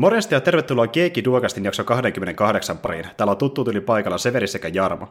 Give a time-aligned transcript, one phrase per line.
[0.00, 3.06] Morjesta ja tervetuloa Keikki Duokastin jakso 28 pariin.
[3.16, 5.06] Täällä on tuttu tyyli paikalla Severi sekä Jarmo.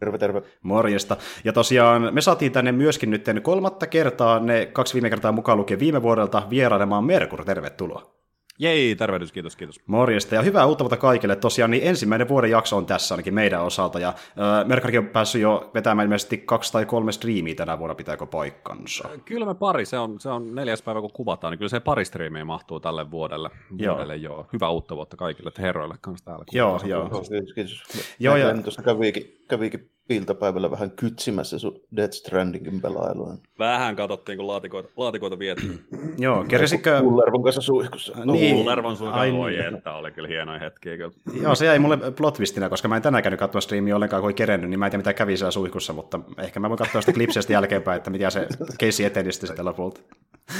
[0.00, 0.42] Terve, terve.
[0.62, 1.16] Morjesta.
[1.44, 5.80] Ja tosiaan me saatiin tänne myöskin nyt kolmatta kertaa, ne kaksi viime kertaa mukaan lukien
[5.80, 7.44] viime vuodelta, vierailemaan Merkur.
[7.44, 8.14] Tervetuloa.
[8.58, 9.80] Jei, tervehdys, kiitos, kiitos.
[9.86, 11.36] Morjesta ja hyvää uutta vuotta kaikille.
[11.36, 15.42] Tosiaan niin ensimmäinen vuoden jakso on tässä ainakin meidän osalta ja äh, Merkarikin on päässyt
[15.42, 19.08] jo vetämään ilmeisesti kaksi tai kolme striimiä tänä vuonna, pitääkö paikkansa?
[19.24, 22.04] Kyllä me pari, se on, se on neljäs päivä kun kuvataan, niin kyllä se pari
[22.04, 23.50] striimiä mahtuu tälle vuodelle.
[23.78, 24.36] vuodelle joo.
[24.36, 24.46] joo.
[24.52, 26.44] Hyvää uutta vuotta kaikille, että herroille kanssa täällä.
[26.52, 27.08] Joo, joo.
[27.08, 27.82] Kiitos, kiitos.
[28.18, 28.62] Joo, ja...
[28.62, 33.34] Tuossa kävikin, kävikin iltapäivällä vähän kytsimässä sun Death Strandingin pelailua.
[33.58, 35.84] Vähän katsottiin, kun laatikoita, laatikoita vietiin.
[36.18, 37.00] Joo, kersikö...
[37.00, 38.12] Kullervon kanssa suihkussa.
[38.24, 38.56] Niin.
[38.56, 40.96] Kullervon suihkussa, oi että oli kyllä hienoja hetkiä.
[40.96, 41.12] Kyllä.
[41.42, 44.34] Joo, se jäi mulle plotvistinä, koska mä en tänään käynyt katsoa striimiä ollenkaan, kun ei
[44.34, 47.12] kerennyt, niin mä en tiedä, mitä kävi siellä suihkussa, mutta ehkä mä voin katsoa sitä
[47.12, 48.46] klipsestä jälkeenpäin, että mitä se
[48.78, 50.00] keissi eteni sitten lopulta.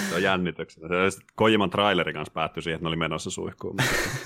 [0.09, 1.11] Se on jännityksenä.
[1.11, 3.77] Se Kojiman trailerin kanssa päättyi siihen, että ne oli menossa suihkuun.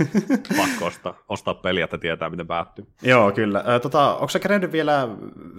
[0.59, 2.87] Pakko ostaa, ostaa peliä, että tietää, miten päättyy.
[3.03, 3.65] Joo, kyllä.
[3.83, 5.09] Tota, onko se kerennyt vielä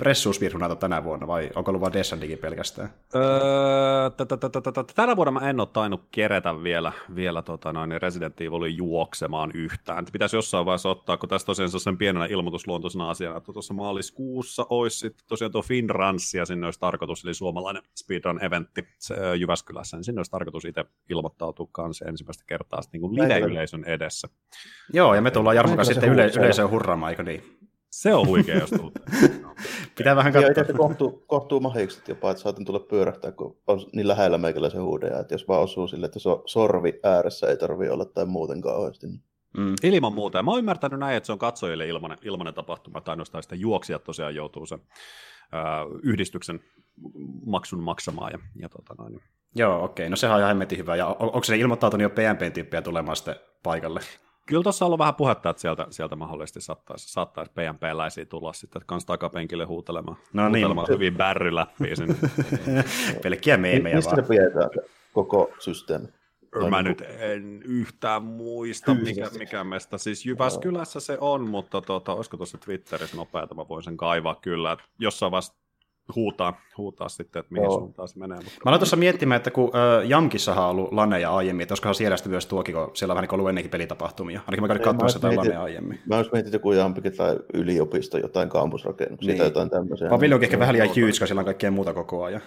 [0.01, 2.89] ressuusvirhunata tänä vuonna, vai onko ollut vain Descendingin pelkästään?
[4.95, 10.05] Tänä vuonna mä en ole tainnut kerätä vielä, vielä tota noin, Resident Evilin juoksemaan yhtään.
[10.11, 14.99] Pitäisi jossain vaiheessa ottaa, kun tässä tosiaan sen pienenä ilmoitusluontoisena asiana, että tuossa maaliskuussa olisi
[14.99, 18.87] sitten tosiaan tuo Finrans, ja sinne olisi tarkoitus, eli suomalainen speedrun-eventti
[19.39, 24.27] Jyväskylässä niin sinne olisi tarkoitus itse ilmoittautua kanssa ensimmäistä kertaa niin kuin live-yleisön edessä.
[24.93, 27.59] Joo, ja me tullaan Jarmo kanssa sitten yle- yleisöön hurraamaan, eikö niin?
[27.99, 28.93] Se on huikea, jos tullut.
[29.97, 30.65] Pitää vähän katsoa.
[30.67, 35.19] Ja kohtuu, kohtuu mahikset jopa, että saatan tulla pyörähtää, kun on niin lähellä meikäläisen huudeja,
[35.19, 39.07] että jos vaan osuu sille, että so, sorvi ääressä ei tarvi olla tai muuten kauheasti.
[39.07, 39.23] Niin.
[39.57, 39.75] Mm.
[39.83, 40.37] Ilman muuta.
[40.37, 43.55] Ja mä oon ymmärtänyt näin, että se on katsojille ilmanen, ilmanen tapahtuma, tai ainoastaan sitä
[43.55, 44.79] juoksijat tosiaan joutuu sen
[45.53, 46.59] äh, yhdistyksen
[47.45, 48.31] maksun maksamaan.
[48.31, 49.21] Ja, ja tota noin.
[49.55, 50.03] Joo, okei.
[50.03, 50.09] Okay.
[50.09, 50.95] No sehän on ihan hemmetin hyvä.
[50.95, 53.99] Ja on, onko se ilmoittautunut jo PNP-tyyppiä tulemaan sitten paikalle?
[54.49, 58.81] Kyllä tuossa on ollut vähän puhetta, että sieltä, sieltä mahdollisesti saattaisi, saattaisi PNP-läisiä tulla sitten
[58.85, 60.51] kans takapenkille huutelemaan, no niin.
[60.51, 60.93] huutelemaan niin.
[60.93, 62.15] hyvin bärryläppiä sinne.
[63.23, 64.19] Pelkkiä meemejä Mistä vaan.
[64.19, 64.69] Mistä pidetään
[65.13, 66.07] koko systeemi?
[66.69, 69.97] Mä nyt en yhtään muista, mikä, mikä mestä.
[69.97, 74.71] Siis Jyväskylässä se on, mutta tuota, olisiko tuossa Twitterissä nopeata, mä voin sen kaivaa kyllä.
[74.71, 75.53] Että jossain vaiheessa
[76.15, 77.79] huutaa, huutaa sitten, että mihin Joo.
[77.79, 78.37] suuntaan se menee.
[78.37, 78.51] Mutta...
[78.65, 82.17] Mä aloin tuossa miettimään, että kun äh, Jamkissahan on ollut laneja aiemmin, että olisikohan siellä
[82.17, 84.39] sitten myös tuokin, kun siellä on vähän niin ollut ennenkin pelitapahtumia.
[84.39, 85.99] Ainakin mä käyn katsomaan sitä laneja aiemmin.
[86.05, 89.37] Mä olisin miettinyt joku Jampikin tai yliopisto, jotain kampusrakennuksia niin.
[89.37, 90.09] tai jotain tämmöisiä.
[90.09, 92.41] Paviljonkin ehkä vähän liian huge, siellä on kaikkea muuta koko ajan.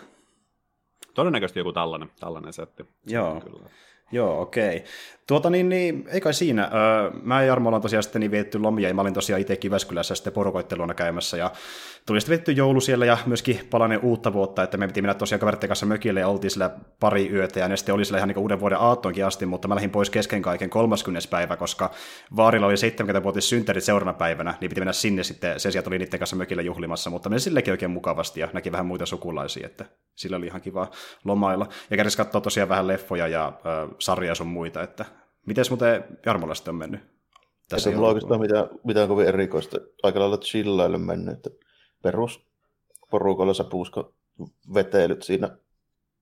[1.15, 2.87] Todennäköisesti joku tällainen, tällainen setti.
[3.07, 3.41] Joo.
[3.41, 3.69] Kyllä.
[4.13, 4.85] Joo, okei.
[5.33, 6.71] Tuota niin, niin ei kai siinä.
[6.75, 9.57] Öö, mä ja Jarmo ollaan tosiaan sitten niin vietty lomia, ja mä olin tosiaan itse
[9.57, 11.51] Kiväskylässä sitten porukoitteluuna käymässä, ja
[12.07, 15.41] tuli sitten vietty joulu siellä, ja myöskin palanen uutta vuotta, että me piti mennä tosiaan
[15.41, 16.71] kaveritten kanssa mökille, ja oltiin siellä
[17.01, 19.75] pari yötä, ja ne sitten oli siellä ihan niin uuden vuoden aattoonkin asti, mutta mä
[19.75, 21.29] lähdin pois kesken kaiken 30.
[21.31, 21.91] päivä, koska
[22.37, 26.19] Vaarilla oli 70-vuotis synttärit seuraavana päivänä, niin piti mennä sinne sitten, sen sijaan tuli niiden
[26.19, 30.37] kanssa mökille juhlimassa, mutta me sillekin oikein mukavasti, ja näki vähän muita sukulaisia, että sillä
[30.37, 30.91] oli ihan kiva
[31.25, 31.67] lomailla.
[31.91, 36.55] Ja kädessä katsoa tosiaan vähän leffoja ja äh, sarja sun muita, että miten muuten Jarmolla
[36.55, 37.01] sitten on mennyt?
[37.69, 39.79] Tässä ei ole oikeastaan mitään, mitään kovin erikoista.
[40.03, 41.51] Aika lailla chillaille mennyt, että
[42.03, 42.47] perus
[43.11, 44.13] porukalla sä puuska
[44.75, 45.57] veteilyt siinä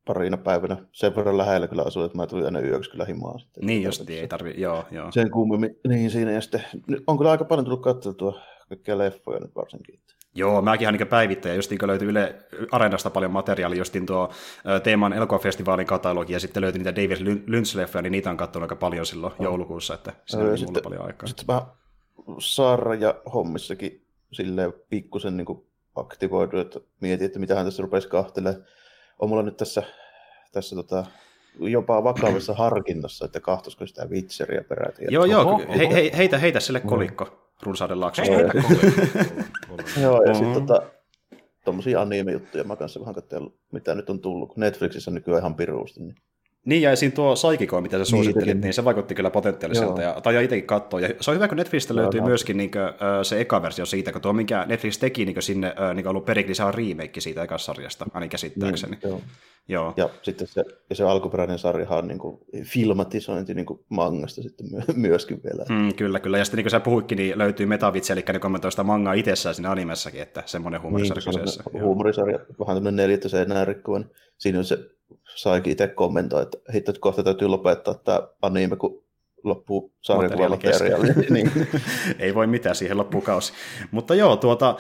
[0.07, 0.77] parina päivänä.
[0.93, 3.39] Sen verran lähellä kyllä asuu, että mä tulin aina yöksi kyllä himaa.
[3.39, 3.67] Sitten.
[3.67, 5.13] Niin just, ei tarvi, joo, joo.
[5.13, 6.65] Sen kummemmin, niin siinä ja sitten,
[7.07, 10.01] on kyllä aika paljon tullut katsottua kaikkia leffoja nyt varsinkin.
[10.35, 12.35] Joo, mäkin ihan niin päivittäjä, just niin löytyi Yle
[12.71, 14.31] Areenasta paljon materiaalia, justin tuo
[14.83, 19.07] teeman elokuvafestivaalin katalogi, ja sitten löytyi niitä David Lynch-leffejä, niin niitä on katsonut aika paljon
[19.07, 19.45] silloin no.
[19.45, 21.27] joulukuussa, että siinä oli mulla paljon aikaa.
[21.27, 21.67] Sitten mä
[22.39, 25.65] Saara ja hommissakin silleen pikkusen niin
[25.97, 28.65] aktivoidu, että mietin, että mitähän tässä rupesi kahtelemaan.
[29.19, 29.83] On mulla nyt tässä,
[30.53, 31.07] tässä tota,
[31.59, 35.05] jopa vakavassa harkinnassa, että kahtoisiko sitä Witcheria peräti.
[35.11, 37.50] Joo, joo, he, he, heitä, heitä sille kolikko.
[37.63, 38.33] Runsauden laaksosta.
[40.03, 40.83] Joo, ja sitten tota,
[41.65, 46.01] tuommoisia anime-juttuja mä kanssa vähän katsellut, mitä nyt on tullut, kun Netflixissä nykyään ihan piruusti.
[46.01, 46.15] Niin
[46.67, 50.21] niin, ja esiin tuo Saikiko, mitä sä suosittelit, niin, niin se vaikutti kyllä potentiaaliselta, ja,
[50.21, 51.01] tai itsekin katsoa.
[51.01, 52.83] Ja se on hyvä, kun Netflixistä löytyy Joo, myöskin niin kuin,
[53.23, 56.75] se eka versio siitä, kun tuo, minkä Netflix teki niin sinne niin ollut perikli, on
[56.75, 58.99] remake siitä ekasta sarjasta, ainakin käsittääkseni.
[59.03, 59.21] Niin, joo.
[59.69, 59.95] Joo.
[59.97, 64.67] Ja sitten se, ja se alkuperäinen sarjahan on niin kuin filmatisointi niin kuin mangasta sitten
[64.97, 65.65] myöskin vielä.
[65.69, 66.39] Mm, kyllä, kyllä.
[66.39, 69.55] Ja sitten niin kuin sä puhuitkin, niin löytyy Metavitsi, eli niin kommentoi sitä mangaa itsessään
[69.55, 71.63] siinä animessakin, että semmoinen huumorisarja niin, kyseessä.
[71.73, 74.11] Huumorisarja, vähän tämmöinen neljättä seinää rikkovan.
[74.39, 74.79] Siinä on se
[75.37, 79.05] saikin itse kommentoida, että hitto, kohta täytyy lopettaa tämä anime, kun
[79.45, 81.09] loppuu sarjakuvamateriaali.
[81.31, 81.53] niin.
[82.19, 83.53] Ei voi mitään, siihen loppuu kausi.
[83.91, 84.77] Mutta joo, tuota,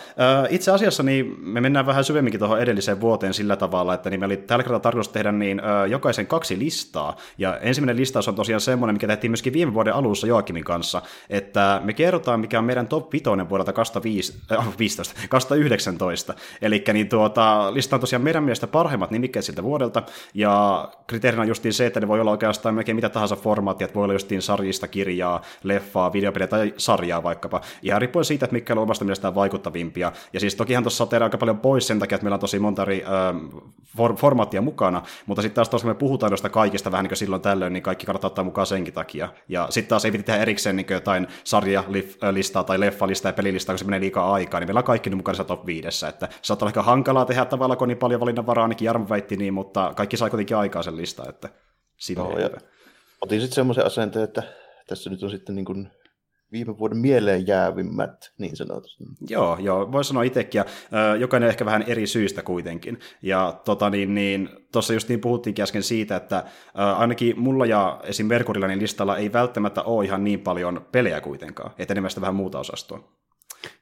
[0.48, 4.26] itse asiassa niin me mennään vähän syvemminkin tuohon edelliseen vuoteen sillä tavalla, että niin me
[4.26, 7.16] oli tällä kertaa tarkoitus tehdä niin jokaisen kaksi listaa.
[7.38, 11.80] Ja ensimmäinen listaus on tosiaan semmoinen, mikä tehtiin myöskin viime vuoden alussa Joakimin kanssa, että
[11.84, 16.34] me kerrotaan, mikä on meidän top 5 vuodelta 2015, 2019.
[16.62, 20.02] Eli niin tuota, lista on tosiaan meidän mielestä parhaimmat nimikkeet siltä vuodelta,
[20.34, 23.94] ja kriteerinä on justiin se, että ne voi olla oikeastaan melkein mitä tahansa formaattia, että
[23.94, 27.60] voi olla justiin sarjista, kirjaa, leffaa, videopeliä tai sarjaa vaikkapa.
[27.82, 30.12] Ihan riippuen siitä, että mikä on omasta mielestään vaikuttavimpia.
[30.32, 32.82] Ja siis tokihan tuossa tehdään aika paljon pois sen takia, että meillä on tosi monta
[32.82, 33.60] eri äh,
[33.96, 37.42] for- formaattia mukana, mutta sitten taas tuossa me puhutaan noista kaikista vähän niin kuin silloin
[37.42, 39.28] tällöin, niin kaikki kannattaa ottaa mukaan senkin takia.
[39.48, 43.78] Ja sitten taas ei piti tehdä erikseen niin jotain sarjalistaa tai leffalistaa ja pelilistaa, kun
[43.78, 46.06] se menee liikaa aikaa, niin meillä on kaikki mukana top 5.
[46.06, 49.08] Että se saattaa olla aika hankalaa tehdä tavallaan, kun on niin paljon valinnanvaraa, ainakin Jarmo
[49.08, 51.48] väitti niin, mutta kaikki sai kuitenkin aikaa sen lista, että
[52.16, 52.50] Joo, ja
[53.20, 54.42] otin sitten semmoisen asenteen, että
[54.86, 55.90] tässä nyt on sitten niin kuin
[56.52, 59.04] viime vuoden mieleen jäävimmät, niin sanotusti.
[59.28, 60.64] Joo, joo, voi sanoa itsekin, ja
[61.16, 62.98] jokainen ehkä vähän eri syistä kuitenkin.
[63.22, 68.00] Ja tota niin, niin tuossa just niin puhuttiinkin äsken siitä, että äh, ainakin mulla ja
[68.04, 68.26] esim.
[68.26, 72.34] Merkurilla niin listalla ei välttämättä ole ihan niin paljon pelejä kuitenkaan, että enemmän sitä vähän
[72.34, 73.08] muuta osastoa.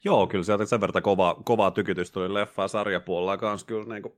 [0.04, 4.14] Joo, kyllä sieltä sen verran kova, kovaa tykytys tuli leffaa sarjapuolella kanssa kyllä niin kuin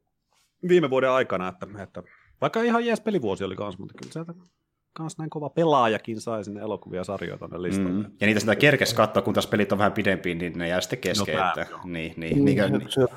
[0.68, 2.02] viime vuoden aikana, että, että
[2.40, 4.32] vaikka ihan jees pelivuosi oli kanssa, mutta kyllä sieltä
[4.92, 7.90] kans näin kova pelaajakin sai sinne elokuvia sarjoja tuonne listalle.
[7.90, 8.12] Mm.
[8.20, 10.98] Ja niitä sitä kerkes katsoa, kun taas pelit on vähän pidempiä, niin ne jää sitten
[10.98, 11.36] kesken.
[11.36, 13.08] No, että, niin, niin, niin, niin, niin.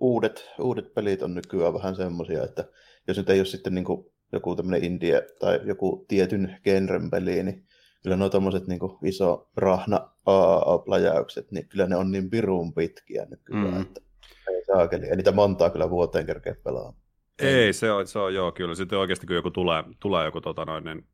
[0.00, 2.64] uudet, uudet pelit on nykyään vähän semmoisia, että
[3.08, 7.42] jos nyt ei ole sitten niin kuin joku tämmöinen indie tai joku tietyn genren peli,
[7.42, 7.66] niin
[8.02, 13.74] kyllä nuo tommoset niin iso rahna AAA-pläjäykset, niin kyllä ne on niin pirun pitkiä nykyään,
[13.74, 13.82] mm.
[13.82, 14.00] että
[14.48, 15.08] ei saakeli.
[15.08, 16.94] Ja niitä montaa kyllä vuoteen kerkeä pelaa.
[17.42, 18.74] Ei, se on, se on joo, kyllä.
[18.74, 21.06] Sitten oikeasti kun joku tulee, tulee joku tota noin, niin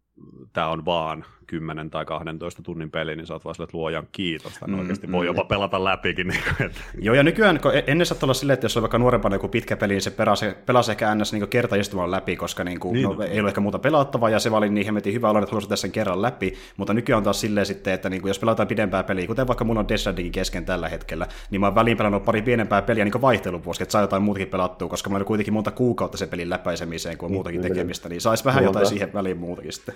[0.53, 4.09] tämä on vaan 10 tai 12 tunnin peli, niin sä oot vaan sille, että luojan
[4.13, 4.53] kiitos.
[4.67, 6.29] Mm, oikeasti mm, voi jopa pelata läpikin.
[6.29, 6.81] Niin kuin, että.
[6.99, 9.49] Joo, ja nykyään kun e- ennen saattaa olla silleen, että jos on vaikka nuorempana joku
[9.49, 11.33] pitkä peli, niin se pelasi, pelasi ehkä ns.
[11.33, 14.51] Niin kertaistumalla läpi, koska niin kuin, niin, no, ei ole ehkä muuta pelattavaa, ja se
[14.51, 17.41] oli niin hemmetin hyvä olla, että haluaisin tässä sen kerran läpi, mutta nykyään on taas
[17.41, 20.65] silleen sitten, että niin kuin, jos pelataan pidempää peliä, kuten vaikka mulla on Death kesken
[20.65, 24.23] tällä hetkellä, niin mä oon väliin pelannut pari pienempää peliä niin vaihteluvuosi, että saa jotain
[24.23, 28.09] muutakin pelattua, koska mulla oli kuitenkin monta kuukautta se pelin läpäisemiseen, kun on muutakin tekemistä,
[28.09, 29.95] niin saisi vähän jotain siihen väliin muutakin sitten.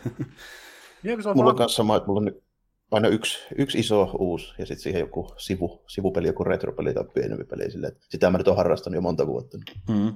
[1.02, 2.32] Niin, se on mulla on kanssa sama, että mulla on
[2.90, 7.44] aina yksi, yksi iso uusi ja sitten siihen joku sivu, sivupeli, joku retropeli tai pienempi
[7.44, 7.70] peli.
[7.70, 9.58] Sille, sitä mä nyt olen harrastanut jo monta vuotta.
[9.88, 10.14] Mm.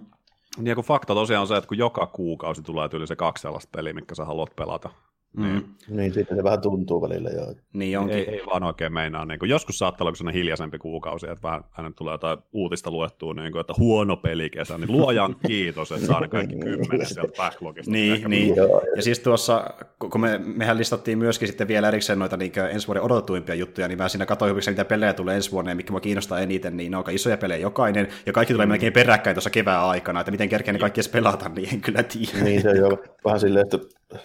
[0.58, 3.70] Niin kun fakta tosiaan on se, että kun joka kuukausi tulee yli se kaksi sellaista
[3.76, 4.90] peliä, mikä sä haluat pelata,
[5.37, 5.96] niin, mm.
[5.96, 7.54] niin sitten se vähän tuntuu välillä joo.
[7.72, 8.16] Niin onkin.
[8.16, 9.25] Ei, ei vaan oikein meinaa.
[9.25, 13.34] Niin kuin, joskus saattaa olla sellainen hiljaisempi kuukausi, että vähän hänen tulee jotain uutista luettua,
[13.34, 17.93] niin kuin, että huono pelikesä, niin luojan kiitos, että saa ne kaikki kymmenen sieltä backlogista.
[17.93, 18.56] Niin, niin.
[18.56, 22.87] Joo, ja siis tuossa, kun me, mehän listattiin myöskin sitten vielä erikseen noita niin ensi
[22.87, 26.00] vuoden odotetuimpia juttuja, niin mä siinä katsoin, mitä pelejä tulee ensi vuonna ja mikä mua
[26.00, 28.70] kiinnostaa eniten, niin ne on isoja pelejä jokainen, ja kaikki tulee mm.
[28.70, 32.02] melkein peräkkäin tuossa kevään aikana, että miten kerkeen ne kaikki edes pelata, niin en kyllä
[32.02, 32.44] tiedä.
[32.44, 33.78] Niin se on vähän silleen, että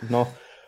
[0.09, 0.27] no,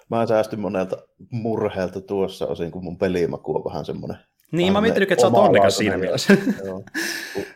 [0.10, 0.98] mä säästyn monelta
[1.32, 4.18] murheelta tuossa osin, kun mun pelimaku on vähän semmoinen.
[4.54, 6.38] Niin, mä mietin, että sä oot onnekas siinä mielessä.
[6.66, 6.84] Joo.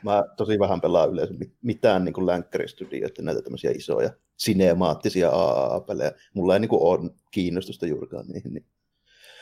[0.03, 6.11] Mä tosi vähän pelaan yleensä mitään niin länkkäristudiota, näitä tämmöisiä isoja sinemaattisia AAA-pelejä.
[6.33, 8.53] Mulla ei niin kuin, ole kiinnostusta juurikaan niihin.
[8.53, 8.65] Niin.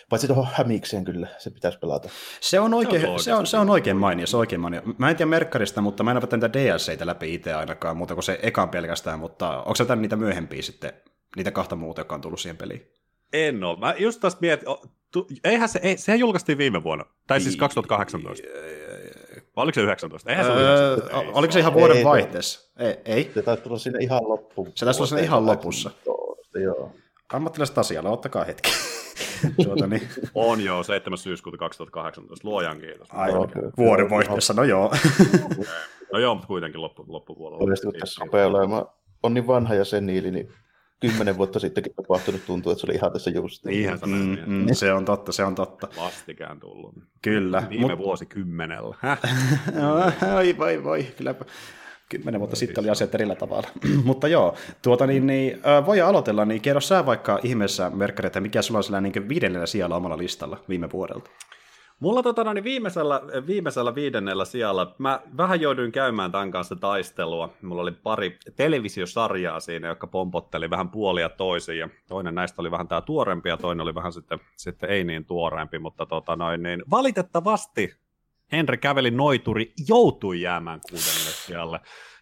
[0.09, 2.09] Paitsi tuohon hämikseen kyllä, se pitäisi pelata.
[2.41, 4.81] Se on oikein, se on, se on, se on oikein mainio, se on oikein mainio.
[4.97, 8.23] Mä en tiedä Merkkarista, mutta mä en ole niitä DLCitä läpi itse ainakaan, muuta kuin
[8.23, 10.93] se ekan pelkästään, mutta onko se niitä myöhempiä sitten
[11.35, 12.91] niitä kahta muuta, jotka on tullut siihen peliin?
[13.33, 13.79] En ole.
[13.79, 14.67] Mä just taas mietin,
[15.11, 18.47] tu, eihän se, ei, sehän julkaistiin viime vuonna, tai siis 2018.
[19.55, 20.29] Vai oliko se 19?
[20.29, 21.39] Eihän se öö, 19.
[21.39, 22.71] Oliko se ihan vuoden ei, vaihteessa?
[22.79, 23.31] Ei, ei.
[23.33, 24.71] Se taisi tulla sinne ihan loppuun.
[24.75, 25.91] Se taisi tulla sinne ihan lopussa.
[26.63, 26.91] Joo.
[27.33, 28.71] Ammattilaiset asialla, ottakaa hetki.
[29.63, 30.09] tuota, niin.
[30.35, 31.17] On joo, 7.
[31.17, 33.07] syyskuuta 2018, luojan kiitos.
[33.11, 34.91] Aivan, vuoden vaihteessa, no joo.
[36.13, 37.63] no joo, mutta kuitenkin loppu, loppupuolella.
[37.63, 38.85] Oikeasti tässä rupeaa olemaan,
[39.23, 40.53] on niin vanha ja seniili, niin
[40.99, 43.65] kymmenen vuotta sittenkin tapahtunut, tuntuu, että se oli ihan tässä just.
[43.65, 45.87] Ihan mm, mm, se on totta, se on totta.
[45.97, 46.95] Vastikään tullut.
[47.21, 47.63] Kyllä.
[47.69, 47.97] Viime mut...
[47.97, 48.95] vuosi kymmenellä.
[50.37, 51.35] Oi, voi, voi, kyllä.
[52.09, 53.67] Kymmenen vuotta sitten oli asiat erillä tavalla.
[54.03, 58.61] Mutta joo, tuota niin, niin voi aloitella, niin kerro sä vaikka ihmeessä, Merkkari, että mikä
[58.61, 61.29] sulla on sillä niin viidennellä sijalla omalla listalla viime vuodelta?
[61.99, 67.53] Mulla tota, niin viimeisellä, viimeisellä viidennellä sijalla, mä vähän jouduin käymään tämän kanssa taistelua.
[67.61, 71.79] Mulla oli pari televisiosarjaa siinä, jotka pompotteli vähän puolia toisiin.
[71.79, 75.25] Ja toinen näistä oli vähän tämä tuorempi ja toinen oli vähän sitten, sitten ei niin
[75.25, 75.79] tuoreempi.
[75.79, 77.95] Mutta tota, noin, niin, valitettavasti
[78.51, 81.79] Henry käveli noituri, joutui jäämään kuudennelle sijalle.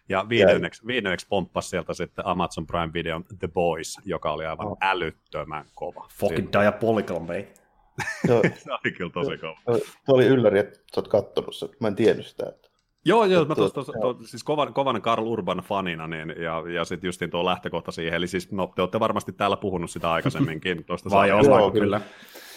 [0.08, 4.78] Ja viidenneksi, viidenneksi pomppasi sieltä sitten Amazon Prime Videon The Boys, joka oli aivan oh.
[4.80, 6.08] älyttömän kova.
[6.10, 7.63] Fucking diabolical, mate.
[8.24, 9.78] se oli kyllä tosi kova.
[9.78, 11.68] Se oli ylläri, että sä oot kattonut sen.
[11.80, 12.46] Mä en tiennyt sitä.
[12.48, 12.68] Että...
[13.04, 13.92] Joo, joo, mä tuossa, tuossa,
[14.24, 18.26] siis kovan, kovan Karl Urban fanina, niin, ja, ja sitten justiin tuo lähtökohta siihen, eli
[18.26, 20.84] siis, no, te olette varmasti täällä puhunut sitä aikaisemminkin.
[20.86, 21.70] Tuosta Vai joo, kyllä.
[21.70, 22.00] kyllä.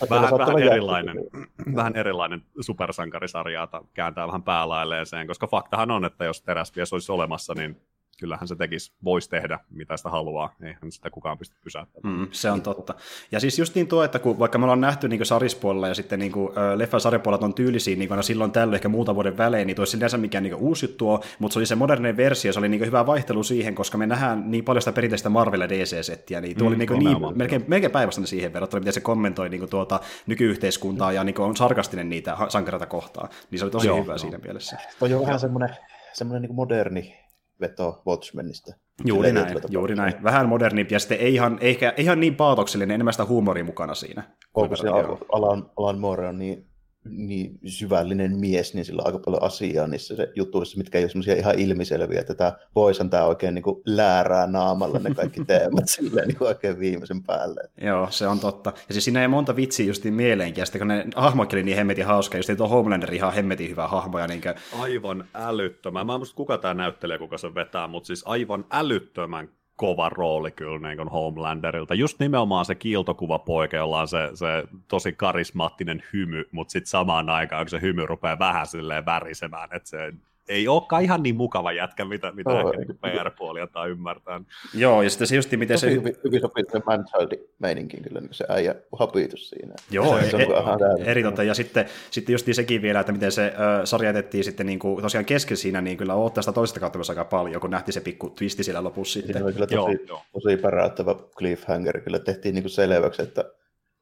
[0.10, 1.18] Vähän, vähän, erilainen,
[1.76, 7.82] vähän erilainen supersankarisarja, kääntää vähän päälailleeseen, koska faktahan on, että jos teräsvies olisi olemassa, niin
[8.20, 12.20] kyllähän se tekisi, voisi tehdä mitä sitä haluaa, eihän sitä kukaan pysty pysäyttämään.
[12.20, 12.94] Mm, se on totta.
[13.32, 16.20] Ja siis just niin tuo, että kun, vaikka me ollaan nähty niin sarispuolella ja sitten
[16.20, 19.76] niin kuin, leffan sarjapuolella on tyylisiä niin kuin, silloin tällöin ehkä muuta vuoden välein, niin
[19.76, 22.70] tuo sinänsä mikään niin uusi juttu on, mutta se oli se moderninen versio, se oli
[22.70, 26.58] niin hyvä vaihtelu siihen, koska me nähdään niin paljon sitä perinteistä Marvel ja DC-settiä, niin
[26.58, 29.70] tuo mm, oli niin, niin melkein, melkein päinvastainen siihen verrattuna, miten se kommentoi niin kuin,
[29.70, 34.04] tuota, nykyyhteiskuntaa ja niin kuin, on sarkastinen niitä sankareita kohtaan, niin se oli tosi Joo,
[34.04, 34.78] hyvä siinä mielessä.
[35.00, 35.70] Toi on vähän semmoinen,
[36.14, 37.27] semmoinen niin moderni
[37.62, 38.76] veto Watchmenista.
[39.06, 40.14] Juuri näin, juuri näin.
[40.24, 44.24] Vähän modernimpi ja sitten ei ihan, eikä, ihan niin paatoksellinen, enemmän sitä huumoria mukana siinä.
[44.54, 44.88] Onko se
[45.32, 46.66] Alan, Alan Moore on niin
[47.10, 51.10] niin syvällinen mies, niin sillä on aika paljon asiaa niissä se jutuissa, mitkä ei ole
[51.10, 55.88] semmoisia ihan ilmiselviä, että tämä voisan tämä oikein niin kuin läärää naamalla ne kaikki teemat
[55.88, 57.62] silleen niin kuin oikein viimeisen päälle.
[57.82, 58.74] Joo, se on totta.
[58.88, 62.06] Ja siis siinä ei monta vitsiä justiin mieleenkin, ja sitten kun ne oli niin hemmetin
[62.06, 64.20] hauska, just tuo Homelander ihan hemmetin hyvä hahmo.
[64.20, 64.82] Ja niin kuin...
[64.82, 66.06] Aivan älyttömän.
[66.06, 70.52] Mä en muista kuka tämä näyttelee, kuka se vetää, mutta siis aivan älyttömän kova rooli
[70.52, 71.94] kyllä niin kuin Homelanderilta.
[71.94, 77.66] Just nimenomaan se kiiltokuvapoika, jolla on se, se tosi karismaattinen hymy, mutta sitten samaan aikaan,
[77.66, 80.14] kun se hymy rupeaa vähän silleen värisemään, että se
[80.48, 84.42] ei olekaan ihan niin mukava jätkä, mitä, mitä oh, ehkä niin PR-puoli tai ymmärtää.
[84.74, 85.92] Joo, ja sitten se justi, miten se...
[85.92, 89.74] Hyvin, hyvin sopii se Manchild-meininkin kyllä, niin se äijä hapitus siinä.
[89.92, 91.44] Joo, se, se e- eri totta.
[91.44, 95.02] Ja sitten, sitten just sekin vielä, että miten se äh, sarja jätettiin sitten niin kuin,
[95.02, 98.02] tosiaan kesken siinä, niin kyllä odottaa sitä toista kautta myös aika paljon, kun nähtiin se
[98.02, 99.34] pikku twisti siellä lopussa sitten.
[99.34, 102.02] Siinä oli kyllä tosi, joo, tosi päräyttävä cliffhanger.
[102.02, 103.46] Kyllä tehtiin niin kuin selväksi, että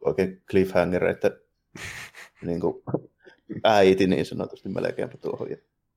[0.06, 1.32] oikein cliffhanger, että
[2.42, 2.84] niin kuin,
[3.64, 5.48] äiti niin sanotusti melkeinpä tuohon.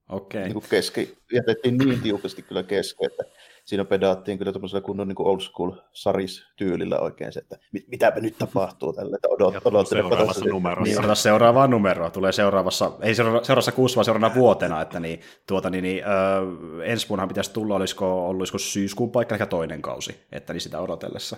[0.08, 0.48] Okei.
[0.48, 3.24] Niin keski, jätettiin niin tiukasti kyllä kesken, että
[3.64, 8.38] siinä pedaattiin kyllä tuollaisella kunnon niin old school saris-tyylillä oikein se, että mit, mitäpä nyt
[8.38, 11.02] tapahtuu tälle, että odot, odot, seuraavassa numerossa.
[11.02, 15.82] Niin, seuraavaa numeroa, tulee seuraavassa, ei seuraavassa kuussa, vaan seuraavana vuotena, että niin, tuota, niin,
[15.82, 20.60] niin ö, ensi vuonnahan pitäisi tulla, olisiko, olisiko syyskuun paikka, ehkä toinen kausi, että niin
[20.60, 21.36] sitä odotellessa.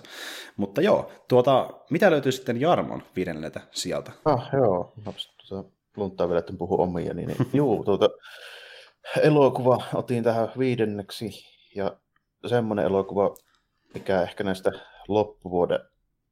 [0.57, 4.11] Mutta joo, tuota, mitä löytyy sitten Jarmon viidenneltä sieltä?
[4.25, 4.93] Ah, joo,
[5.97, 8.09] lunttaa vielä, että puhu omia, niin, niin juu, tuota,
[9.21, 11.97] elokuva otin tähän viidenneksi ja
[12.47, 13.35] semmoinen elokuva,
[13.93, 14.71] mikä ehkä näistä
[15.07, 15.79] loppuvuoden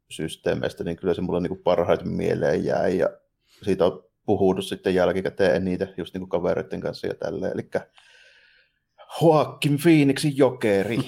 [0.09, 3.09] systeemeistä, niin kyllä se mulle niin parhaiten mieleen jäi ja
[3.63, 7.53] siitä on puhunut sitten jälkikäteen niitä just niin kavereiden kanssa ja tälleen.
[7.53, 7.69] Eli
[9.21, 10.99] Joaquin Phoenixin jokeri.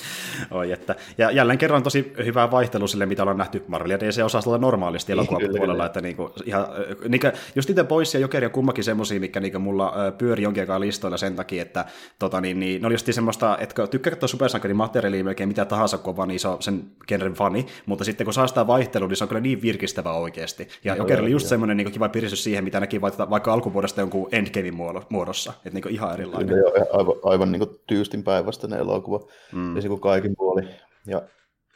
[0.50, 0.96] Oi, että.
[1.18, 5.86] Ja jälleen kerran tosi hyvä vaihtelu sille, mitä ollaan nähty Marvel ja DC-osastolla normaalisti elokuvapuolella.
[5.86, 6.66] Että niinku, ihan,
[7.08, 10.80] niinku, just itse Boys ja Jokeri on kummakin semmoisia, mikä niinku mulla pyöri jonkin aikaa
[10.80, 11.84] listoilla sen takia, että
[12.18, 15.98] tota, niin, niin, ne oli just semmoista, että tykkää katsoa supersankarin materiaalia melkein mitä tahansa,
[15.98, 19.28] kun on niin sen genren fani, mutta sitten kun saa sitä vaihtelua, niin se on
[19.28, 20.68] kyllä niin virkistävä oikeasti.
[20.84, 24.28] Ja Jokeri oli just semmoinen niin kiva piristys siihen, mitä näki vaikka, vaikka alkuvuodesta jonkun
[24.32, 24.74] Endgamein
[25.08, 25.52] muodossa.
[25.64, 26.48] Että niin ihan erilainen.
[26.48, 29.28] Kyllä, joo, aivan, aivan aivan niin kuin tyystin päinvastainen elokuva.
[29.52, 29.76] Mm.
[29.76, 30.68] Ja se kuin kaikin puoli.
[31.06, 31.22] Ja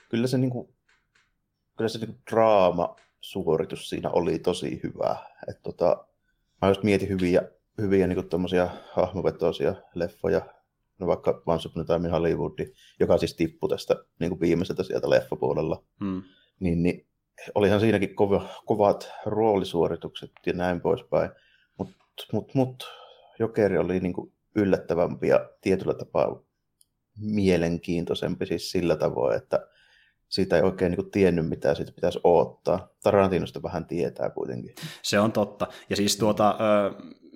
[0.09, 0.68] kyllä se, niin kuin,
[1.76, 5.16] kyllä se niin kuin draama-suoritus siinä oli tosi hyvä.
[5.49, 6.06] Et tota,
[6.62, 7.42] mä just mietin hyviä,
[7.78, 8.42] hyviä niin kuin
[8.92, 10.40] hahmovetoisia leffoja,
[10.99, 12.59] no vaikka Once Upon a Time in Hollywood,
[13.00, 16.23] joka siis tippui tästä niin kuin viimeiseltä sieltä leffapuolella, mm.
[16.61, 17.06] niin, niin
[17.54, 21.30] olihan siinäkin kova, kovat roolisuoritukset ja näin poispäin.
[21.78, 21.97] Mutta
[22.33, 22.85] mut, mut,
[23.38, 26.42] Jokeri oli niin kuin yllättävämpi ja tietyllä tapaa
[27.20, 29.68] mielenkiintoisempi siis sillä tavoin, että
[30.28, 32.88] siitä ei oikein niin kuin tiennyt, mitä siitä pitäisi odottaa.
[33.02, 34.75] Tarantinosta vähän tietää kuitenkin.
[35.02, 35.66] Se on totta.
[35.90, 36.58] Ja siis tuota,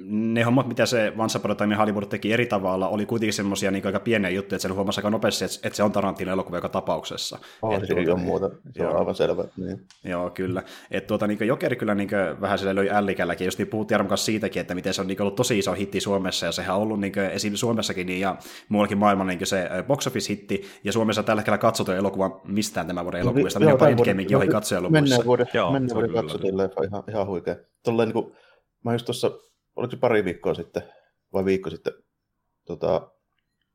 [0.07, 3.71] ne hommat, mitä se Once Upon a Time Hollywood teki eri tavalla, oli kuitenkin semmoisia
[3.71, 6.57] niin aika pieniä juttuja, että se huomasi aika nopeasti, että, että se on Tarantino elokuva
[6.57, 7.39] joka tapauksessa.
[7.63, 9.45] Oh, että, se tuota, on muuta, se on aivan selvä.
[9.57, 9.87] Niin.
[10.05, 10.63] Joo, kyllä.
[10.91, 14.61] Et tuota, niin Jokeri kyllä niin vähän sille löi ällikälläkin, just niin puhuttiin Jarmo siitäkin,
[14.61, 17.19] että miten se on niin ollut tosi iso hitti Suomessa, ja sehän on ollut niin
[17.19, 17.55] esim.
[17.55, 18.37] Suomessakin niin, ja
[18.69, 23.05] muuallakin maailmalla niin se box office hitti, ja Suomessa tällä hetkellä katsotaan elokuva mistään tämän
[23.05, 25.03] vuoden elokuvista, no, jopa Endgamekin ohi katsojaluvuissa.
[25.03, 27.57] Mennään vuoden, mennään vuoden katsottiin leffa ihan, ihan huikea.
[27.85, 28.37] Tolleen, niin kuin,
[28.85, 29.31] mä just tuossa
[29.79, 30.83] oliko se pari viikkoa sitten,
[31.33, 31.93] vai viikko sitten,
[32.65, 33.11] tota,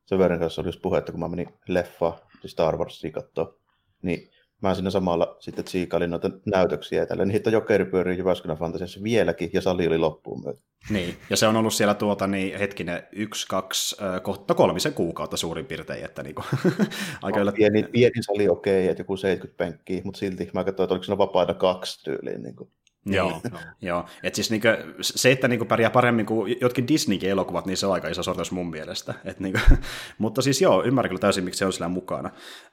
[0.06, 3.54] Severin kanssa oli just puhe, että kun mä menin leffa, siis Star Warsia katsoa,
[4.02, 4.30] niin
[4.62, 7.26] mä siinä samalla sitten tsiikailin noita näytöksiä ja tällä.
[7.26, 10.62] Niitä jokeri pyörii Jyväskylän Fantasiassa vieläkin, ja sali oli loppuun myötä.
[10.90, 15.66] Niin, ja se on ollut siellä tuota, niin hetkinen, yksi, kaksi, kohta kolmisen kuukautta suurin
[15.66, 16.46] piirtein, että niin kuin,
[17.22, 20.86] aika no, pieni, pieni sali okei, okay, että joku 70 penkkiä, mutta silti mä katsoin,
[20.86, 22.44] että oliko siinä vapaita kaksi tyyliin.
[22.44, 22.72] Niin kuin.
[23.06, 23.42] Niin, joo,
[23.82, 24.06] joo.
[24.24, 24.68] Et siis niinku,
[25.02, 28.52] se, että niinku pärjää paremmin kuin jotkin Disneykin elokuvat, niin se on aika iso sortaus
[28.52, 29.14] mun mielestä.
[29.26, 29.60] Et niinku,
[30.18, 32.30] mutta siis joo, ymmärrän kyllä täysin, miksi se on sillä mukana.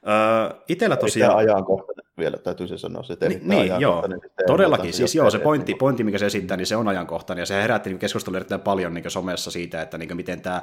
[0.07, 1.37] Öö, itellä tosiaan...
[1.37, 3.03] ajankohtainen vielä, täytyy se sanoa.
[3.03, 4.03] Se niin, niin joo,
[4.47, 4.93] todellakin.
[4.93, 7.89] Siis joo, se pointti, pointti, mikä se esittää, niin se on ajankohtainen, ja se herätti
[7.89, 10.61] niinku keskustelua erittäin paljon niin somessa siitä, että niin miten tämä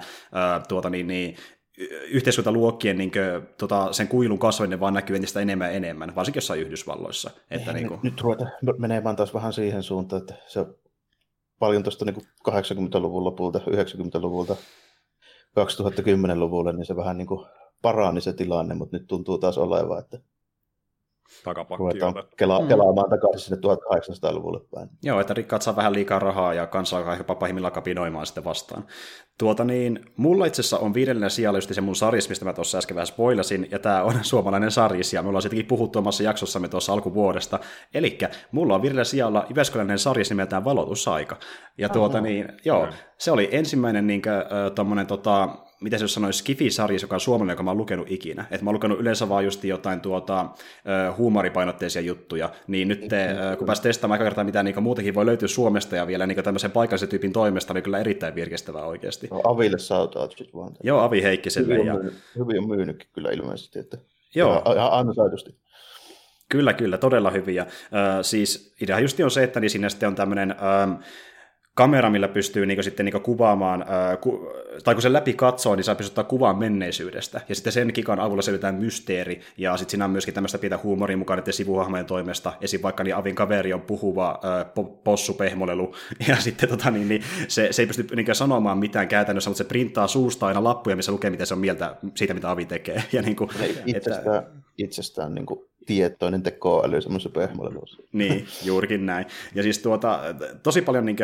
[0.68, 1.37] tuota, niin, niin,
[2.11, 6.61] yhteiskuntaluokkien niin kuin, tota, sen kuilun kasvaminen vaan näkyy entistä enemmän ja enemmän, varsinkin jossain
[6.61, 7.30] Yhdysvalloissa.
[7.50, 8.00] Että, niin kuin...
[8.02, 8.47] Nyt, nyt ruveta
[8.78, 10.66] menemään taas vähän siihen suuntaan, että se
[11.58, 14.56] paljon tuosta niin 80-luvun lopulta, 90-luvulta,
[15.61, 17.47] 2010-luvulle, niin se vähän niin kuin
[17.82, 20.18] parani se tilanne, mutta nyt tuntuu taas olevan, että
[21.44, 21.99] takapakki.
[22.37, 22.68] kela- mm.
[22.68, 24.88] kelaamaan takaisin sinne 1800-luvulle päin.
[25.02, 28.87] Joo, että rikkaat saa vähän liikaa rahaa ja kansa alkaa jopa pahimmillaan kapinoimaan sitten vastaan.
[29.38, 32.78] Tuota niin, mulla itse asiassa on viidellinen sijalla just se mun sarjis, mistä mä tuossa
[32.78, 36.68] äsken vähän spoilasin, ja tämä on suomalainen sarjis, ja me ollaan sittenkin puhuttu omassa jaksossamme
[36.68, 37.58] tuossa alkuvuodesta.
[37.94, 38.18] Eli
[38.52, 41.37] mulla on viidellä sijalla Jyväskyläinen sarjis nimeltään Valotusaika.
[41.78, 42.26] Ja tuota Aha.
[42.26, 44.35] niin, joo, se oli ensimmäinen niin kuin,
[44.75, 45.49] tommonen, tota,
[45.80, 48.44] miten se jos sanoisi, Skifi-sarja, joka on suomalainen, joka mä oon lukenut ikinä.
[48.50, 53.28] Et mä oon lukenut yleensä vaan just jotain tuota, uh, huumoripainotteisia juttuja, niin nyt te,
[53.32, 56.44] uh, kun pääsit testaamaan aika kertaa, mitä niin muutenkin voi löytyä Suomesta ja vielä niin
[56.44, 59.28] tämmöisen paikallisen tyypin toimesta, niin kyllä erittäin virkistävää oikeasti.
[59.30, 60.73] No, Aville sautaa sitten vaan.
[60.82, 61.75] Joo, Avi Heikkiselle.
[61.75, 61.94] Hyvin on, ja...
[61.94, 63.99] myynyt, hyvin on myynytkin kyllä ilmeisesti, että
[64.35, 64.62] Joo.
[64.75, 65.54] Ihan ansaitusti.
[66.49, 67.62] Kyllä, kyllä, todella hyviä.
[67.62, 67.68] Uh,
[68.23, 71.02] siis idea just on se, että niin sinne sitten on tämmöinen uh,
[71.78, 74.52] kamera, millä pystyy niin sitten niin kuvaamaan, ää, ku,
[74.85, 77.40] tai kun se läpi katsoo, niin saa pystyä kuvaan menneisyydestä.
[77.49, 81.16] Ja sitten sen kikan avulla selvitetään mysteeri, ja sitten siinä on myöskin tämmöistä pientä huumoria
[81.16, 82.52] mukaan että sivuhahmojen toimesta.
[82.61, 82.82] Esim.
[82.82, 85.94] vaikka niin Avin kaveri on puhuva ää, po, possupehmolelu,
[86.28, 89.68] ja sitten tota, niin, niin, se, se ei pysty niin sanomaan mitään käytännössä, mutta se
[89.68, 93.02] printtaa suusta aina lappuja, missä lukee, mitä se on mieltä siitä, mitä Avi tekee.
[93.12, 93.50] Ja niin kuin,
[93.87, 94.50] itsestään, että...
[94.78, 98.02] itsestään niin kuin tietoinen tekoäly semmoisessa pehmolelussa.
[98.12, 99.26] Niin, juurikin näin.
[99.54, 100.21] Ja siis tuota,
[100.62, 101.16] tosi paljon niin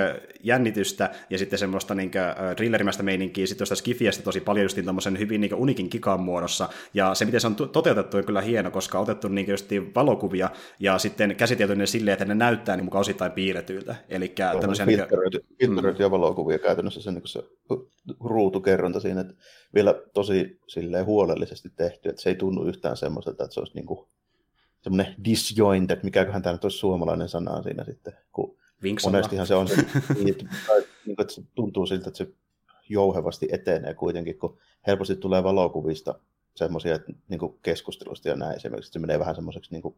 [0.42, 2.10] jännitystä ja sitten semmoista niin
[2.56, 6.68] drillerimäistä meininkiä, sitten tuosta skifiästä tosi paljon just tämmöisen hyvin niin unikin kikan muodossa.
[6.94, 10.50] Ja se, miten se on toteutettu, on kyllä hieno, koska on otettu niin just valokuvia
[10.80, 13.94] ja sitten käsitelty ne silleen, että ne näyttää niin mukaan osittain piirretyiltä.
[14.08, 14.28] Eli
[14.60, 14.86] tämmöisiä...
[14.86, 17.42] Filtteröity, niin ja valokuvia käytännössä se, niin se
[18.20, 19.34] ruutukerronta siinä, että
[19.74, 23.86] vielä tosi silleen huolellisesti tehty, että se ei tunnu yhtään semmoiselta, että se olisi niin
[23.86, 24.08] kuin
[24.84, 29.16] semmoinen disjointed, mikäköhän tämä nyt olisi suomalainen sana siinä sitten, kun Vinksalla.
[29.16, 29.76] monestihan se on se,
[30.14, 30.44] niin, että,
[31.06, 32.28] niin, että se tuntuu siltä, että se
[32.88, 36.20] jouhevasti etenee kuitenkin, kun helposti tulee valokuvista
[36.56, 39.96] semmoisia niin keskustelusta ja näin esimerkiksi, että se menee vähän semmoiseksi niin kuin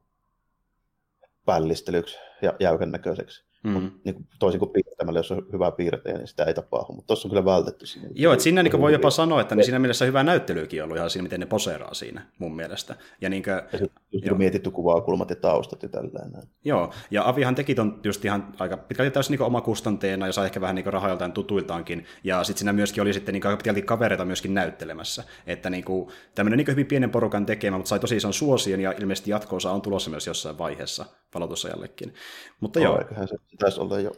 [1.45, 3.46] pällistelyksi ja jäykän näköiseksi.
[3.65, 3.91] Mm.
[4.05, 7.31] Niin toisin kuin piirtämällä, jos on hyvä piirtäjä, niin sitä ei tapahdu, mutta tuossa on
[7.31, 7.87] kyllä vältetty.
[7.87, 10.97] Siinä, Joo, että siinä niin voi jopa sanoa, että niin siinä mielessä hyvä näyttelykin ollut
[10.97, 12.97] ihan siinä, miten ne poseeraa siinä mun mielestä.
[13.21, 16.43] Ja, niin kuin, ja sitten on mietitty kuvakulmat ja taustat ja tällainen.
[16.65, 20.47] Joo, ja Avihan teki ton just ihan aika pitkälti täysin niin oma kustanteena ja sai
[20.47, 22.05] ehkä vähän niin rahaa joltain tutuiltaankin.
[22.25, 25.25] Ja sitten siinä myöskin oli sitten niin aika pitkälti kavereita myöskin näyttelemässä.
[25.47, 28.95] Että niin kuin, tämmöinen niin hyvin pienen porukan tekemä, mutta sai tosi ison suosion ja
[29.01, 32.15] ilmeisesti jatkoosa on tulossa myös jossain vaiheessa valotusajallekin.
[32.61, 32.99] Mutta joo.
[32.99, 34.13] Eiköhän se taisi olla jo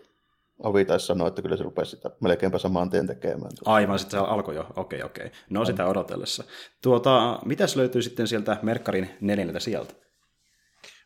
[0.58, 3.50] Ovi taisi sanoa, että kyllä se rupesi sitä melkeinpä samaan tien tekemään.
[3.64, 4.66] Aivan, sitten se alkoi jo.
[4.76, 5.30] Okei, okei.
[5.50, 6.44] No sitä odotellessa.
[6.82, 9.94] Tuota, mitäs löytyy sitten sieltä Merkkarin neljältä sieltä?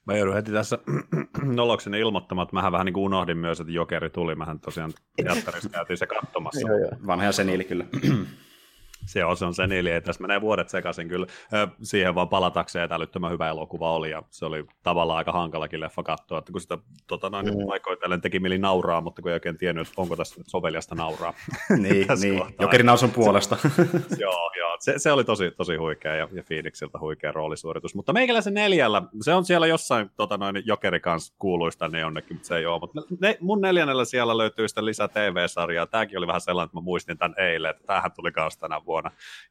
[0.07, 0.79] Mä joudun heti tässä
[1.43, 4.35] nolokseni ilmoittamaan, että mähän vähän niin kuin unohdin myös, että Jokeri tuli.
[4.35, 6.69] Mähän tosiaan teatterissa käytiin se katsomassa.
[7.07, 7.85] Vanha ja seniili kyllä.
[9.07, 11.27] Se on, se on senili, että tässä menee vuodet sekaisin kyllä.
[11.83, 16.03] Siihen vaan palatakseen, että älyttömän hyvä elokuva oli, ja se oli tavallaan aika hankalakin leffa
[16.03, 17.67] katsoa, että kun sitä tota, noin, mm.
[17.67, 21.35] paikoitellen teki mieli nauraa, mutta kun ei oikein tiennyt, että onko tässä soveliasta nauraa.
[21.79, 22.43] niin, niin.
[22.61, 23.57] Jokerin nausun puolesta.
[24.19, 24.77] joo, joo.
[24.81, 29.35] Se, se, oli tosi, tosi huikea ja, ja Phoenixilta huikea roolisuoritus, mutta meikäläisen neljällä, se
[29.35, 33.01] on siellä jossain tota, noin, Jokeri kanssa kuuluista ne jonnekin, mutta se ei ole, mutta
[33.21, 37.19] ne, mun neljännellä siellä löytyy sitä lisää TV-sarjaa, tämäkin oli vähän sellainen, että mä muistin
[37.19, 38.92] tämän eilen, että tämähän tuli kanssa tänä vuonna,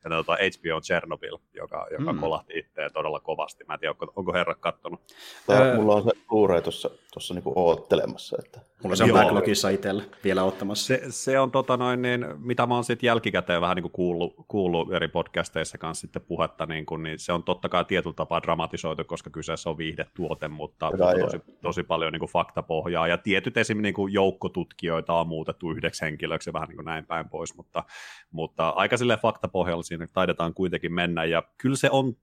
[0.03, 2.19] ja tota HBO Chernobyl, joka, joka mm.
[2.19, 3.63] kolahti itseä todella kovasti.
[3.67, 5.01] Mä en tiedä, onko, onko herra kattonut.
[5.47, 6.89] Tää, mulla on se Blu-ray tuossa
[7.33, 8.37] niinku oottelemassa.
[8.45, 8.59] Että...
[8.83, 10.87] Mulla se on backlogissa itsellä vielä ottamassa.
[10.87, 14.33] Se, se on tota noin, niin, mitä mä oon sitten jälkikäteen vähän niin kuin kuullut,
[14.47, 18.41] kuullut eri podcasteissa kanssa sitten puhetta, niin, kuin, niin se on totta kai tietyllä tapaa
[18.41, 23.07] dramatisoitu, koska kyseessä on viihdetuote, mutta, mutta tosi, tosi, paljon niin kuin faktapohjaa.
[23.07, 27.05] Ja tietyt esimerkiksi niin kuin joukkotutkijoita on muutettu yhdeksi henkilöksi ja vähän niin kuin näin
[27.05, 27.83] päin pois, mutta,
[28.31, 31.25] mutta aika sille faktapohjalla siinä taidetaan kuitenkin mennä.
[31.25, 32.13] Ja kyllä se on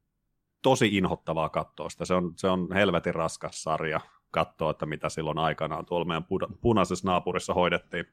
[0.62, 2.04] tosi inhottavaa katsoa sitä.
[2.04, 6.24] Se on, se on helvetin raskas sarja katsoa, että mitä silloin aikanaan tuolla meidän
[6.60, 8.06] punaisessa naapurissa hoidettiin.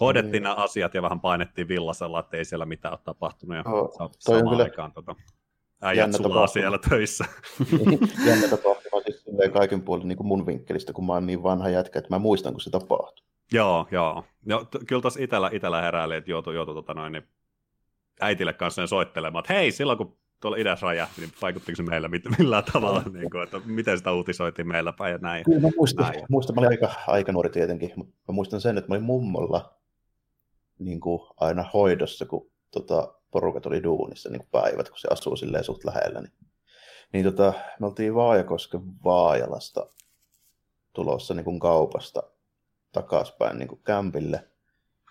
[0.00, 0.44] Hoidettiin mm.
[0.44, 3.56] nämä asiat ja vähän painettiin villasella, että ei siellä mitään ole tapahtunut.
[3.56, 4.62] Ja oh, samaan kyllä...
[4.64, 5.14] aikaan tota,
[5.82, 7.24] äijät sulaa siellä töissä.
[8.26, 11.98] Jännä tapahtuma siis kaiken puolin niin kuin mun vinkkelistä, kun mä oon niin vanha jätkä,
[11.98, 13.26] että mä muistan, kun se tapahtui.
[13.52, 14.24] Joo, joo.
[14.46, 17.28] joo t- kyllä tuossa itellä, itellä heräili, että joutui, joutui tota noin, niin
[18.20, 22.64] äitille kanssa soittelemaan, että hei, silloin kun tuolla idässä räjähti, niin vaikuttiko se meillä millään
[22.72, 25.44] tavalla, niin kuin, että miten sitä uutisoitiin meillä päin ja näin.
[25.44, 26.24] Kyllä mä muistan, näin.
[26.28, 29.78] muistan mä olin aika, aika nuori tietenkin, mutta mä muistan sen, että mä olin mummolla
[30.78, 35.36] niin kuin aina hoidossa, kun tota, porukat oli duunissa niin kuin päivät, kun se asuu
[35.36, 36.20] silleen suht lähellä.
[36.20, 36.32] Niin,
[37.12, 39.86] niin tota, me oltiin Vaajakosken Vaajalasta
[40.92, 42.22] tulossa niin kuin kaupasta
[42.92, 44.48] takaspäin niin kuin kämpille.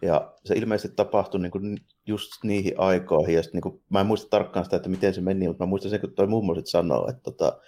[0.01, 3.35] Ja se ilmeisesti tapahtui niin kuin just niihin aikoihin.
[3.35, 5.69] Ja sit, niin kuin, mä en muista tarkkaan sitä, että miten se meni, mutta mä
[5.69, 7.59] muistan sen, kun toi mummo sitten sanoo, että tota,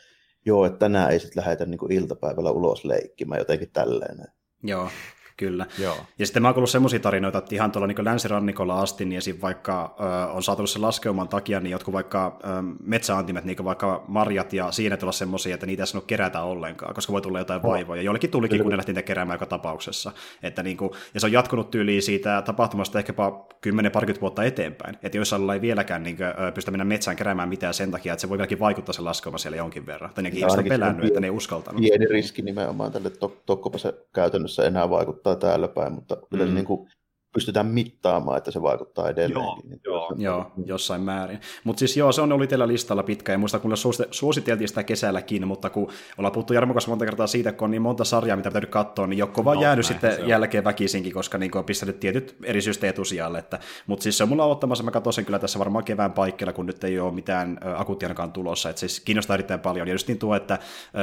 [0.46, 4.26] joo, että tänään ei sitten lähdetä niin iltapäivällä ulos leikkimään, jotenkin tälleen.
[4.64, 4.90] Joo,
[5.38, 5.66] Kyllä.
[5.80, 5.98] Joo.
[6.20, 9.38] Ja sitten mä oon kuullut semmoisia tarinoita, että ihan tuolla niin länsirannikolla asti, niin esim.
[9.42, 12.48] vaikka ö, on saatu sen laskeuman takia, niin jotkut vaikka ö,
[12.84, 17.14] metsäantimet, niin vaikka marjat ja siinä tulla semmoisia, että niitä ei sano kerätä ollenkaan, koska
[17.14, 17.72] voi tulla jotain oh.
[17.72, 18.02] vaivoja.
[18.02, 20.12] Joillekin tulikin, kun ne lähti niitä keräämään joka tapauksessa.
[20.44, 23.32] Että niin kuin, ja se on jatkunut tyyliin siitä tapahtumasta ehkäpä
[23.68, 24.98] 10-parikymmentä vuotta eteenpäin.
[25.04, 28.30] Että joissain ei vieläkään niin kuin, pystytä mennä metsään keräämään mitään sen takia, että se
[28.30, 30.12] voi vieläkin vaikuttaa se laskeuma siellä jonkin verran.
[30.16, 31.82] Tai nekin ihmiset on pelännyt, että ne ei uskaltanut.
[31.82, 33.12] Pieni riski nimenomaan tälle,
[33.46, 36.54] tokkopa se käytännössä enää vaikuttaa vaikuttaa täällä päin, mutta kyllä mm.
[36.54, 36.90] niin kuin
[37.36, 39.46] pystytään mittaamaan, että se vaikuttaa edelleen.
[39.46, 40.14] Joo, niin joo.
[40.18, 41.40] joo jossain määrin.
[41.64, 43.74] Mutta siis joo, se on ollut teillä listalla pitkä, ja muista kun
[44.12, 47.82] suositeltiin sitä kesälläkin, mutta kun ollaan puhuttu Jarmo kanssa monta kertaa siitä, kun on niin
[47.82, 51.58] monta sarjaa, mitä täytyy katsoa, niin joko vaan no, jäänyt sitten jälkeen väkisinkin, koska niin
[51.58, 53.40] on pistänyt tietyt eri syystä etusijalle.
[53.40, 56.54] Että, mutta siis se on mulla ottamassa, mä katson sen kyllä tässä varmaan kevään paikkeilla,
[56.54, 59.88] kun nyt ei ole mitään akuuttianakaan tulossa, että siis kiinnostaa erittäin paljon.
[59.88, 60.60] Ja just niin tuo, että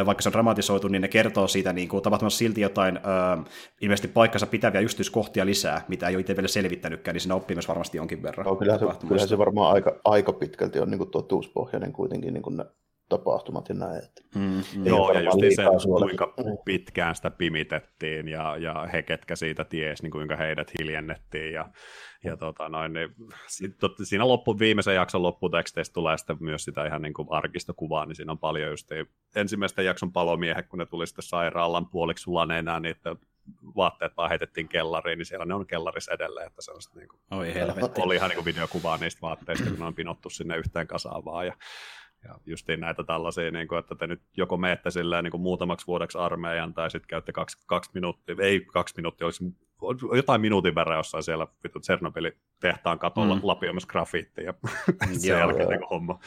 [0.06, 2.98] vaikka se on dramatisoitu, niin ne kertoo siitä niin kuin tapahtumassa silti jotain
[3.80, 7.68] ilmeisesti paikkansa pitäviä yksityiskohtia lisää, mitä ei ole itse vielä selvittänytkään, niin siinä oppii myös
[7.68, 8.46] varmasti jonkin verran.
[8.46, 12.56] No, kyllähän, se, kyllähän se varmaan aika, aika pitkälti on niin totuuspohjainen kuitenkin niin kuin
[12.56, 12.64] ne
[13.08, 14.04] tapahtumat ja näin.
[14.04, 14.86] Että mm, mm.
[14.86, 15.62] Joo, ja just se,
[15.98, 21.68] kuinka pitkään sitä pimitettiin ja, ja he, ketkä siitä ties, niin kuinka heidät hiljennettiin ja,
[22.24, 23.08] ja tota noin, niin,
[23.48, 28.06] sit, tot, siinä loppu, viimeisen jakson lopputeksteistä tulee sitten myös sitä ihan niin kuin arkistokuvaa,
[28.06, 28.88] niin siinä on paljon just
[29.36, 32.96] ensimmäisten jakson palomiehet, kun ne tuli sitten sairaalan puoliksi sulaneena, niin
[33.76, 37.20] vaatteet vaan heitettiin kellariin, niin siellä ne on kellarissa edelleen, että se on niin kuin,
[37.30, 38.00] Oi helvetti.
[38.00, 41.46] oli ihan niin kuin videokuvaa niistä vaatteista, kun ne on pinottu sinne yhteen kasaan vaan,
[41.46, 41.56] ja,
[42.24, 45.86] ja justiin näitä tällaisia, niin kuin, että te nyt joko meette silleen niin kuin muutamaksi
[45.86, 49.44] vuodeksi armeijan, tai sitten käytte kaksi, kaksi minuuttia, ei kaksi minuuttia, olisi
[50.16, 51.46] jotain minuutin verran jossain siellä
[51.80, 53.40] Tsernobylin tehtaan katolla mm.
[53.42, 54.54] lapioimassa grafiittia ja
[55.18, 56.18] sen jälkeen niin homma,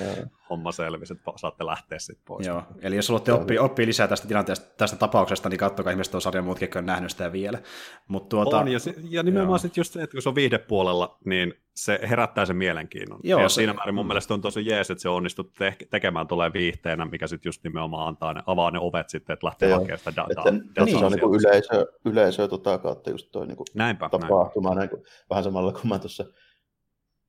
[0.49, 2.47] homma selvisi, että saatte lähteä sitten pois.
[2.47, 2.63] Joo.
[2.81, 6.45] Eli jos haluatte oppia, oppia lisää tästä tilanteesta, tästä tapauksesta, niin katsokaa ihmiset tuon sarjan
[6.45, 7.59] muutkin, jotka on nähnyt sitä vielä.
[8.07, 11.17] Mut tuota, on, ja, se, ja nimenomaan sitten just se, että kun se on viihdepuolella,
[11.25, 13.19] niin se herättää sen mielenkiinnon.
[13.23, 16.27] Joo, ja se, siinä määrin mun mielestä on tosi jees, että se onnistut te- tekemään
[16.27, 19.97] tulee viihteenä, mikä sitten just nimenomaan antaa ne, avaa ne ovet sitten, että lähtee hakemaan
[19.97, 20.45] sitä dataa.
[20.47, 24.69] Että, niin, se on niin yleisö, yleisö tota kautta just toi niin näinpä, tapahtuma.
[24.69, 24.79] Näinpä.
[24.79, 26.25] Näin, kuin, vähän samalla kuin mä tuossa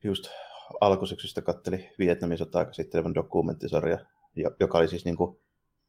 [0.05, 0.29] just
[0.81, 3.99] alkusyksystä kattelin Vietnamin sotaa käsittelevän dokumenttisarja,
[4.61, 5.41] joka oli siis niin kuin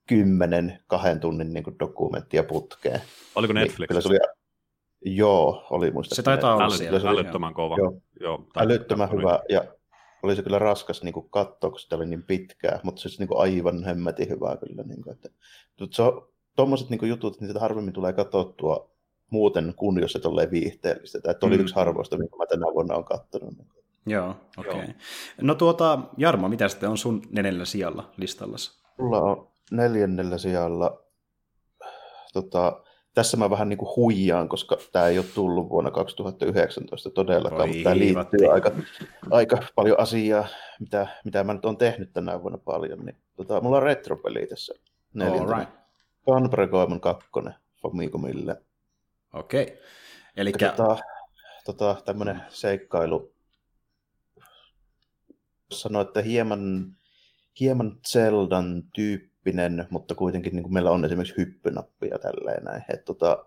[0.07, 3.01] kymmenen kahden tunnin niin kuin dokumenttia putkeen.
[3.35, 3.79] Oliko Netflix?
[3.79, 4.19] Niin, kyllä se oli,
[5.01, 6.15] joo, oli muista.
[6.15, 6.99] Se taitaa olla siellä.
[6.99, 7.75] Se oli, älyttömän kova.
[7.77, 9.63] Joo, joo älyttömän hyvä ja
[10.23, 13.27] oli se kyllä raskas niin kuin katsoa, kun sitä oli niin pitkää, mutta se niin
[13.27, 14.83] kuin aivan hemmetin hyvää kyllä.
[14.83, 15.29] Niin kuin, että,
[15.91, 18.96] se on, tuommoiset niin jutut, niitä harvemmin tulee katsottua
[19.29, 21.31] muuten kuin jos se tolleen viihteellistä.
[21.31, 21.61] Että oli mm.
[21.61, 23.53] yksi harvoista, minkä mä tänä vuonna olen katsonut.
[24.05, 24.71] Joo, okei.
[24.73, 24.87] Okay.
[25.41, 28.71] No tuota, Jarmo, mitä sitten on sun neljännellä sijalla listallasi?
[28.99, 31.01] Mulla on neljännellä sijalla,
[32.33, 32.81] tota,
[33.13, 37.67] tässä mä vähän niin kuin huijaan, koska tämä ei ole tullut vuonna 2019 todellakaan, Oi,
[37.67, 38.71] mutta tämä liittyy aika,
[39.31, 40.47] aika paljon asiaa,
[40.79, 43.05] mitä, mitä mä nyt olen tehnyt tänä vuonna paljon.
[43.05, 44.73] Niin, tota, mulla on retropeli tässä
[45.13, 45.59] neljäntenä.
[45.59, 45.73] Right.
[46.25, 47.29] Gunbreakoiman 2
[47.81, 48.61] Famicomille.
[49.33, 49.63] Okei.
[49.63, 49.77] Okay.
[50.37, 50.97] Eli tota,
[51.65, 53.33] tota, tämmöinen seikkailu,
[55.71, 56.93] sanoa, että hieman,
[57.59, 62.83] hieman Zeldan tyyppinen, mutta kuitenkin niin kuin meillä on esimerkiksi hyppynappi ja tälleen näin.
[62.89, 63.45] Et, tota,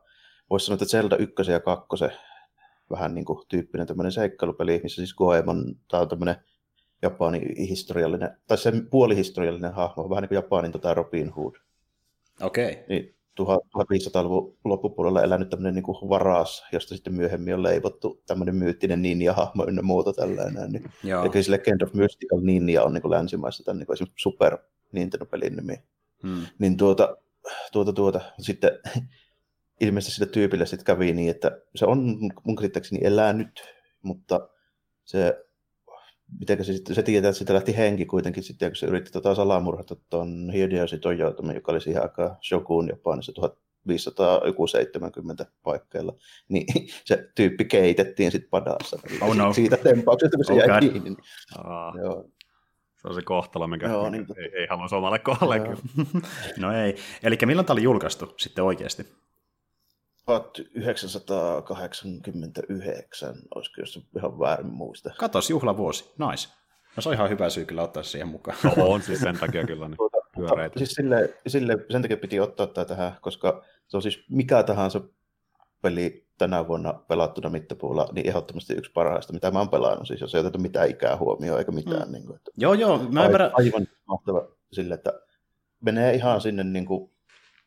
[0.51, 1.87] voisi sanoa, että Zelda 1 ja 2
[2.91, 6.37] vähän niin kuin tyyppinen tämmöinen seikkailupeli, missä siis Goemon, tämä on tämmöinen
[7.03, 11.55] Japanin historiallinen, tai se puolihistoriallinen hahmo, vähän niin kuin Japanin tota Robin Hood.
[12.41, 12.73] Okei.
[12.73, 12.85] Okay.
[12.89, 19.65] Niin 1500-luvun loppupuolella elänyt tämmöinen niin varas, josta sitten myöhemmin on leivottu tämmöinen myyttinen ninja-hahmo
[19.69, 20.73] ynnä muuta tällainen.
[20.73, 24.59] Niin, eli se Legend of Mystical Ninja on niin kuin länsimaissa tämän niin kuin super
[24.93, 25.83] Nintendo-pelin nimi.
[26.23, 26.47] Hmm.
[26.59, 27.17] Niin tuota,
[27.73, 28.71] tuota, tuota, sitten
[29.81, 33.63] ilmeisesti sille tyypille sitten kävi niin, että se on mun käsittääkseni elää nyt,
[34.03, 34.49] mutta
[35.05, 35.45] se,
[36.39, 39.35] miten se sitten, se tietää, että siitä lähti henki kuitenkin sitten, kun se yritti tota
[39.35, 46.13] salamurhata tuon Hideyoshi Toyotomi, joka oli siihen aikaan Shogun Japanissa 1570 paikkeilla,
[46.49, 46.67] niin
[47.05, 48.99] se tyyppi keitettiin sitten padassa.
[49.21, 49.53] Oh no.
[49.53, 50.81] Siitä tempauksesta, kun se Oh jäi God.
[50.81, 51.01] kiinni.
[51.01, 51.17] Niin,
[51.59, 52.25] Aa, joo.
[53.03, 55.61] se on se kohtalo, mikä, Joo, niin ei, ei halua omalle kohdalle.
[56.59, 56.97] No ei.
[57.23, 59.07] Eli milloin tämä oli julkaistu sitten oikeasti?
[60.39, 65.11] 1989, olisiko jos ihan väärin muista.
[65.19, 66.05] Katos, juhlavuosi.
[66.05, 66.49] Nice.
[66.97, 68.57] No se on ihan hyvä syy kyllä ottaa siihen mukaan.
[68.65, 70.79] No, on siis sen takia kyllä niin Tuota, pyöreitä.
[70.79, 75.01] Siis sille, sille, sen takia piti ottaa tämä tähän, koska se on siis mikä tahansa
[75.83, 80.07] peli tänä vuonna pelattuna mittapuulla, niin ehdottomasti yksi parhaista, mitä mä oon pelannut.
[80.07, 82.09] Siis jos ei oteta mitään ikää huomioon eikä mitään.
[82.09, 82.13] Mm.
[82.13, 82.99] Niin kuin, että joo, joo.
[82.99, 83.51] Mä ymmärrän.
[83.55, 85.13] aivan mahtava sille, että
[85.81, 87.11] menee ihan sinne, niin kuin,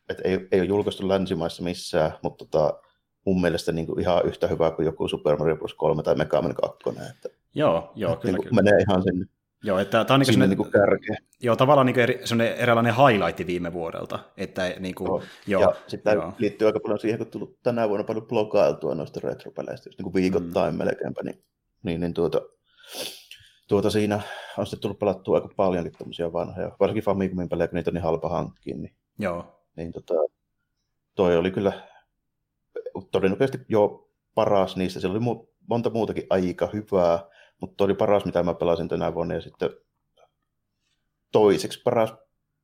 [0.08, 2.80] että ei, ei ole julkaistu länsimaissa missään, mutta tota,
[3.24, 5.74] mun mielestä niin kuin ihan yhtä hyvä kuin joku Super Mario Bros.
[5.74, 6.78] 3 tai Mega Man 2.
[7.10, 8.62] Että, Joo, joo, kyllä, niin kyllä.
[8.62, 9.26] menee ihan sinne,
[9.64, 11.18] Joo, että tämä on niin niin kärkeen.
[11.42, 14.18] joo, tavallaan niin eri, sellainen eräänlainen highlight viime vuodelta.
[14.36, 15.22] Että niin kuin, Joo.
[15.46, 16.22] joo, ja sitten joo.
[16.22, 20.04] tämä liittyy aika paljon siihen, kun tullut tänä vuonna paljon blogailtua noista retropeleistä, just niin
[20.04, 20.78] kuin viikoittain mm.
[20.78, 21.44] melkeinpä, niin,
[21.82, 22.40] niin, niin tuota,
[23.68, 24.20] tuota siinä
[24.58, 28.02] on sitten tullut pelattua aika paljonkin tämmöisiä vanhoja, varsinkin Famicomin pelejä, kun niitä on niin
[28.02, 29.63] halpa hankkiin, niin, joo.
[29.76, 30.14] Niin tota,
[31.14, 31.72] toi oli kyllä
[33.10, 37.18] todennäköisesti jo paras niistä, siellä oli mu- monta muutakin aika hyvää,
[37.60, 39.70] mutta toi oli paras, mitä mä pelasin tänä vuonna, ja sitten
[41.32, 42.14] toiseksi paras,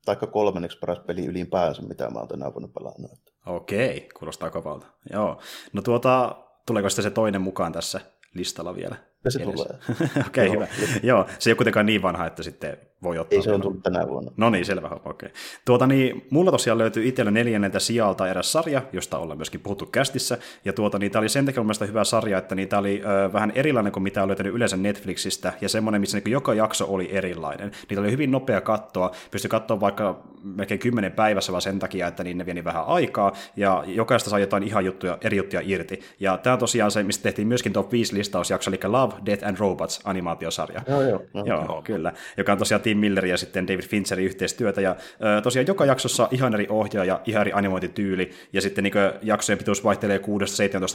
[0.05, 3.21] tai kolmanneksi paras peli ylipäänsä, mitä mä oon tänä vuonna pelannut.
[3.47, 4.87] Okei, kuulostaa kovalta.
[5.13, 5.41] Joo.
[5.73, 8.01] No tuota, tuleeko sitten se toinen mukaan tässä
[8.35, 8.97] listalla vielä?
[9.25, 9.55] Ja se Edes.
[9.55, 9.79] tulee.
[10.27, 10.55] Okei, Joo.
[10.55, 10.67] hyvä.
[11.03, 13.37] Joo, se ei ole kuitenkaan niin vanha, että sitten voi ottaa.
[13.37, 14.33] Ei se on tullut tänä vuonna.
[14.37, 15.29] No niin, selvä homma, okei.
[15.65, 20.39] Tuota niin, mulla tosiaan löytyy itsellä neljänneltä sijalta eräs sarja, josta ollaan myöskin puhuttu kästissä,
[20.65, 23.03] ja tuota niin, tää oli sen takia mun mielestä hyvä sarja, että niin tää oli
[23.05, 26.87] ö, vähän erilainen kuin mitä on löytänyt yleensä Netflixistä, ja semmoinen, missä niin joka jakso
[26.89, 27.71] oli erilainen.
[27.89, 32.25] Niitä oli hyvin nopea kattoa, pystyi katsoa vaikka melkein kymmenen päivässä vaan sen takia, että
[32.25, 36.01] niin ne vieni vähän aikaa, ja jokaista sai jotain ihan juttuja, eri juttuja irti.
[36.21, 40.01] Ja tämä tosiaan se, mistä tehtiin myöskin top 5 listausjakso, eli Love, Death and Robots
[40.05, 40.83] animaatiosarja.
[40.89, 41.23] Joo, joo.
[41.35, 41.47] joo.
[41.47, 42.13] Joo, joo, kyllä.
[42.37, 44.81] Joka on tosiaan Tim Miller ja sitten David Fincherin yhteistyötä.
[44.81, 44.97] Ja
[45.39, 49.85] ö, tosiaan joka jaksossa ihan eri ohjaaja, ihan eri animointityyli, ja sitten niin jaksojen pituus
[49.85, 50.19] vaihtelee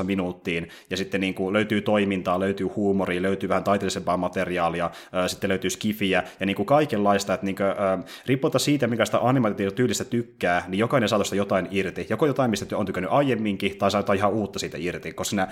[0.02, 4.92] 6-17 minuuttiin, ja sitten niin kuin, löytyy toimintaa, löytyy huumoria, löytyy vähän taiteellisempaa materiaalia,
[5.26, 7.74] ö, sitten löytyy skifiä, ja niin kuin kaikenlaista, että niin kuin, ö,
[8.26, 12.08] riippumatta siitä, minkästä animaatiotyylistä tykkää, niin jokainen saa tuosta jotain irti.
[12.10, 15.48] Joko jotain, mistä on tykännyt aiemminkin, tai saa jotain ihan uutta siitä irti, koska siinä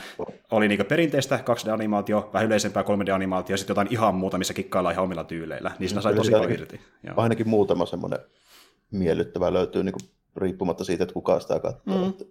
[0.52, 5.04] oli niin perinteistä 2D-animaatio, vähän yleisempää 3D-animaatio, ja sitten jotain ihan muuta, missä kikkaillaan ihan
[5.04, 5.72] omilla tyyleillä.
[5.80, 6.80] Niin siinä sai Kyllä tosi paljon ainakin- irti.
[7.04, 7.14] Joo.
[7.18, 8.20] Ainakin muutama semmoinen
[8.92, 11.98] miellyttävä löytyy niin kuin, riippumatta siitä, että kuka sitä katsoo.
[12.04, 12.10] Mm.
[12.10, 12.26] Että-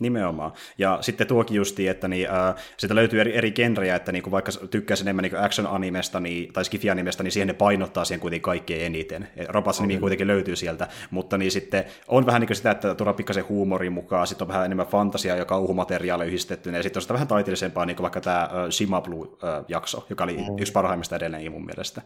[0.00, 0.52] Nimenomaan.
[0.78, 4.52] Ja sitten tuokin justiin, että niin, äh, sitä löytyy eri, eri genrejä, että niin, vaikka
[4.70, 9.28] tykkäisi enemmän niin action-animesta niin, tai skifi-animesta, niin siihen ne painottaa siihen kuitenkin kaikkein eniten.
[9.48, 13.16] Robots nimi kuitenkin löytyy sieltä, mutta niin sitten on vähän niin kuin sitä, että tuodaan
[13.16, 17.14] pikkasen huumorin mukaan, sitten on vähän enemmän fantasiaa ja kauhumateriaalia yhdistettynä, ja sitten on sitä
[17.14, 20.58] vähän taiteellisempaa, niin kuin vaikka tämä äh, Shima Blue-jakso, joka oli mm.
[20.58, 22.02] yksi parhaimmista edelleen mun mielestä.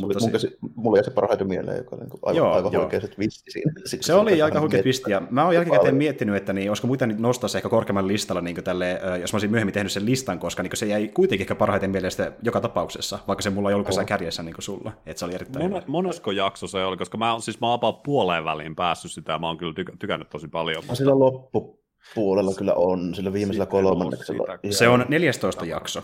[0.00, 2.72] Mutta mun, käsi, mulla jäi se parhaiten mieleen, joka oli niin kuin aivan, Joo, aivan
[2.72, 2.90] joo.
[2.90, 3.72] se twisti siinä.
[3.84, 7.06] Sitten Se oli aika huikea twisti, ja mä oon jälkikäteen miettinyt, että niin, olisiko muita
[7.46, 10.76] se ehkä korkeamman listalla, niin tälle, jos mä olisin myöhemmin tehnyt sen listan, koska niin
[10.76, 14.06] se jäi kuitenkin ehkä parhaiten mielestä joka tapauksessa, vaikka se mulla ei ollut oh.
[14.06, 17.32] kärjessä niin kuin sulla, että se oli erittäin Mon, monesko jakso se oli, koska mä
[17.32, 20.82] oon siis mä oon puoleen väliin päässyt sitä, mä oon kyllä tyk- tykännyt tosi paljon.
[20.88, 24.56] No, sillä loppupuolella kyllä on, sillä viimeisellä Sitten kolmanneksella.
[24.62, 24.76] sitä.
[24.76, 26.02] Se on 14 jakso.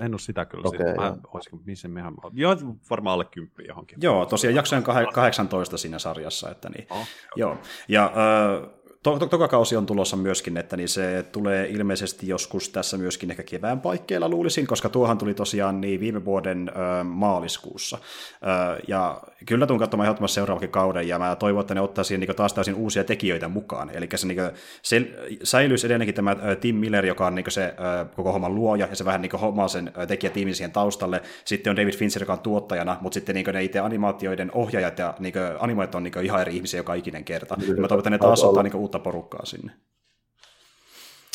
[0.00, 0.68] En ole sitä kyllä.
[0.68, 1.16] Okay, mä, joo.
[1.34, 2.56] olisiko, missä mehän, joo,
[2.90, 3.98] varmaan alle kymppiä johonkin.
[4.02, 6.86] Joo, tosiaan jaksojen kah- 18 siinä sarjassa, että niin.
[6.90, 8.68] Oh, Joo, ja ö,
[9.04, 13.30] to, to, toka kausi on tulossa myöskin, että niin se tulee ilmeisesti joskus tässä myöskin
[13.30, 17.98] ehkä kevään paikkeilla luulisin, koska tuohan tuli tosiaan niin viime vuoden ö, maaliskuussa.
[17.98, 22.20] Ö, ja kyllä tuun katsomaan ehdottomasti seuraavakin kauden, ja mä toivon, että ne ottaa siihen
[22.20, 23.90] niin taas täysin uusia tekijöitä mukaan.
[23.90, 24.40] Eli se, niin
[24.82, 25.10] se
[25.42, 28.96] säilyisi edelleenkin tämä ö, Tim Miller, joka on niin se ö, koko homman luoja, ja
[28.96, 31.22] se vähän niin hommaa sen ö, tekijätiimin siihen taustalle.
[31.44, 35.14] Sitten on David Fincher, joka on tuottajana, mutta sitten niin ne itse animaatioiden ohjaajat ja
[35.18, 37.56] niin animoijat on niin ihan eri ihmisiä joka ikinen kerta.
[37.68, 39.72] Ja mä toivon, että ne taas ottaa niin uutta porukkaa sinne.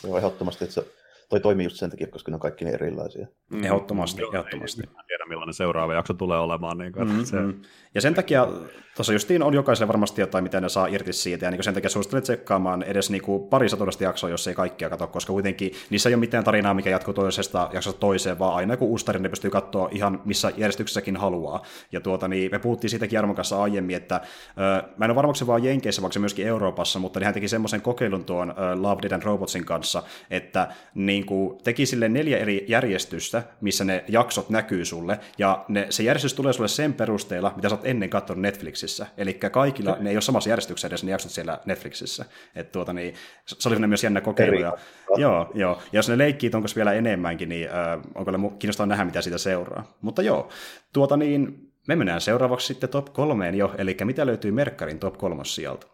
[0.03, 0.85] Joo, ehdottomasti, että se,
[1.29, 3.27] toi toimii just sen takia, koska ne on kaikki niin erilaisia.
[3.63, 4.81] Ehdottomasti, Joo, ehdottomasti.
[4.81, 6.77] ei- tiedä millainen seuraava jakso tulee olemaan.
[6.77, 7.25] Niin kuin, mm-hmm.
[7.25, 7.39] se...
[7.39, 7.61] Mm.
[7.95, 8.47] Ja sen takia
[8.95, 11.89] tuossa justiin on jokaisella varmasti jotain, mitä ne saa irti siitä, ja niin sen takia
[11.89, 16.09] suosittelen tsekkaamaan edes niin kuin pari satudesta jaksoa, jos ei kaikkia katso, koska kuitenkin niissä
[16.09, 19.29] ei ole mitään tarinaa, mikä jatkuu toisesta jaksosta toiseen, vaan aina kun uusi tarina, ne
[19.29, 21.63] pystyy katsoa ihan missä järjestyksessäkin haluaa.
[21.91, 24.21] Ja tuota, niin me puhuttiin siitäkin Jarmon kanssa aiemmin, että
[24.57, 27.81] ö, mä en ole varmaksi vaan Jenkeissä, vaan se myöskin Euroopassa, mutta hän teki semmoisen
[27.81, 32.65] kokeilun tuon ö, Love, Dead and Robotsin kanssa, että niin kuin, teki sille neljä eri
[32.67, 37.69] järjestystä, missä ne jaksot näkyy sulle, ja ne, se järjestys tulee sulle sen perusteella, mitä
[37.69, 39.07] sä oot ennen katsonut Netflixissä.
[39.17, 42.25] Eli kaikilla, ne ei ole samassa järjestyksessä edes ne jaksot siellä Netflixissä.
[42.55, 43.13] Et tuota, niin,
[43.45, 44.59] se oli myös jännä kokeilu.
[44.59, 44.77] Ja,
[45.17, 45.81] joo, joo.
[45.91, 49.37] Ja jos ne leikkii onko vielä enemmänkin, niin äh, onko ne kiinnostavaa nähdä, mitä siitä
[49.37, 49.97] seuraa.
[50.01, 50.49] Mutta joo,
[50.93, 55.55] tuota niin, me mennään seuraavaksi sitten top kolmeen jo, eli mitä löytyy Merkkarin top kolmos
[55.55, 55.87] sieltä?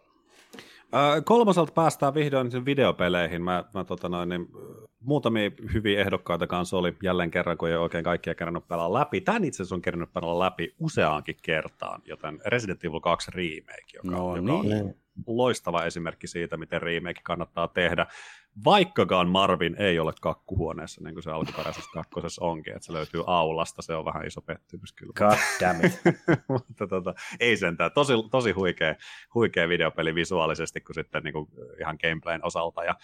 [0.96, 3.42] Äh, kolmoselta päästään vihdoin sen videopeleihin.
[3.42, 4.48] Mä, mä tota noin, niin,
[5.00, 9.20] muutamia hyviä ehdokkaita kanssa oli jälleen kerran, kun ei oikein kaikkia kerännyt pelaa läpi.
[9.20, 14.16] Tän itse asiassa on kerännyt pelaa läpi useaankin kertaan, joten Resident Evil 2 remake, joka,
[14.16, 14.84] no, joka niin.
[14.84, 14.94] on
[15.26, 18.06] loistava esimerkki siitä, miten remake kannattaa tehdä.
[18.64, 23.82] Vaikkakaan Marvin ei ole kakkuhuoneessa, niin kuin se alkuperäisessä kakkosessa onkin, että se löytyy aulasta,
[23.82, 25.12] se on vähän iso pettymys kyllä.
[25.18, 26.00] God damn it.
[26.48, 28.94] Mutta tota, ei sentään, tosi, tosi huikea,
[29.34, 31.48] huikea videopeli visuaalisesti kuin sitten niin kuin
[31.80, 32.84] ihan gameplayn osalta.
[32.84, 32.94] Ja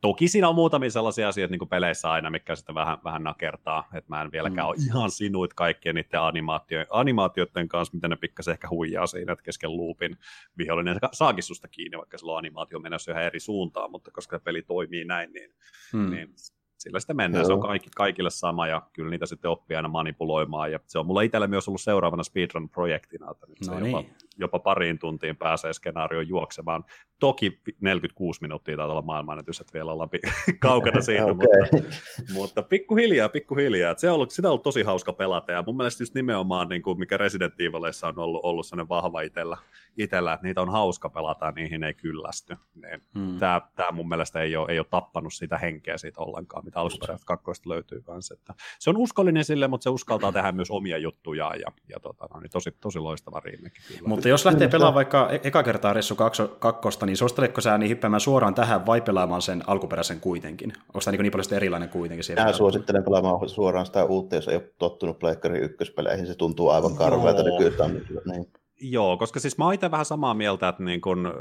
[0.00, 3.88] Toki siinä on muutamia sellaisia asioita niin kuin peleissä aina, mikä sitten vähän, vähän nakertaa,
[3.94, 4.68] että mä en vieläkään mm.
[4.68, 9.42] ole ihan sinuit kaikkien niiden animaatio, animaatioiden kanssa, miten ne pikkasen ehkä huijaa siinä, että
[9.42, 10.16] kesken loopin
[10.58, 14.44] vihollinen saakin susta kiinni, vaikka sillä on animaatio menossa ihan eri suuntaan, mutta koska se
[14.44, 15.54] peli toimii näin, niin,
[15.92, 16.10] mm.
[16.10, 16.34] niin
[16.78, 17.42] sillä sitten mennään.
[17.42, 17.46] Joo.
[17.46, 20.72] Se on kaikki, kaikille sama ja kyllä niitä sitten oppii aina manipuloimaan.
[20.72, 24.14] Ja se on mulla itsellä myös ollut seuraavana speedrun-projektina, että nyt no se niin.
[24.38, 26.84] Jopa, pariin tuntiin pääsee skenaarioon juoksemaan.
[27.18, 30.08] Toki 46 minuuttia taitaa olla maailmanennätys, että vielä ollaan
[30.60, 31.34] kaukana siitä, okay.
[31.34, 31.88] mutta,
[32.34, 33.94] mutta pikkuhiljaa, pikkuhiljaa.
[33.96, 36.82] Se on ollut, sitä on ollut tosi hauska pelata ja mun mielestä just nimenomaan, niin
[36.82, 39.56] kuin mikä Resident Evilissa on ollut, ollut sellainen vahva itsellä,
[39.96, 42.56] itsellä, että niitä on hauska pelata ja niihin ei kyllästy.
[42.74, 43.38] Niin hmm.
[43.38, 47.26] Tämä, tämä mun mielestä ei ole, ei ole tappanut sitä henkeä siitä ollenkaan, mitä alkuperäisestä
[47.26, 48.34] kakkoista löytyy kanssa.
[48.34, 52.28] Että se on uskollinen sille, mutta se uskaltaa tehdä myös omia juttuja ja, ja tota,
[52.34, 53.82] no, niin tosi, tosi loistava riimekin.
[54.06, 56.16] Mutta jos lähtee pelaamaan vaikka e- eka kertaa Ressu
[56.58, 60.72] kakkosta, niin suositteletko sä niin hyppäämään suoraan tähän vai pelaamaan sen alkuperäisen kuitenkin?
[60.72, 62.24] Onko tämä niin, niin paljon erilainen kuitenkin?
[62.24, 66.68] Siellä Mä suosittelen pelaamaan suoraan sitä uutta, jos ei ole tottunut Pleikkari ykköspeleihin, se tuntuu
[66.68, 68.00] aivan karveelta nykyään.
[68.24, 68.46] Niin.
[68.80, 71.34] Joo, koska siis mä oon itse vähän samaa mieltä, että niin kun,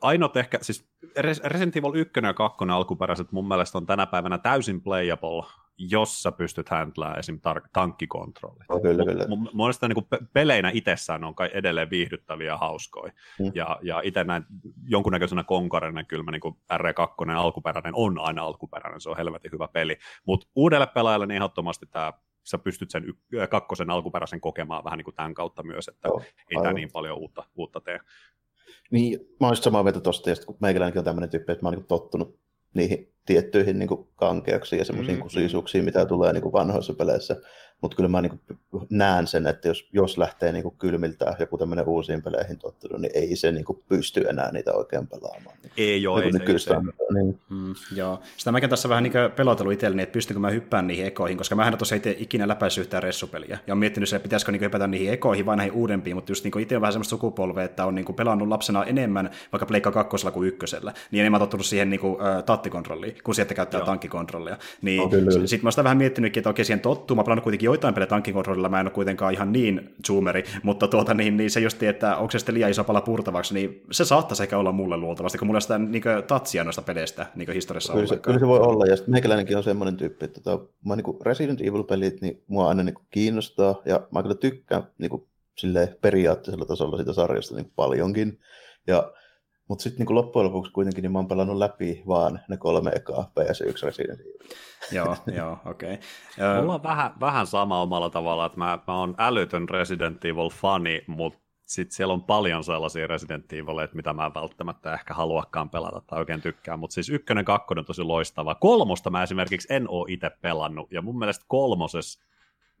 [0.00, 0.88] ainut ehkä, siis
[1.44, 5.44] Resident Evil 1 ja 2 alkuperäiset mun mielestä on tänä päivänä täysin playable,
[5.78, 7.40] jos sä pystyt handlaamaan esim.
[7.48, 8.64] tar- tankkikontrolli.
[8.68, 9.28] Oh, kyllä, kyllä.
[9.28, 13.12] Mun mielestä niin pe- peleinä itsessään on kai edelleen viihdyttäviä ja hauskoja.
[13.38, 13.52] Mm.
[13.54, 14.44] Ja, ja itse näin
[14.86, 19.68] jonkunnäköisenä konkarina kyllä mä, niin kuin R2 alkuperäinen on aina alkuperäinen, se on helvetin hyvä
[19.68, 19.98] peli.
[20.26, 22.12] Mutta uudelle pelaajalle niin ehdottomasti tämä
[22.44, 26.22] sä pystyt sen y- kakkosen alkuperäisen kokemaan vähän niin kuin tämän kautta myös, että oh,
[26.22, 28.00] ei tämä niin paljon uutta, uutta tee.
[28.90, 31.78] Niin, mä olisin samaa mieltä tosta, ja kun meikäläinenkin on tämmöinen tyyppi, että mä oon
[31.78, 32.38] niin tottunut
[32.78, 37.36] niihin tiettyihin niin kuin kankeuksiin ja semmoisiin mm, kusisuuksiin, mitä tulee niin kuin vanhoissa peleissä.
[37.80, 41.58] Mutta kyllä mä niin kuin näen sen, että jos, jos lähtee niin kuin kylmiltä joku
[41.58, 45.56] tämmöinen uusiin peleihin tottunut, niin ei se niin kuin pysty enää niitä oikein pelaamaan.
[45.76, 46.78] Ei joo, niin ei, se, ei
[47.14, 47.40] Niin.
[47.50, 48.20] Mm, joo.
[48.36, 51.68] Sitä mäkin tässä vähän niin pelotellut itselleni, että pystynkö mä hyppään niihin ekoihin, koska mä
[51.68, 53.58] en tosiaan itse ikinä läpäissyt yhtään ressupeliä.
[53.66, 56.60] Ja on miettinyt että pitäisikö niin hypätä niihin ekoihin vai näihin uudempiin, mutta just niin
[56.60, 60.48] itse on vähän semmoista sukupolvea, että on niin pelannut lapsena enemmän vaikka Pleikka kakkosella kuin
[60.48, 60.92] ykkösellä.
[61.10, 64.56] Niin enemmän tottunut siihen niin kuin, uh, tattikontrolliin, kun sieltä käyttää tankkikontrollia.
[64.82, 67.16] Niin no, sitten mä sitä vähän miettinytkin, että okei, siihen tottuu.
[67.16, 71.14] Mä pelannut kuitenkin joitain pelejä tankkikontrollilla, mä en ole kuitenkaan ihan niin zoomeri, mutta tuota,
[71.14, 74.42] niin, niin se just, että onko se sitten liian iso pala purtavaksi, niin se saattaisi
[74.42, 78.06] ehkä olla mulle luultavasti, kun mulla on sitä niin tatsia noista peleistä niin historiassa kyllä
[78.06, 81.22] se, kyllä se voi olla, ja sitten meikäläinenkin on semmoinen tyyppi, että tota, mä niin
[81.26, 85.28] Resident Evil-pelit, niin mua aina niin kiinnostaa, ja mä kyllä tykkään niin kuin,
[86.00, 88.38] periaatteisella tasolla siitä sarjasta niin paljonkin,
[88.86, 89.12] ja
[89.68, 93.30] mutta sitten niin loppujen lopuksi kuitenkin niin mä oon pelannut läpi vaan ne kolme ekaa
[93.40, 94.32] PS1 Resident Evil.
[94.92, 95.98] joo, joo, okei.
[96.38, 96.60] Okay.
[96.60, 101.38] Mulla on vähän, vähän sama omalla tavalla, että mä, mä oon älytön Resident Evil-fani, mutta
[101.64, 106.18] sitten siellä on paljon sellaisia Resident Evileitä, mitä mä en välttämättä ehkä haluakaan pelata tai
[106.18, 108.54] oikein tykkään, mutta siis ykkönen, kakkonen on tosi loistava.
[108.54, 112.27] Kolmosta mä esimerkiksi en oo itse pelannut, ja mun mielestä kolmoses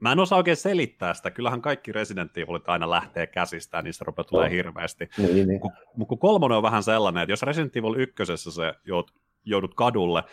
[0.00, 1.30] Mä en osaa oikein selittää sitä.
[1.30, 4.52] Kyllähän kaikki Resident Evilit aina lähtee käsistään, niistä rupeaa tulee oh.
[4.52, 5.08] hirveästi.
[5.18, 5.60] Niin, niin.
[5.96, 9.12] Mutta kun kolmonen on vähän sellainen, että jos Resident Evil ykkösessä se joudut,
[9.44, 10.24] joudut kadulle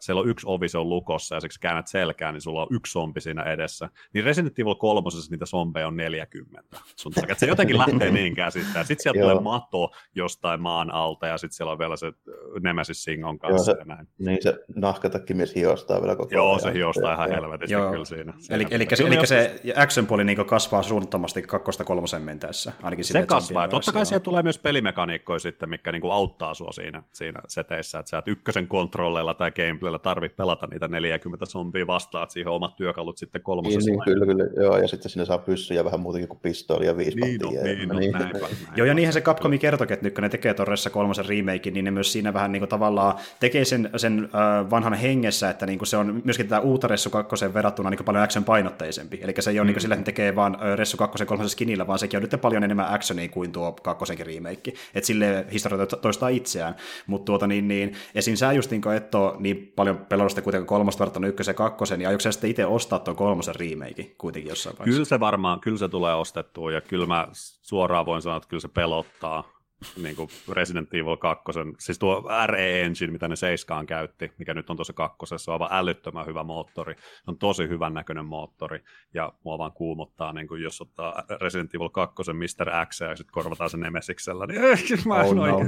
[0.00, 2.92] siellä on yksi ovi, se on lukossa, ja siksi käännät selkään, niin sulla on yksi
[2.92, 3.88] zombi siinä edessä.
[4.14, 6.62] Niin Resident Evil 3 niitä zombeja on 40.
[6.96, 8.84] Sun takia, että se jotenkin lähtee niin käsittää.
[8.84, 12.12] Sitten sieltä tulee mato jostain maan alta, ja sitten siellä on vielä se
[12.60, 13.72] Nemesis Singon kanssa.
[13.72, 14.08] Joo, se, ja näin.
[14.18, 18.32] Niin se mies hiostaa vielä koko Joo, se hiostaa ihan helvetisti kyllä siinä.
[18.50, 22.72] Eli, eli, eli, eli se action-puoli niin kasvaa suunnattomasti kakkosta kolmosen mentäessä.
[22.82, 23.68] Ainakin se kasvaa.
[23.68, 28.10] Totta kai siellä tulee myös pelimekaniikkoja sitten, mikä niin auttaa sua siinä, siinä seteissä, että
[28.10, 32.76] sä et ykkösen kontrolleilla tai gameplaylla tarvitse pelata niitä 40 zombia vastaan, että siihen omat
[32.76, 33.90] työkalut sitten kolmosessa.
[33.90, 36.96] Niin, niin, kyllä, kyllä, joo, ja sitten sinne saa pyssyjä vähän muutenkin kuin pistooli ja
[36.96, 38.12] viisi niin, no, niin, no, niin.
[38.12, 41.26] Näin, näin, Joo, ja niinhän se Capcomi kertokin, että nyt kun ne tekee Torressa kolmosen
[41.28, 45.50] remake, niin ne myös siinä vähän niin kuin tavallaan tekee sen, sen uh, vanhan hengessä,
[45.50, 49.20] että niin kuin se on myöskin tätä uutta Ressu 2 verrattuna niin paljon action painotteisempi.
[49.22, 49.72] Eli se ei ole mm.
[49.72, 52.64] niin sillä, että ne tekee vaan Ressu 2 kolmosen skinillä, vaan sekin on nyt paljon
[52.64, 54.72] enemmän actionia kuin tuo kakkosenkin remake.
[54.94, 56.74] Että sille historia toistaa itseään.
[57.06, 58.36] Mutta tuota niin, niin esim.
[58.36, 62.00] sä just niin et ole niin paljon pelannut sitä kuitenkin kolmosta verrattuna ykkösen ja kakkosen,
[62.00, 64.96] ja aiotko sä sitten itse ostaa tuon kolmosen remake kuitenkin jossain vaiheessa?
[64.96, 67.28] Kyllä se varmaan, kyllä se tulee ostettua, ja kyllä mä
[67.62, 69.57] suoraan voin sanoa, että kyllä se pelottaa
[70.02, 71.44] niin kuin Resident Evil 2,
[71.78, 75.78] siis tuo RE Engine, mitä ne Seiskaan käytti, mikä nyt on tuossa kakkosessa, on aivan
[75.78, 76.94] älyttömän hyvä moottori.
[76.94, 81.74] Se on tosi hyvän näköinen moottori, ja mua vaan kuumottaa, niin kuin jos ottaa Resident
[81.74, 82.86] Evil 2 Mr.
[82.86, 84.60] X ja sitten korvataan sen Nemesiksellä, niin
[85.08, 85.58] mä en oh, no.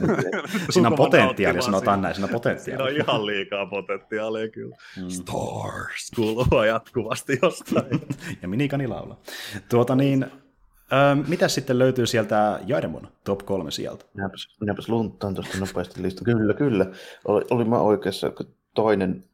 [0.70, 2.86] Siinä on potentiaalia, sanotaan näin, siinä on potentiaalia.
[2.86, 4.76] Siinä on ihan liikaa potentiaalia kyllä.
[4.96, 5.08] Mm.
[5.08, 8.00] Stars kuuluu jatkuvasti jostain.
[8.42, 9.20] ja minikani laulaa.
[9.68, 10.26] Tuota niin,
[10.92, 14.04] Öö, mitä sitten löytyy sieltä Jarmon top kolme sieltä?
[14.14, 16.24] Minäpäs, minäpäs lunttaan tuosta nopeasti lista.
[16.24, 16.86] Kyllä, kyllä.
[17.24, 18.32] Oli, oli mä oikeassa,
[18.74, 19.24] toinen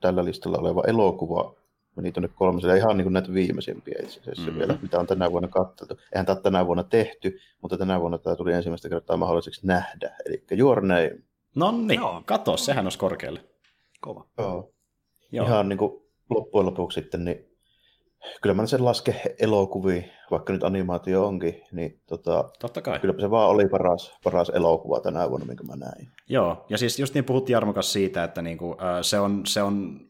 [0.00, 1.54] tällä listalla oleva elokuva
[1.96, 4.58] meni tuonne kolmoselle, ihan niin kuin näitä viimeisimpiä itse asiassa mm-hmm.
[4.58, 5.98] vielä, mitä on tänä vuonna katsottu.
[6.12, 10.16] Eihän tämä tänä vuonna tehty, mutta tänä vuonna tämä tuli ensimmäistä kertaa mahdolliseksi nähdä.
[10.26, 11.18] Eli Your Name.
[11.54, 13.40] No niin, kato, sehän olisi korkealle.
[14.00, 14.26] Kova.
[14.38, 14.72] Joo.
[15.32, 15.46] Joo.
[15.46, 17.49] Ihan niin kuin loppujen lopuksi sitten, niin
[18.42, 22.98] kyllä mä sen laske elokuviin, vaikka nyt animaatio onkin, niin tota, Totta kai.
[22.98, 26.08] kyllä se vaan oli paras, paras elokuva tänä vuonna, minkä mä näin.
[26.28, 30.00] Joo, ja siis just niin puhuttiin Jarmokas siitä, että niinku, äh, se on, se on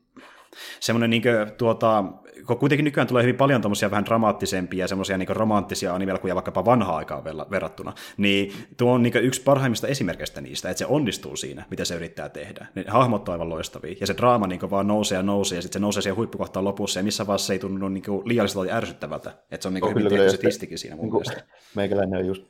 [0.81, 2.05] semmoinen niin kuin, tuota,
[2.47, 6.65] kun kuitenkin nykyään tulee hyvin paljon tämmöisiä vähän dramaattisempia ja semmoisia niin romanttisia animelkuja vaikkapa
[6.65, 11.65] vanhaa aikaa verrattuna, niin tuo on niin yksi parhaimmista esimerkkeistä niistä, että se onnistuu siinä,
[11.71, 12.67] mitä se yrittää tehdä.
[12.75, 15.81] Ne hahmot on aivan loistavia, ja se draama niin vaan nousee ja nousee, ja sitten
[15.81, 19.31] se nousee siihen huippukohtaan lopussa, ja missä vaiheessa se ei tunnu niin liialliselta tai ärsyttävältä.
[19.31, 21.45] Että se on niin hyvin tehty se tistikin siinä mun niin mielestä.
[21.77, 22.43] Meikäläinen on just,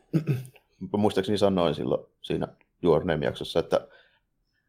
[0.97, 2.49] muistaakseni sanoin silloin siinä
[2.83, 3.89] Your jaksossa että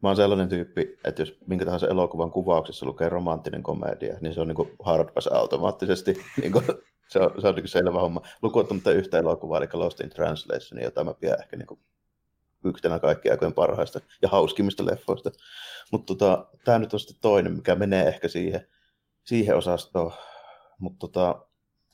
[0.01, 4.41] mä oon sellainen tyyppi, että jos minkä tahansa elokuvan kuvauksessa lukee romanttinen komedia, niin se
[4.41, 6.13] on niin hard pass automaattisesti.
[6.41, 6.65] niin kuin,
[7.07, 8.21] se on, se on niin selvä homma.
[8.41, 11.79] Lukuottamatta yhtä elokuvaa, eli Lost in Translation, jota mä pidän ehkä niin
[12.65, 15.31] yhtenä kaikkien aikojen parhaista ja hauskimmista leffoista.
[15.91, 18.67] Mutta tota, tämä nyt on sitten toinen, mikä menee ehkä siihen,
[19.23, 20.11] siihen osastoon.
[20.79, 21.47] Mutta tota,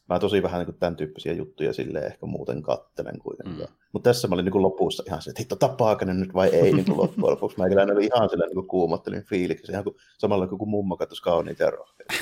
[0.09, 3.69] mä tosi vähän niin tämän tyyppisiä juttuja sille ehkä muuten kattelen kuitenkaan.
[3.69, 3.75] Mm.
[3.93, 6.73] Mutta tässä mä olin niin lopussa ihan se, että hitto tapaako ne nyt vai ei
[6.73, 7.57] niin loppujen lopuksi.
[7.57, 11.71] Mä oli ihan sillä niin kuumottelin fiiliksi, ihan kuin, samalla kuin mummo katsoisi kauniita ja
[11.71, 12.13] rohkeita.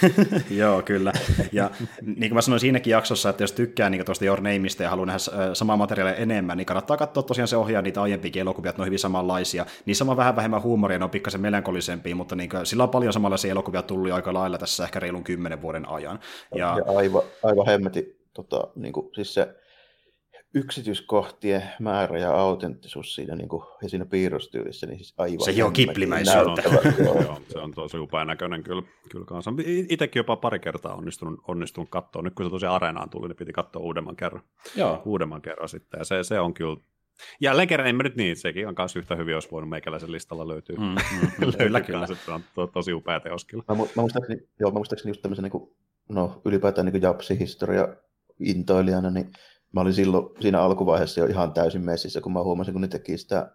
[0.61, 1.13] Joo, kyllä.
[1.51, 4.89] Ja niin kuin mä sanoin siinäkin jaksossa, että jos tykkää niin tuosta Your Nameista ja
[4.89, 5.19] haluaa nähdä
[5.53, 8.87] samaa materiaalia enemmän, niin kannattaa katsoa tosiaan se ohjaa niitä aiempiakin elokuvia, että ne on
[8.87, 9.65] hyvin samanlaisia.
[9.85, 13.13] Niissä on vähän vähemmän huumoria, ne on pikkasen melankolisempia, mutta niin kuin, sillä on paljon
[13.13, 16.19] samanlaisia elokuvia tullut aika lailla tässä ehkä reilun kymmenen vuoden ajan.
[16.55, 19.55] Ja, ja aivan, aivan hemmetin, tota, niin kuin, siis se
[20.55, 25.53] yksityiskohtien määrä ja autenttisuus siinä, niin kuin, ja siinä piirrostyylissä, niin siis aivan...
[25.53, 26.61] Se on kiplimäisyyttä.
[27.03, 29.53] Joo, se on tosi upea näköinen kyllä, kyllä kanssa.
[29.89, 32.21] Itsekin jopa pari kertaa onnistunut, onnistunut katsoa.
[32.21, 34.43] Nyt kun se tosiaan areenaan tuli, niin piti katsoa uudemman kerran.
[34.75, 35.01] Joo.
[35.05, 36.77] Uudemman kerran sitten, ja se, se on kyllä
[37.41, 40.47] ja Leger, en mä nyt niin, sekin on myös yhtä hyvin, olisi voinut meikäläisen listalla
[40.47, 40.75] löytyy.
[40.75, 42.07] Mm, mm, kyllä, kyllä.
[42.07, 43.63] Se on to, tosi upea teos kyllä.
[43.67, 45.75] Mä, mä, muistaakseni, joo, mä muistaakseni just tämmöisen, niin kuin,
[46.09, 47.87] no ylipäätään niin japsi-historia
[48.39, 49.31] intoilijana, niin
[49.75, 53.17] mä olin silloin siinä alkuvaiheessa jo ihan täysin messissä, kun mä huomasin, kun ne teki
[53.17, 53.51] sitä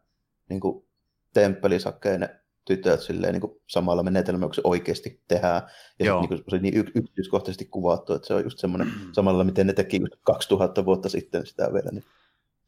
[0.48, 0.84] niin kuin
[1.32, 2.28] temppelisakkeen
[2.64, 5.62] tytöt silleen, niin kuin samalla menetelmällä, kun se oikeasti tehdään.
[5.98, 6.22] Ja Joo.
[6.22, 9.12] Sit, niin kuin, se niin yksityiskohtaisesti kuvattu, että se on just semmoinen mm.
[9.12, 11.90] samalla, miten ne teki 2000 vuotta sitten sitä vielä.
[11.92, 12.04] Niin.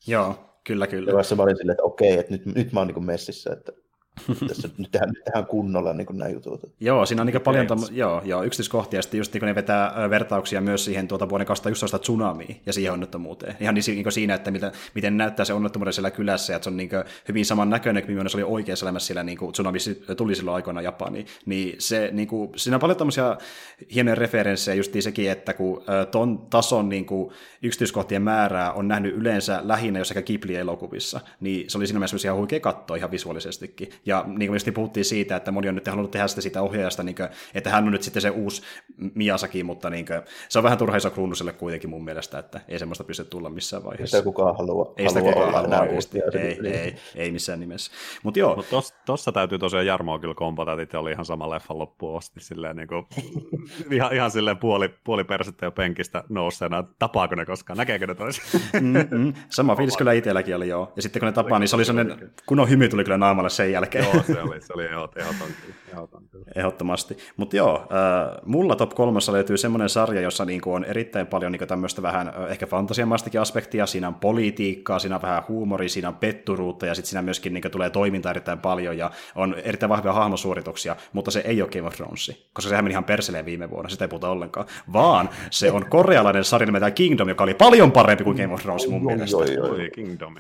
[0.07, 0.35] Joo,
[0.65, 1.11] kyllä, kyllä.
[1.11, 3.73] Ja mä olin silleen, että okei, että nyt, nyt mä oon niin kuin messissä, että
[4.49, 6.61] tässä nyt tehdään, tehdään kunnolla niin nämä jutut.
[6.81, 10.11] Joo, siinä on niin paljon tam- joo, joo, yksityiskohtia, ja sitten just niin ne vetää
[10.11, 13.57] vertauksia myös siihen tuota vuoden 2011 tsunamiin ja siihen onnettomuuteen.
[13.61, 16.71] Ihan niin, niin siinä, että miten, miten näyttää se onnettomuuden siellä kylässä, ja että se
[16.71, 16.91] on niin
[17.29, 19.79] hyvin saman näköinen, kuin se oli oikeassa elämässä siellä niin kuin tsunami
[20.17, 21.27] tuli silloin aikoina Japaniin.
[21.47, 23.37] Niin se, niin kuin, siinä on paljon tämmöisiä
[23.95, 27.33] hienoja referenssejä, just sekin, että kun ton tason niin kuin,
[27.63, 32.61] yksityiskohtien määrää on nähnyt yleensä lähinnä jossakin Ghibli-elokuvissa, niin se oli siinä mielessä ihan huikea
[32.61, 33.91] katto ihan visuaalisestikin.
[34.07, 37.15] Ja niin kuin puhuttiin siitä, että moni on nyt halunnut tehdä sitä siitä ohjaajasta, niin
[37.15, 38.63] kuin, että hän on nyt sitten se uusi
[39.15, 42.79] Miyazaki, mutta niin kuin, se on vähän turha iso kruunuselle kuitenkin mun mielestä, että ei
[42.79, 44.17] semmoista pysty tulla missään vaiheessa.
[44.17, 46.41] Ei sitä kukaan halua, ei sitä halua kukaan olla halua, enää just, uusia.
[46.41, 47.93] ei, ei, ei, ei, missään nimessä.
[48.23, 48.57] Mutta joo.
[48.57, 52.41] Mut tos, tossa täytyy tosiaan Jarmoa kyllä kompata, että oli ihan sama leffan loppuun asti
[52.41, 53.07] silleen niin kuin,
[53.97, 58.63] ihan, ihan silleen puoli, puoli persettä jo penkistä nousseena, tapaako ne koskaan, näkeekö ne toisiaan?
[58.81, 59.33] Mm-hmm.
[59.49, 60.93] Sama fiilis kyllä itselläkin oli joo.
[60.97, 63.73] Ja sitten kun ne tapaa, niin se oli sellainen, kunnon hymy tuli kyllä naamalle sen
[63.73, 63.92] jälkeen.
[63.99, 65.23] Joo, se oli, se oli ehdoton,
[65.63, 65.75] kyllä.
[65.93, 66.45] Ehdoton, kyllä.
[66.55, 67.17] Ehdottomasti.
[67.37, 71.67] Mutta joo, äh, mulla top kolmassa löytyy semmoinen sarja, jossa niinku on erittäin paljon niinku
[71.67, 73.87] tämmöistä vähän äh, ehkä fantasiamaistakin aspektia.
[73.87, 77.69] Siinä on politiikkaa, siinä on vähän huumoria, siinä on petturuutta ja sitten siinä myöskin niinku
[77.71, 81.95] tulee toiminta erittäin paljon ja on erittäin vahvia hahmosuorituksia, mutta se ei ole Game of
[81.95, 85.87] Thrones, koska sehän meni ihan perseleen viime vuonna, sitä ei puhuta ollenkaan, vaan se on
[85.91, 89.37] korealainen sarja nimeltä Kingdom, joka oli paljon parempi kuin Game of Thrones mun Oi, mielestä.
[89.37, 89.71] oi, oi.
[89.71, 90.35] Oi, Kingdom.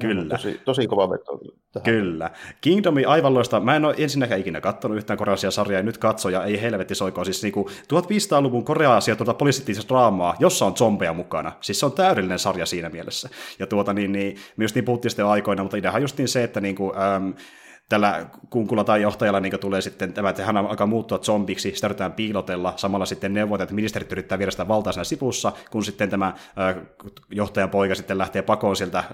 [0.00, 0.36] Kyllä.
[0.36, 1.38] Tosi, tosi kova veto.
[1.72, 1.84] tähän.
[1.84, 2.30] Kyllä.
[2.60, 3.60] Kingdomi aivan loista.
[3.60, 6.94] Mä en ole ensinnäkään ikinä katsonut yhtään korealaisia sarjaa, ja nyt katso, ja ei helvetti
[6.94, 7.24] soikoon.
[7.24, 11.52] Siis niinku 1500-luvun korealaisia tuota poliittista draamaa, jossa on zombeja mukana.
[11.60, 13.28] Siis se on täydellinen sarja siinä mielessä.
[13.58, 16.60] Ja tuota niin, niin myös niin puhuttiin sitten aikoina, mutta ideahan just niin se, että
[16.60, 17.34] niinku, äm,
[17.92, 22.12] tällä kunkulla tai johtajalla niin tulee sitten tämä, että hän alkaa muuttua zombiksi, sitä yritetään
[22.12, 26.34] piilotella, samalla sitten neuvotaan, että ministerit yrittää viedä sitä valtaa siinä sivussa, kun sitten tämä
[27.30, 29.04] johtajan poika sitten lähtee pakoon sieltä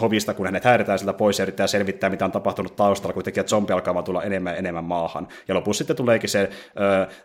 [0.00, 3.48] hovista, kun hänet häiritään sieltä pois ja yrittää selvittää, mitä on tapahtunut taustalla, kun tekijät
[3.48, 5.28] zombi alkaa vaan tulla enemmän ja enemmän maahan.
[5.48, 6.50] Ja lopussa sitten tuleekin se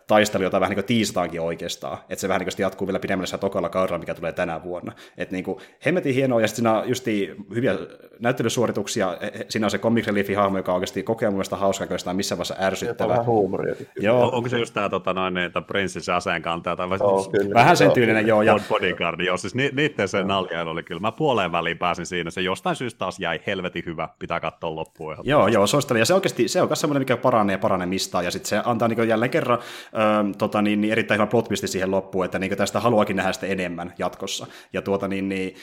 [0.07, 3.37] taistelu, jota vähän niin kuin tiisataankin oikeastaan, että se vähän niin kuin jatkuu vielä pidemmällä
[3.37, 4.91] tokalla kaudella, mikä tulee tänä vuonna.
[5.17, 7.77] Että niin kuin, hemmetin hienoa, ja sitten siinä on justi hyviä
[8.19, 9.17] näyttelysuorituksia,
[9.49, 12.13] siinä on se comic relief hahmo, joka on oikeasti kokee mun mielestä hauskaa, kun sitä
[12.13, 13.09] missään vaiheessa ärsyttävä.
[13.09, 13.75] vähän huumoria.
[13.99, 17.53] Joo, On- Onko se just tämä tota, noin, että Prinsessin aseenkantaja tai Joo, kyllä.
[17.53, 21.01] vähän sen tyylinen, joo, ja Bod- Bodyguard, joo, siis ni, niiden se naljailu oli kyllä.
[21.01, 25.15] Mä puoleen väliin pääsin siinä, se jostain syystä taas jäi helvetin hyvä, pitää katsoa loppuun.
[25.23, 25.99] Joo, joo, suosittelen.
[25.99, 28.87] Ja se oikeasti, se on myös semmoinen, mikä paranee ja paranemista, ja sitten se antaa
[28.87, 32.79] niin jälleen kerran ö, tota, niin, niin erittäin hyvä plot siihen loppuun, että niin tästä
[32.79, 34.47] haluakin nähdä sitä enemmän jatkossa.
[34.73, 35.55] Ja tuota niin, niin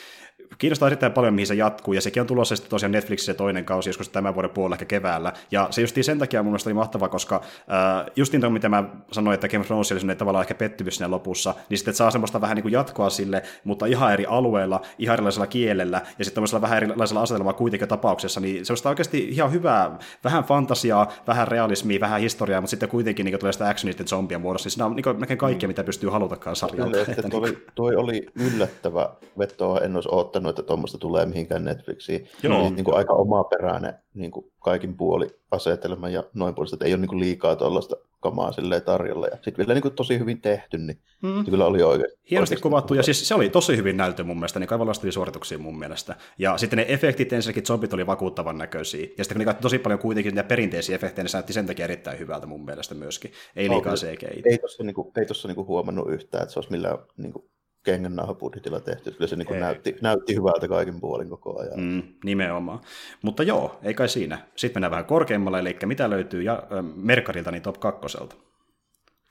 [0.59, 3.89] kiinnostaa erittäin paljon, mihin se jatkuu, ja sekin on tulossa sitten tosiaan Netflixissä toinen kausi,
[3.89, 5.33] joskus tämän vuoden puolella ehkä keväällä.
[5.51, 8.85] Ja se justiin sen takia mun mielestä oli mahtavaa, koska äh, justiin tuon, mitä mä
[9.13, 12.41] sanoin, että Game of Thrones oli tavallaan ehkä pettymys siinä lopussa, niin sitten saa semmoista
[12.41, 16.63] vähän niin kuin jatkoa sille, mutta ihan eri alueella, ihan erilaisella kielellä, ja sitten tämmöisellä
[16.63, 22.21] vähän erilaisella asetelmalla kuitenkin tapauksessa, niin semmoista oikeasti ihan hyvää, vähän fantasiaa, vähän realismia, vähän
[22.21, 25.39] historiaa, mutta sitten kuitenkin niin tulee sitä actionisten zombien muodossa, niin siinä on niin melkein
[25.39, 26.91] kaikkea, mitä pystyy halutakaan sarjalta.
[26.91, 29.09] Kyllä, että Että toi, toi oli yllättävä
[29.39, 32.29] veto, en olisi odottanut, että tuommoista tulee mihinkään Netflixiin.
[32.43, 32.63] Joo.
[32.63, 36.93] Niin, niin kuin aika omaperäinen niin kuin kaikin puoli asetelma ja noin puolesta, että ei
[36.93, 38.53] ole niin kuin liikaa tuollaista kamaa
[38.85, 39.27] tarjolla.
[39.27, 41.45] Ja sitten vielä niin kuin tosi hyvin tehty, niin Mm.
[41.45, 42.11] se kyllä oli oikein.
[42.31, 45.79] Hienosti kuvattu, ja siis se oli tosi hyvin näyttö mun mielestä, niin aivan suorituksia mun
[45.79, 46.17] mielestä.
[46.39, 50.01] Ja sitten ne efektit, ensinnäkin zombit oli vakuuttavan näköisiä, ja sitten kun ne tosi paljon
[50.01, 53.33] kuitenkin niitä perinteisiä efektejä, niin se näytti sen takia erittäin hyvältä mun mielestä myöskin.
[53.57, 54.17] Ei liikaa kyllä.
[54.17, 54.43] CGI.
[54.45, 57.49] Ei tuossa niinku, ei tossa niinku huomannut yhtään, että se olisi millään niinku
[57.85, 59.11] kengännauhabudjetilla tehty.
[59.11, 59.61] Kyllä se niinku Ei.
[59.61, 61.81] näytti, näytti hyvältä kaikin puolin koko ajan.
[61.81, 62.81] Mm, nimenomaan.
[63.23, 64.39] Mutta joo, ei kai siinä.
[64.57, 68.37] Sitten mennään vähän korkeammalle, eli mitä löytyy ja, ö, Merkarilta niin top kakkoselta.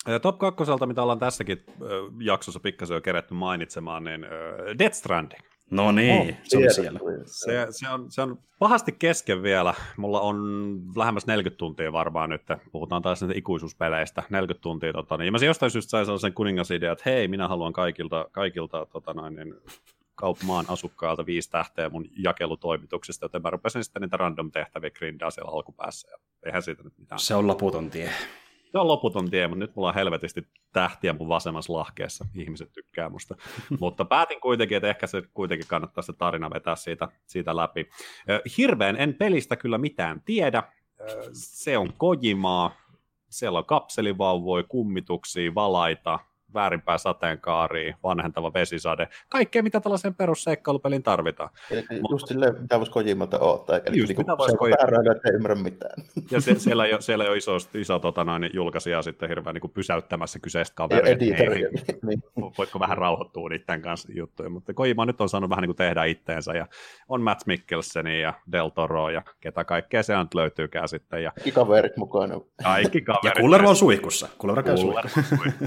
[0.08, 1.66] Ja Top 2, mitä ollaan tässäkin
[2.20, 4.26] jaksossa pikkasen jo keretty mainitsemaan, niin
[4.80, 5.42] Death Stranding.
[5.72, 7.00] No niin, Oh, se oli tiedän, siellä.
[7.26, 9.74] Se, se, on, se on pahasti kesken vielä.
[9.98, 10.38] Mulla on
[10.96, 12.42] lähemmäs 40 tuntia varmaan nyt.
[12.72, 14.24] Puhutaan taas näitä ikuisuuspeleistä.
[14.30, 14.94] 40 tuntia.
[14.94, 15.32] Tota, niin.
[15.32, 19.36] Mä se jostain syystä sain sellaisen kuningasidean, että hei, minä haluan kaikilta, kaikilta tota noin,
[19.36, 19.56] niin,
[20.16, 25.52] kaupmaan asukkailta viisi tähteä mun jakelutoimituksesta, joten mä rupesin sitten niitä random tehtäviä grindaa siellä
[25.52, 26.08] alkupäässä.
[26.12, 27.20] Ja eihän siitä nyt mitään.
[27.20, 28.12] Se on loputon tie.
[28.72, 32.26] Se on loputon tie, mutta nyt mulla on helvetisti tähtiä mun vasemmassa lahkeessa.
[32.36, 33.36] Ihmiset tykkää musta.
[33.80, 37.90] mutta päätin kuitenkin, että ehkä se kuitenkin kannattaa se tarina vetää siitä, siitä läpi.
[38.58, 40.64] Hirveän en pelistä kyllä mitään tiedä.
[41.34, 42.72] Se on Kojimaa.
[43.30, 46.20] Siellä on kapselivauvoja, kummituksia, valaita,
[46.58, 49.08] väärinpäin sateenkaaria, vanhentava vesisade.
[49.30, 51.50] Kaikkea, mitä tällaiseen perusseikkailupeliin tarvitaan.
[51.72, 53.80] Eli just silleen, mitä voisi Kojimalta odottaa.
[53.86, 56.04] Eli Just, niinku, mitä vois se on Kojima- että ei ymmärrä mitään.
[56.32, 59.54] Ja se, siellä, ei ole, siellä ei ole iso, iso tota noin, julkaisija sitten hirveän
[59.54, 61.12] niin kuin pysäyttämässä kyseistä kaveria.
[61.12, 61.62] että editori.
[61.62, 62.24] hei, niin.
[62.58, 66.04] voitko vähän rauhoittua niiden kanssa juttuja, mutta Kojima nyt on saanut vähän niin kuin tehdä
[66.04, 66.68] itteensä, ja
[67.10, 71.52] on Matt Mikkelseni ja Del Toro ja ketä kaikkea se nyt löytyykään sitten, ja Kaikki
[71.52, 72.36] kaverit mukana.
[72.64, 73.24] kaikki kaverit.
[73.36, 74.28] Ja Kullervo on suihkussa.
[74.38, 75.22] Kullervo käy suihkussa.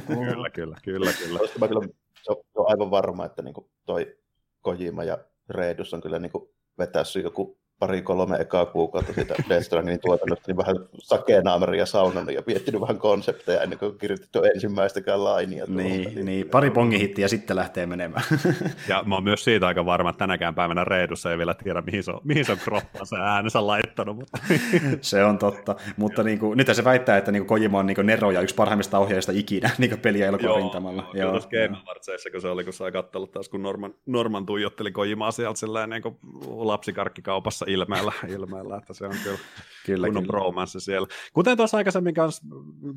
[0.06, 1.38] Kyllä, kyllä, kyllä, kyllä.
[1.58, 1.88] Mä kyllä,
[2.22, 4.18] se on, se on aivan varma, että niinku toi
[4.60, 5.18] Kojima ja
[5.48, 10.76] Reedus on kyllä niinku vetässyt joku pari-kolme ekaa kuukautta siitä Death Strandingin tuotannosta, niin vähän
[10.98, 15.64] sakeenaamaria saunannut ja miettinyt vähän konsepteja ennen kuin kirjoitettu ensimmäistäkään lainia.
[15.68, 16.20] Niin, tuolta.
[16.20, 18.22] niin, pari pongihittiä sitten lähtee menemään.
[18.88, 22.02] ja mä oon myös siitä aika varma, että tänäkään päivänä Reidussa ei vielä tiedä, mihin
[22.02, 24.16] se on, mihin se on kroppaan äänensä laittanut.
[24.16, 24.38] Mutta...
[25.00, 27.94] se on totta, mutta niin kuin, nyt se väittää, että niin kuin Kojima on niin
[27.94, 31.10] kuin Nero ja yksi parhaimmista ohjaajista ikinä niin kuin peliä elokuvan rintamalla.
[31.14, 31.40] Joo, joo.
[31.40, 35.86] Game Awardsissa, kun se oli, kun sai katsellut taas, kun Norman, Norman tuijotteli Kojimaa sieltä
[35.86, 36.02] niin
[36.46, 39.38] lapsikarkkikaupassa ilmeellä, ilmeellä, että se on kyllä,
[39.86, 41.08] kyllä kunnon bromance siellä.
[41.32, 42.46] Kuten tuossa aikaisemmin kanssa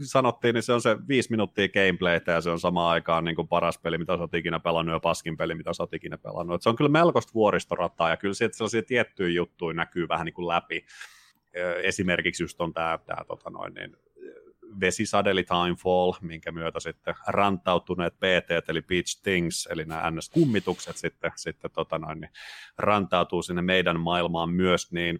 [0.04, 3.48] sanottiin, niin se on se viisi minuuttia gameplaytä ja se on samaan aikaan niin kuin
[3.48, 6.56] paras peli, mitä olet ikinä pelannut ja paskin peli, mitä olet ikinä pelannut.
[6.56, 10.34] Et se on kyllä melkoista vuoristorataa ja kyllä sieltä sellaisia tiettyjä juttuja näkyy vähän niin
[10.34, 10.86] kuin läpi.
[11.84, 13.98] Esimerkiksi just on tämä, tämä tota noin, niin,
[14.80, 21.72] vesisadeli Timefall, minkä myötä sitten rantautuneet PT, eli Beach Things, eli nämä NS-kummitukset sitten, sitten
[21.72, 22.32] tota noin, niin
[22.78, 25.20] rantautuu sinne meidän maailmaan myös, niin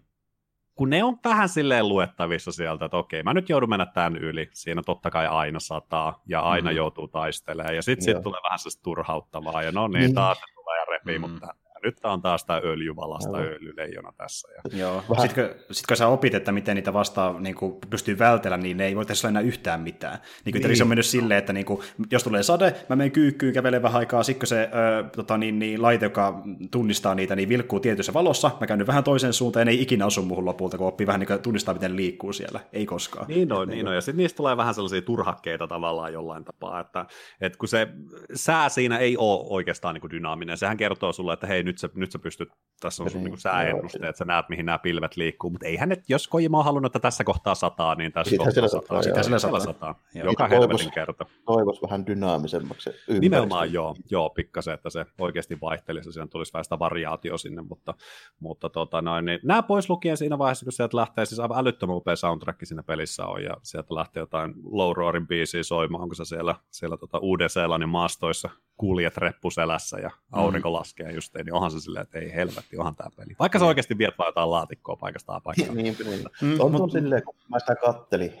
[0.74, 4.50] kun ne on vähän silleen luettavissa sieltä, että okei, mä nyt joudun mennä tämän yli,
[4.52, 6.76] siinä totta kai aina sataa, ja aina mm.
[6.76, 10.14] joutuu taistelemaan, ja sitten sit tulee vähän se turhauttavaa, ja no niin, niin.
[10.14, 11.30] taas se tulee ja repii, mm.
[11.30, 11.54] mutta
[11.84, 13.46] nyt on taas tämä öljyvalasta Joo.
[13.46, 14.48] öljyleijona tässä.
[14.52, 14.78] Ja...
[14.78, 15.04] Joo.
[15.20, 18.76] Sitten kun, sit kun sä opit, että miten niitä vastaan niin kuin pystyy vältellä, niin
[18.76, 20.18] ne ei voi tehdä enää yhtään mitään.
[20.44, 20.76] Niin kuin niin.
[20.76, 21.80] se on mennyt silleen, että niin kuin,
[22.10, 25.58] jos tulee sade, mä menen kyykkyyn, kävelen vähän aikaa, sitten kun se ö, tota, niin,
[25.58, 29.60] niin, laite, joka tunnistaa niitä, niin vilkkuu tietyssä valossa, mä käyn nyt vähän toiseen suuntaan,
[29.60, 32.32] ja ne ei ikinä osu muuhun lopulta, kun oppii vähän niin kuin, tunnistaa, miten liikkuu
[32.32, 32.60] siellä.
[32.72, 33.26] Ei koskaan.
[33.28, 33.94] Niin on, niin on.
[33.94, 37.06] ja sitten niistä tulee vähän sellaisia turhakkeita tavallaan jollain tapaa, että,
[37.40, 37.88] että kun se
[38.34, 41.88] sää siinä ei ole oikeastaan niin kuin dynaaminen, sehän kertoo sulle, että hei, nyt sä,
[41.94, 42.48] nyt sä pystyt,
[42.80, 46.02] tässä on sun niin sääennuste, että sä näet, mihin nämä pilvet liikkuu, mutta eihän ne,
[46.08, 49.02] jos Kojima on halunnut, että tässä kohtaa sataa, niin tässä kohtaa sataa.
[49.02, 49.60] Sitä sillä sataa.
[49.60, 50.00] sataa.
[50.14, 51.26] Joka helvetin kerta.
[51.46, 52.90] Toivoisi vähän dynaamisemmaksi.
[53.20, 57.94] Nimenomaan joo, joo pikkasen, että se oikeasti vaihtelisi, siinä tulisi vähän sitä variaatio sinne, mutta,
[58.40, 61.96] mutta tota noin, niin nämä pois lukien siinä vaiheessa, kun sieltä lähtee, siis aivan älyttömän
[61.96, 66.24] upea soundtrack siinä pelissä on, ja sieltä lähtee jotain Low Roarin biisiä soimaan, kun sä
[66.24, 70.72] siellä, siellä tota Uuden-Seelannin maastoissa kuljet reppuselässä ja aurinko mm.
[70.72, 73.36] laskee just, niin onhan se silleen, että ei helvetti, onhan tämä peli.
[73.38, 75.76] Vaikka sä oikeasti viet vaan jotain laatikkoa paikasta paikkaan.
[75.76, 76.28] niin, niin.
[76.42, 78.32] Mm, on, on silleen, kun mä sitä kattelin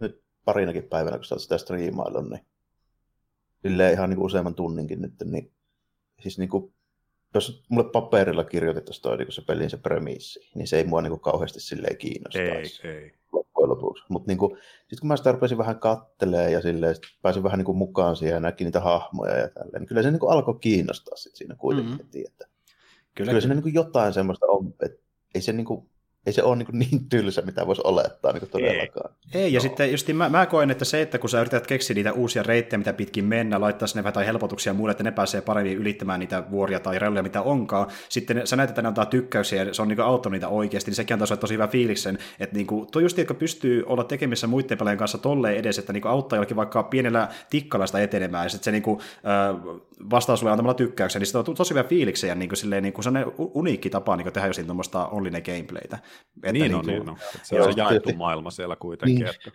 [0.00, 2.46] nyt parinakin päivänä, kun sä oot sitä striimaillut, niin
[3.62, 5.52] silleen ihan niin kuin useamman tunninkin nyt, niin
[6.20, 6.74] siis niin kuin,
[7.34, 11.10] jos mulle paperilla kirjoitettaisiin toi niin se pelin se premissi, niin se ei mua niin
[11.10, 12.88] kuin kauheasti silleen kiinnostaisi.
[12.88, 13.12] Ei, ei
[13.92, 14.12] lopuksi.
[14.12, 17.74] Mutta niinku, sitten kun mä sitä rupesin vähän kattelee ja silleen, sit pääsin vähän niinku
[17.74, 21.36] mukaan siihen ja näki niitä hahmoja ja tälleen, niin kyllä se niinku alkoi kiinnostaa sit
[21.36, 22.22] siinä kuitenkin, mm-hmm.
[22.26, 22.48] että
[23.14, 25.02] kyllä, kyllä siinä niinku jotain semmoista on, että
[25.34, 25.90] ei se niinku,
[26.26, 29.14] ei se ole niin, niin tylsä, mitä voisi olettaa niin todellakaan.
[29.34, 31.94] Ei, ei ja sitten just mä, mä koen, että se, että kun sä yrität keksiä
[31.94, 35.78] niitä uusia reittejä, mitä pitkin mennä, laittaa sinne vähän helpotuksia muille, että ne pääsee paremmin
[35.78, 39.74] ylittämään niitä vuoria tai relloja, mitä onkaan, sitten sä näet, että ne antaa tykkäyksiä ja
[39.74, 42.90] se on niin auttanut niitä oikeasti, niin sekin antaa tosi hyvä fiiliksen, että niin kuin,
[42.90, 46.56] tuo just, että pystyy olla tekemissä muiden pelien kanssa tolleen edes, että niin auttaa jollakin
[46.56, 51.20] vaikka pienellä tikkalla sitä etenemään, ja sitten se niin kuin, äh, vastaa sulle antamalla tykkäyksen,
[51.20, 53.90] niin se on tosi hyvä fiiliksen ja niin kuin, silleen, niin kuin, se on uniikki
[53.90, 55.98] tapa niin kuin, tehdä just tuommoista online gameplaytä.
[56.36, 57.16] Että niin, niin, on, niin on.
[57.42, 59.24] Se on se jaettu tietysti, maailma siellä kuitenkin.
[59.24, 59.26] Niin.
[59.26, 59.50] Että...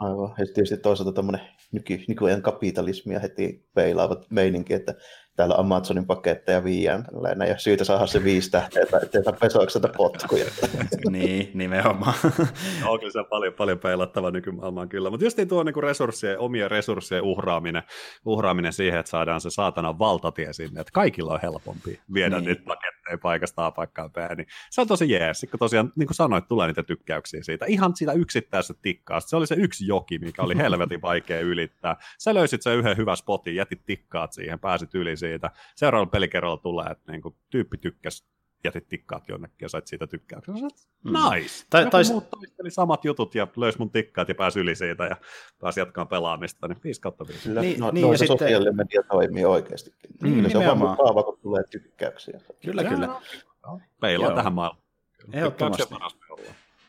[0.00, 0.34] Aivan.
[0.38, 1.40] Ja tietysti toisaalta tämmöinen
[1.72, 4.94] nyky, nykyajan kapitalismia heti peilaavat meininki, että
[5.36, 10.44] täällä Amazonin paketteja viiään tällainen, ja syytä saada se viisi tähteä, ettei saa pesokselta potkuja.
[11.10, 12.14] niin, nimenomaan.
[12.88, 17.22] on kyllä se paljon, paljon peilattava nykymaailmaan kyllä, mutta just tuo niin resurssien, omien resurssien
[17.22, 17.82] uhraaminen,
[18.24, 22.48] uhraaminen siihen, että saadaan se saatana valtatie sinne, että kaikilla on helpompi viedä niin.
[22.48, 26.14] nyt paketteja paikasta A paikkaan B, niin se on tosi jees, kun tosiaan, niin kuin
[26.14, 30.42] sanoit, tulee niitä tykkäyksiä siitä, ihan siitä yksittäisestä tikkaasta, se oli se yksi joki, mikä
[30.42, 35.16] oli helvetin vaikea ylittää, sä löysit sen yhden hyvän spotin, jätit tikkaat siihen, pääsit yli
[35.28, 35.50] siitä.
[35.76, 38.24] Seuraavalla pelikerralla tulee, että niin kuin, tyyppi tykkäsi
[38.64, 40.54] jätit tikkaat jonnekin ja sait siitä tykkäyksen.
[40.54, 41.12] Mm.
[41.12, 41.66] Nice!
[41.70, 42.02] Tai, tai...
[42.10, 45.16] muut toisteli samat jutut ja löysi mun tikkaat ja pääsi yli siitä ja
[45.58, 47.48] pääsi jatkamaan pelaamista, niin 5 kautta 5.
[47.48, 48.38] Kyllä, niin, no, niin, ja sitten...
[48.38, 49.94] sosiaalinen media toimii oikeasti.
[50.22, 52.40] Niin, kyllä se on vaan mukava, kun tulee tykkäyksiä.
[52.64, 53.06] Kyllä, ja, kyllä.
[53.06, 54.84] No, Peilaa tähän maailmaan.
[55.32, 55.94] Ehdottomasti.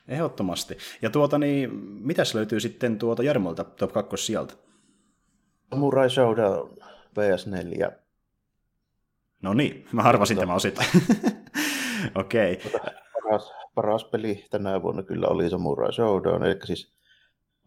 [0.08, 0.78] Ehdottomasti.
[1.02, 4.54] Ja tuota niin, mitäs löytyy sitten tuota Jarmolta top 2 sieltä?
[5.70, 6.78] Samurai Showdown
[7.20, 8.05] PS4.
[9.42, 10.90] No niin, mä arvasin tämä osittain.
[12.16, 12.54] Okei.
[12.54, 12.82] Okay.
[13.14, 16.96] Paras, paras peli tänä vuonna kyllä oli Samurai Showdown, eli siis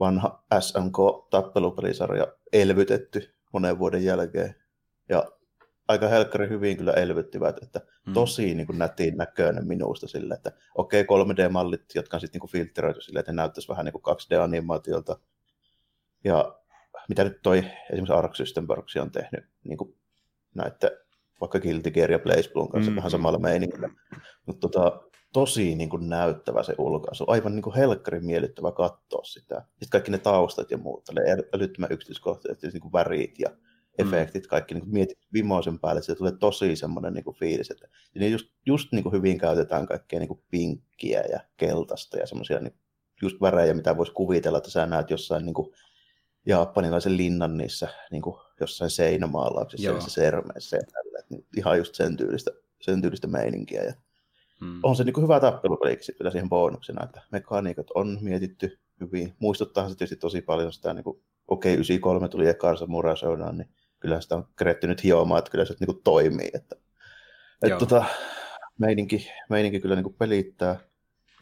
[0.00, 4.54] vanha SNK-tappelupelisarja elvytetty monen vuoden jälkeen.
[5.08, 5.24] Ja
[5.88, 8.14] aika helkkari hyvin kyllä elvyttivät, että hmm.
[8.14, 12.50] tosi niin kuin nätin näköinen minusta sille, että okei, okay, 3D-mallit, jotka on sitten niin
[12.50, 15.18] filtteröity sille, että ne näyttäisi vähän niin kuin 2D-animaatiolta.
[16.24, 16.58] Ja
[17.08, 17.58] mitä nyt toi
[17.90, 19.94] esimerkiksi Ark System Works on tehnyt niin kuin
[20.54, 20.98] näette
[21.40, 22.96] vaikka Guilty Gear ja Blaze Blue kanssa mm.
[22.96, 23.88] vähän samalla meiningillä.
[24.46, 25.00] Mutta tota,
[25.32, 29.62] tosi niin kuin näyttävä se ulkoasu, aivan niin kuin helkkarin miellyttävä katsoa sitä.
[29.68, 31.08] Sitten kaikki ne taustat ja muut,
[31.54, 33.48] älyttömän yksityiskohtaiset niin kuin värit ja
[33.98, 37.88] efektit, kaikki niin mietit vimoisen päälle, että se tulee tosi semmoinen niin kuin fiilis, että
[38.14, 42.60] niin just, just niin kuin hyvin käytetään kaikkea niin kuin pinkkiä ja keltaista ja semmoisia
[42.60, 42.74] niin
[43.22, 45.74] just värejä, mitä voisi kuvitella, että sä näet jossain niin kuin
[46.48, 52.16] japanilaisen linnan niissä niin kuin jossain seinämaalauksissa, ja sermeissä ja tällä, niin ihan just sen
[52.16, 53.82] tyylistä, sen tyylistä meininkiä.
[53.82, 53.92] Ja
[54.60, 54.80] hmm.
[54.82, 59.34] On se niin kuin hyvä tappelupelikin kyllä siihen bonuksena, että mekaniikat on mietitty hyvin.
[59.38, 63.58] Muistuttaa se tietysti tosi paljon sitä, niin kuin, okei, okay, 93 tuli ekaan Samurai Shodown,
[63.58, 63.68] niin
[64.00, 66.50] kyllä sitä on keretty nyt hiomaan, että kyllä se niin kuin toimii.
[66.54, 66.76] Että,
[67.62, 68.04] että tota,
[68.78, 70.78] meininki, meininki kyllä niin kuin pelittää.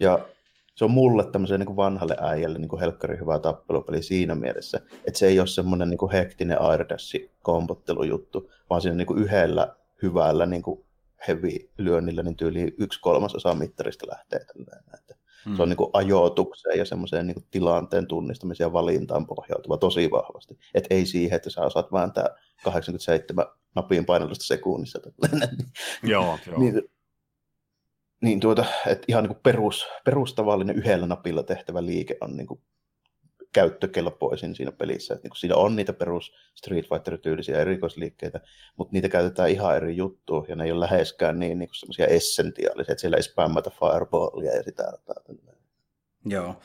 [0.00, 0.28] Ja
[0.76, 4.80] se on mulle tämmöiselle niin kuin vanhalle äijälle niin kuin helkkari hyvä tappelupeli siinä mielessä,
[5.06, 9.76] että se ei ole semmoinen niin kuin hektinen airdassi kompottelujuttu, vaan siinä niin kuin yhdellä
[10.02, 10.84] hyvällä niin kuin
[11.28, 14.84] heavy-lyönnillä niin tyyli yksi kolmasosa mittarista lähtee tälleen.
[14.94, 15.14] Että
[15.44, 15.56] hmm.
[15.56, 20.10] Se on niin kuin ajoitukseen ja semmoiseen niin kuin tilanteen tunnistamiseen ja valintaan pohjautuva tosi
[20.10, 20.58] vahvasti.
[20.74, 22.28] Että ei siihen, että sä osaat vääntää
[22.64, 24.98] 87 napin painallusta sekunnissa.
[26.02, 26.60] joo, joo.
[26.60, 26.82] Niin,
[28.26, 32.60] niin tuota, että ihan niin kuin perus, perustavallinen yhdellä napilla tehtävä liike on niin kuin
[33.52, 35.14] käyttökelpoisin siinä pelissä.
[35.14, 38.40] Että niin kuin siinä on niitä perus Street Fighter-tyylisiä erikoisliikkeitä,
[38.76, 42.92] mutta niitä käytetään ihan eri juttuun, ja ne ei ole läheskään niin, niin semmoisia essentiaalisia,
[42.92, 44.92] että siellä ei spämmätä fireballia ja sitä.
[46.24, 46.60] Joo.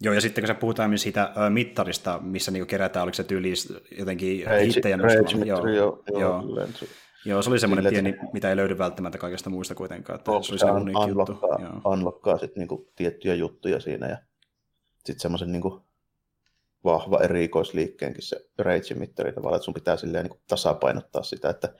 [0.00, 3.24] Joo, ja sitten kun se puhutaan myös siitä ö, mittarista, missä niinku kerätään, oliko se
[3.24, 3.52] tyyli
[3.98, 5.46] jotenkin hittejä nostamalla.
[5.46, 6.68] Joo, joo, joo, joo.
[7.28, 8.18] Joo, se oli semmoinen pieni, se...
[8.32, 10.18] mitä ei löydy välttämättä kaikesta muista kuitenkaan.
[10.18, 11.38] Että se oli se juttu.
[11.84, 14.18] Unlockkaa sitten niinku tiettyjä juttuja siinä ja
[14.96, 15.82] sitten semmoisen niinku
[16.84, 21.74] vahva erikoisliikkeenkin se rage-mittari tavallaan, että sun pitää silleen niinku tasapainottaa sitä, että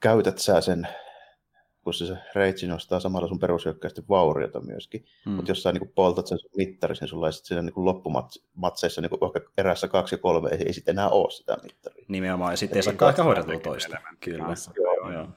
[0.00, 0.88] käytät sä sen
[1.84, 5.04] kun se reitsi nostaa samalla sun perushyökkäystä vauriota myöskin.
[5.24, 5.32] Hmm.
[5.32, 9.10] Mutta jos sä niin poltat sen mittarissa, niin sulla ei sitten siinä niin loppumatseissa niin
[9.58, 12.04] erässä kaksi ja kolme, ei, ei sitten enää ole sitä mittaria.
[12.08, 13.96] Nimenomaan, ja sitten ei saa ehkä hoidettua toista.
[14.20, 14.54] Kyllä.
[14.76, 15.10] Joo.
[15.12, 15.28] Joo.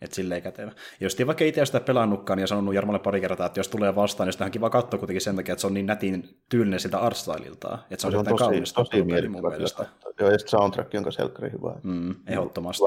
[0.00, 0.72] Et silleen kätevä.
[1.00, 4.32] Jos vaikka itse sitä pelannutkaan ja sanonut Jarmalle pari kertaa, että jos tulee vastaan, niin
[4.32, 7.78] sitä kiva katsoa kuitenkin sen takia, että se on niin nätin tyylinen sitä artstyleiltaan.
[7.90, 9.86] Että se on, se on tosi, kaunista tosi mielestä.
[10.20, 11.74] Joo, ja soundtrack on myös helkkari hyvä.
[11.82, 12.84] Mm, ehdottomasti.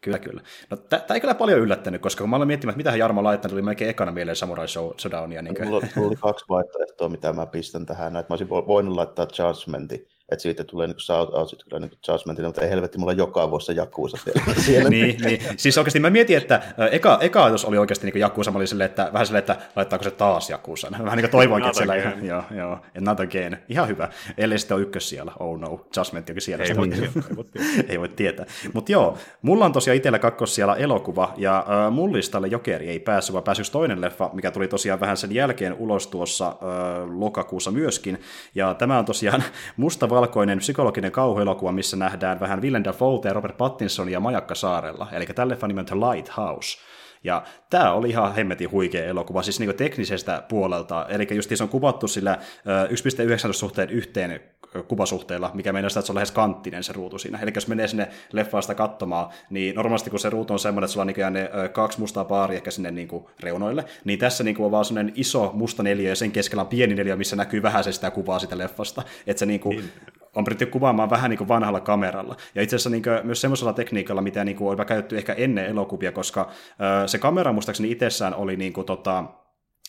[0.00, 0.42] Kyllä, kyllä.
[0.70, 3.52] No, tämä ei kyllä paljon yllättänyt, koska kun mä olen miettimään, että mitä Jarmo laittanut,
[3.52, 5.42] tuli melkein ekana mieleen Samurai Showdownia.
[5.42, 8.16] Niin mulla, mulla oli kaksi vaihtoehtoa, mitä mä pistän tähän.
[8.16, 12.48] Että mä olisin voinut laittaa Judgmentin, että siitä tulee niin shout out kyllä niin Judgmentina,
[12.48, 14.54] mutta ei helvetti, mulla joka vuosi Jakuusa siellä.
[14.66, 14.90] siellä.
[14.90, 18.56] niin, niin, siis oikeasti mä mietin, että eka, eka ajatus oli oikeasti niin Jakuusa, mä
[18.56, 20.92] olin silleen, että vähän silleen, että laittaako se taas Jakuusan.
[20.92, 23.58] Vähän niin kuin toivoinkin, että siellä ihan, joo, joo, not again.
[23.68, 24.08] Ihan hyvä.
[24.38, 26.64] Ellei sitten ole ykkös siellä, oh no, Judgment onkin siellä.
[26.64, 27.84] Ei voi, tietää, ei voi tietää.
[27.92, 28.46] ei voi tietää.
[28.72, 33.00] Mutta joo, mulla on tosiaan itsellä kakkos siellä elokuva, ja äh, mun listalle Jokeri ei
[33.00, 36.54] päässyt, vaan päässyt toinen leffa, mikä tuli tosiaan vähän sen jälkeen ulos tuossa äh,
[37.18, 38.20] lokakuussa myöskin.
[38.54, 39.44] Ja tämä on tosiaan
[39.76, 45.08] mustavalkoinen psykologi psykologinen kauhuelokuva, missä nähdään vähän Willem Dafoe ja Robert Pattinsonia majakka saarella.
[45.12, 46.78] Eli tälle leffa nimeltä Lighthouse.
[47.24, 51.06] Ja tämä oli ihan hemmetin huikea elokuva, siis niin teknisestä puolelta.
[51.08, 52.38] Eli just se on kuvattu sillä
[53.48, 54.40] 1.19 suhteen yhteen
[54.88, 57.38] kuvasuhteella, mikä meinaa sitä, että se on lähes kanttinen se ruutu siinä.
[57.42, 61.02] Eli jos menee sinne leffaasta katsomaan, niin normaalisti kun se ruutu on semmoinen, että sulla
[61.02, 64.64] on niin ne kaksi mustaa baaria ehkä sinne niin kuin reunoille, niin tässä niin kuin
[64.64, 67.84] on vaan semmoinen iso musta neliö ja sen keskellä on pieni neliö, missä näkyy vähän
[67.84, 69.02] se sitä kuvaa sitä leffasta.
[69.26, 69.92] Että se niin kuin niin.
[70.34, 72.36] On pyritty kuvaamaan vähän niin kuin vanhalla kameralla.
[72.54, 75.66] Ja itse asiassa niin kuin myös semmoisella tekniikalla, mitä niin kuin on käytetty ehkä ennen
[75.66, 76.50] elokuvia, koska
[77.06, 79.24] se kamera muistaakseni itsessään oli niin kuin, tota,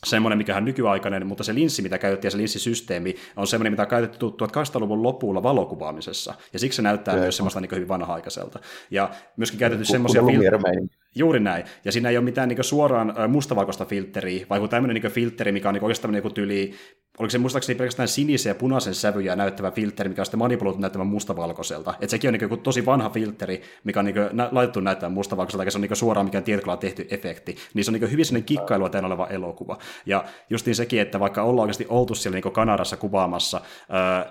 [0.05, 3.89] semmoinen, mikä on nykyaikainen, mutta se linssi, mitä käytettiin, se linssisysteemi, on semmoinen, mitä on
[3.89, 8.59] käytetty 1800-luvun lopulla valokuvaamisessa, ja siksi se näyttää myös semmoista niin hyvin vanha-aikaiselta.
[8.91, 10.21] Ja myöskin käytetty semmoisia...
[10.21, 11.63] Fil- Juuri näin.
[11.85, 15.73] Ja siinä ei ole mitään niin suoraan mustavalkoista filtteriä, vai tämmöinen niin filtteri, mikä on
[15.73, 16.73] niin oikeastaan niin tyyli
[17.19, 21.07] oliko se muistaakseni pelkästään sinisen ja punaisen sävyjä näyttävä filtteri, mikä on sitten manipuloitu näyttämään
[21.07, 21.93] mustavalkoiselta.
[21.93, 25.63] Että sekin on niin kuin tosi vanha filtteri, mikä on niin nä- laitettu näyttämään mustavalkoiselta,
[25.63, 27.55] eikä se on niin suoraan mikään tietokoneella tehty efekti.
[27.73, 29.77] Niin se on niin hyvin sellainen kikkailua täynnä oleva elokuva.
[30.05, 33.61] Ja justiin sekin, että vaikka ollaan oikeasti oltu siellä niin Kanadassa kuvaamassa,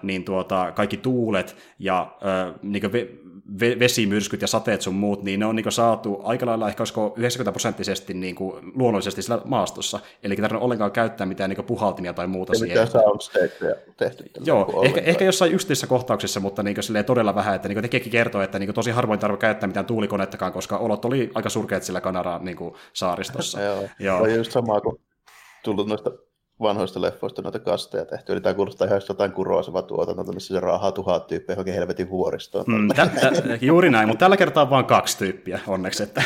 [0.03, 2.17] niin tuota, kaikki tuulet ja
[2.63, 2.83] niin
[3.79, 7.53] vesimyrskyt ja sateet sun muut, niin ne on niin saatu aika lailla ehkä olisiko 90
[7.53, 8.37] prosenttisesti niin
[8.75, 10.01] luonnollisesti sillä maastossa.
[10.23, 12.87] Eli ei tarvitse ollenkaan käyttää mitään niin puhaltimia tai muuta ja siihen.
[12.87, 14.25] soundstageja tehty.
[14.45, 16.77] Joo, ehkä, ehkä jossain justiissa kohtauksissa, mutta niin
[17.07, 20.79] todella vähän, että niin tekeekin kertoo, että niin tosi harvoin tarvitse käyttää mitään tuulikonettakaan, koska
[20.79, 22.59] olot oli aika surkeat sillä Kanadan niin
[22.93, 23.61] saaristossa.
[23.63, 24.23] Joo, Joo.
[24.23, 25.01] on just sama kuin
[25.65, 26.11] tullut noista
[26.61, 28.33] vanhoista leffoista noita kasteja tehty.
[28.33, 32.65] Eli tämä kuulostaa ihan jotain kuroaseva tuotanto, missä se raahaa tuhat tyyppiä johonkin helvetin vuoristoon.
[32.69, 36.03] Mm, tä, tä, juuri näin, mutta tällä kertaa vain kaksi tyyppiä, onneksi.
[36.03, 36.23] Että.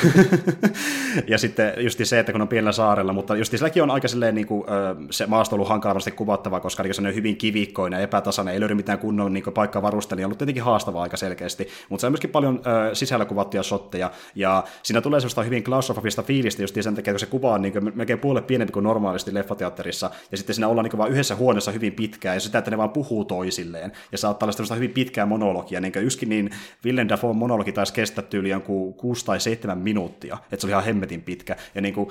[1.28, 4.34] ja sitten just se, että kun on pienellä saarella, mutta just silläkin on aika silleen,
[4.34, 4.64] niin kuin,
[5.10, 8.98] se maasto ollut hankalasti kuvattava, koska se on hyvin kivikkoinen ja epätasainen, ei löydy mitään
[8.98, 12.60] kunnon niin paikkaa varustella, on ollut tietenkin haastavaa aika selkeästi, mutta se on myöskin paljon
[12.90, 17.20] ö, sisällä kuvattuja shotteja, ja siinä tulee sellaista hyvin klaustrofobista fiilistä just sen takia, kun
[17.20, 20.84] se kuva on niin kuin, melkein puolet pienempi kuin normaalisti leffateatterissa, ja sitten siinä ollaan
[20.84, 24.46] niin vain yhdessä huoneessa hyvin pitkään, ja sitä, että ne vaan puhuu toisilleen, ja saattaa
[24.46, 26.50] olla sellaista hyvin pitkää monologia, niin yksikin niin
[26.84, 30.84] Willem Dafoe monologi taisi kestää tyyli jonkun 6 tai 7 minuuttia, että se oli ihan
[30.84, 32.08] hemmetin pitkä, ja niin kuin,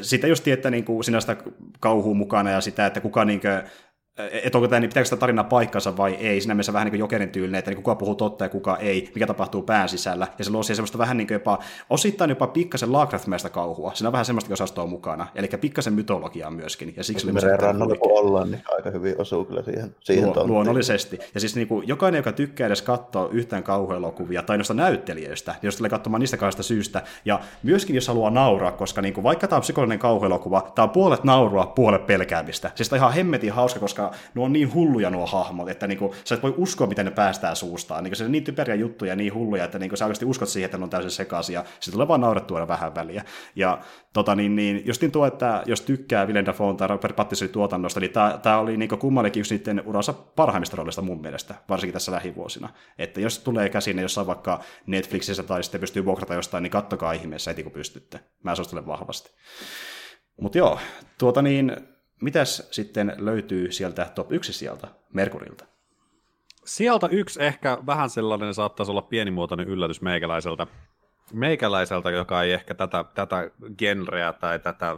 [0.00, 1.36] sitä just että niin sinä sitä
[1.80, 3.70] kauhua mukana, ja sitä, että kuka niin kuin,
[4.18, 6.40] että onko tämä, niin pitääkö sitä tarinaa paikkansa vai ei.
[6.40, 9.10] Siinä mielessä vähän niin kuin jokerin tyylinen, että niin kuka puhuu totta ja kuka ei,
[9.14, 10.26] mikä tapahtuu pään sisällä.
[10.38, 11.58] Ja se luo siihen semmoista vähän niin kuin jopa,
[11.90, 13.94] osittain jopa pikkasen Lovecraft-mäistä kauhua.
[13.94, 15.26] Siinä on vähän semmoista osastoa mukana.
[15.34, 16.94] Eli pikkasen mytologiaa myöskin.
[16.96, 21.18] Ja siksi Meren rannalla kun ollaan, niin aika hyvin osuu kyllä siihen, siihen Luo, Luonnollisesti.
[21.34, 25.60] Ja siis niin kuin, jokainen, joka tykkää edes katsoa yhtään kauhuelokuvia tai noista näyttelijöistä, niin
[25.62, 29.48] jos tulee katsomaan niistä kahdesta syystä, ja myöskin jos haluaa nauraa, koska niin kuin, vaikka
[29.48, 32.70] tämä on psykologinen kauhuelokuva, tämä on puolet naurua, puolet pelkäämistä.
[32.74, 34.03] Siis tämä on ihan hemmetin hauska, koska
[34.34, 37.54] nuo on niin hulluja nuo hahmot, että niinku, sä et voi uskoa, miten ne päästää
[37.54, 38.04] suustaan.
[38.04, 40.64] Niinku, se on niin typeriä juttuja ja niin hulluja, että niinku, sä oikeasti uskot siihen,
[40.64, 41.64] että ne on täysin sekaisia.
[41.80, 43.24] Se tulee vaan naurettua vähän väliä.
[43.56, 43.78] Ja
[44.12, 48.12] tota, niin, niin, justin tuo, että jos tykkää Willem Dafoe tai Robert Pattinsonin tuotannosta, niin
[48.42, 52.68] tämä oli niinku kummallekin just niiden uransa parhaimmista roolista mun mielestä, varsinkin tässä lähivuosina.
[52.98, 57.50] Että jos tulee käsinne jossain vaikka Netflixissä tai sitten pystyy vuokrata jostain, niin kattokaa ihmeessä
[57.50, 58.20] heti kun pystytte.
[58.42, 59.30] Mä suosittelen vahvasti.
[60.40, 60.78] Mutta joo,
[61.18, 61.76] tuota niin,
[62.22, 65.64] Mitäs sitten löytyy sieltä top 1 sieltä Merkurilta?
[66.64, 70.66] Sieltä yksi ehkä vähän sellainen saattaisi olla pienimuotoinen yllätys meikäläiseltä,
[71.32, 74.96] meikäläiseltä joka ei ehkä tätä, tätä genreä tai tätä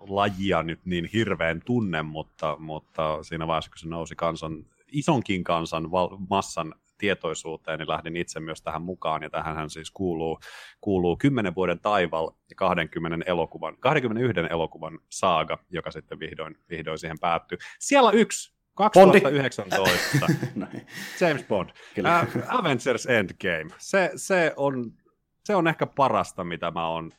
[0.00, 5.90] lajia nyt niin hirveän tunne, mutta, mutta siinä vaiheessa, kun se nousi kansan, isonkin kansan
[5.90, 10.40] val, massan tietoisuuteen, niin lähdin itse myös tähän mukaan, ja tähän siis kuuluu,
[10.80, 17.18] kuuluu 10 vuoden taival ja 20 elokuvan, 21 elokuvan saaga, joka sitten vihdoin, vihdoin siihen
[17.18, 17.58] päättyy.
[17.78, 20.26] Siellä yksi, 2019,
[21.20, 23.74] James Bond, Uh, Avengers Endgame.
[23.78, 24.92] Se, se, on,
[25.44, 27.12] se on ehkä parasta, mitä mä oon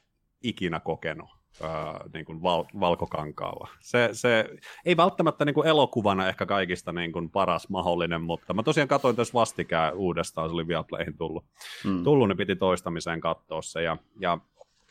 [0.44, 3.68] ikinä kokenut ää, niin kuin val, valkokankaalla.
[3.80, 4.50] Se, se
[4.86, 9.16] ei välttämättä niin kuin elokuvana ehkä kaikista niin kuin paras mahdollinen, mutta mä tosiaan katsoin
[9.16, 11.46] tässä vastikään uudestaan, se oli Viaplayhin tullut,
[11.86, 12.04] mm.
[12.04, 14.38] tullut niin piti toistamiseen katsoa se, ja, ja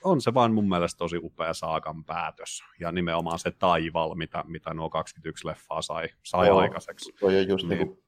[0.05, 4.75] on se vaan mun mielestä tosi upea saakan päätös, ja nimenomaan se taival, mitä, mitä
[4.75, 7.13] nuo 21 leffaa sai, sai Joo, aikaiseksi.
[7.21, 7.79] Toi on just niin.
[7.79, 8.07] Niin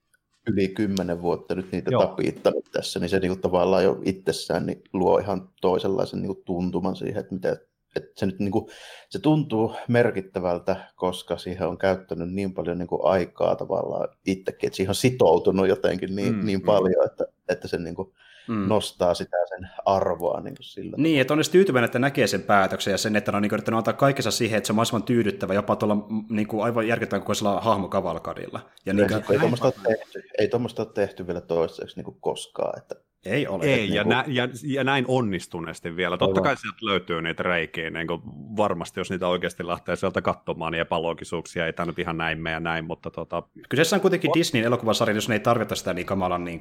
[0.49, 2.07] yli kymmenen vuotta nyt niitä Joo.
[2.07, 6.45] tapiittanut tässä, niin se niin kuin tavallaan jo itsessään niin luo ihan toisenlaisen niin kuin
[6.45, 7.57] tuntuman siihen, että mitä
[7.99, 8.67] että se, nyt niin kuin,
[9.09, 14.77] se tuntuu merkittävältä, koska siihen on käyttänyt niin paljon niin kuin aikaa tavallaan itsekin, että
[14.77, 16.65] siihen on sitoutunut jotenkin niin, mm, niin mm.
[16.65, 18.13] paljon, että, että se niin kuin,
[18.49, 18.69] mm.
[18.69, 20.97] nostaa sitä sen arvoa niin kuin sillä.
[20.97, 23.79] Niin, että on edes tyytyväinen, että näkee sen päätöksen ja sen, että on niin yrittänyt
[23.79, 25.97] antaa kaikessa siihen, että se on mahdollisimman tyydyttävä, jopa tuolla
[26.31, 28.61] niin kuin aivan järkyttävän kokoisella hahmokavalkadilla.
[28.87, 32.79] Ja niin, ei, ei tuommoista ole tehty, ei ole tehty vielä toistaiseksi niin kuin koskaan,
[32.79, 32.95] että
[33.25, 33.65] ei ole.
[33.65, 34.09] Ei, ja, niin kuin...
[34.09, 36.17] nä, ja, ja, näin onnistuneesti vielä.
[36.17, 38.23] Totta kai sieltä löytyy niitä reikiä, niin kuin
[38.57, 42.55] varmasti jos niitä oikeasti lähtee sieltä katsomaan, niin epäloogisuuksia ei tämä nyt ihan näin mene
[42.55, 43.43] ja näin, mutta tota...
[43.69, 46.59] Kyseessä on kuitenkin Disneyn elokuvasarja, jos ne ei tarvita sitä niin kamalan niin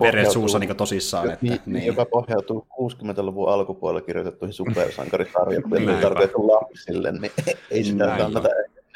[0.00, 1.30] veren suussa niin tosissaan.
[1.30, 1.86] Että, niin, niin.
[1.86, 7.32] Joka pohjautuu 60-luvun alkupuolella kirjoitettuihin supersankarisarjoihin, ei tarkoitettu lapsille, niin
[7.70, 8.48] ei sitä kannata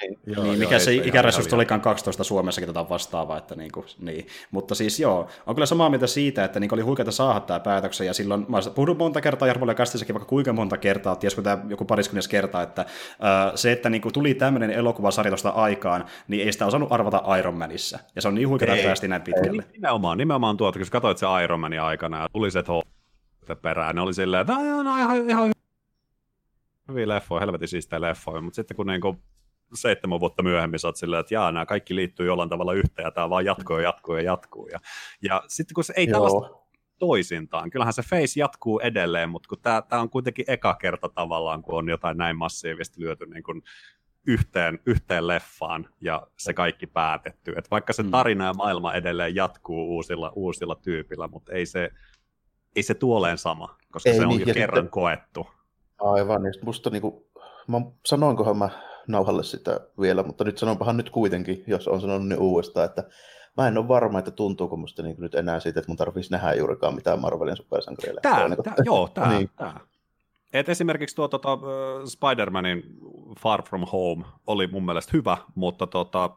[0.08, 3.38] niin, joo, niin, mikä joo, se ikäresurssi olikaan 12 Suomessakin tätä vastaavaa.
[3.38, 4.26] Että niin kuin, niin.
[4.50, 8.06] Mutta siis joo, on kyllä samaa mieltä siitä, että niin oli huikeaa saada tämä päätöksen,
[8.06, 11.84] ja silloin mä puhun monta kertaa Jarmolle Kastissakin vaikka kuinka monta kertaa, tiesikö tämä joku
[11.84, 16.52] pariskunnes kerta, että äh, se, että niin kuin tuli tämmöinen elokuvasarja tuosta aikaan, niin ei
[16.52, 17.98] sitä osannut arvata Iron Manissa.
[18.16, 19.62] Ja se on niin huikeaa, että päästiin näin pitkälle.
[19.62, 22.62] Ei, nimenomaan, nimenomaan tuota, kun katsoit se Iron Manin aikana ja tuli se
[23.62, 25.54] perään, ne oli silleen, että no, ihan, ihan
[26.88, 29.16] hyviä leffoja, helvetin siistejä leffoja, mutta sitten kun niinku
[29.74, 33.10] seitsemän vuotta myöhemmin sä oot silleen, että jaa, nämä kaikki liittyy jollain tavalla yhteen ja
[33.10, 34.68] tämä vaan jatkuu ja jatkuu ja jatkuu.
[34.72, 34.80] Ja,
[35.22, 36.12] ja sitten kun se ei Joo.
[36.12, 36.64] tällaista
[36.98, 41.78] toisintaan, kyllähän se face jatkuu edelleen, mutta kun tämä, on kuitenkin eka kerta tavallaan, kun
[41.78, 43.62] on jotain näin massiivisesti lyöty niin kuin
[44.26, 47.54] yhteen, yhteen leffaan ja se kaikki päätetty.
[47.56, 48.10] Et vaikka se mm.
[48.10, 51.90] tarina ja maailma edelleen jatkuu uusilla, uusilla tyypillä, mutta ei se,
[52.76, 55.46] ei se tuoleen sama, koska ei, se on niin, jo kerran sitten, koettu.
[55.98, 57.30] Aivan, niin musta niinku,
[57.68, 58.70] mä sanoinkohan mä
[59.08, 63.04] nauhalle sitä vielä, mutta nyt sanonpahan nyt kuitenkin, jos on sanonut niin uudestaan, että
[63.56, 66.54] mä en ole varma, että tuntuuko musta niin nyt enää siitä, että mun tarvitsisi nähdä
[66.54, 68.14] juurikaan mitään Marvelin supersankaria.
[68.22, 69.50] Tää, niin tää, joo, tää, niin.
[69.56, 69.80] tää.
[70.52, 71.58] Et esimerkiksi tuo tota,
[72.04, 72.82] Spider-Manin
[73.40, 76.30] Far From Home oli mun mielestä hyvä, mutta tota,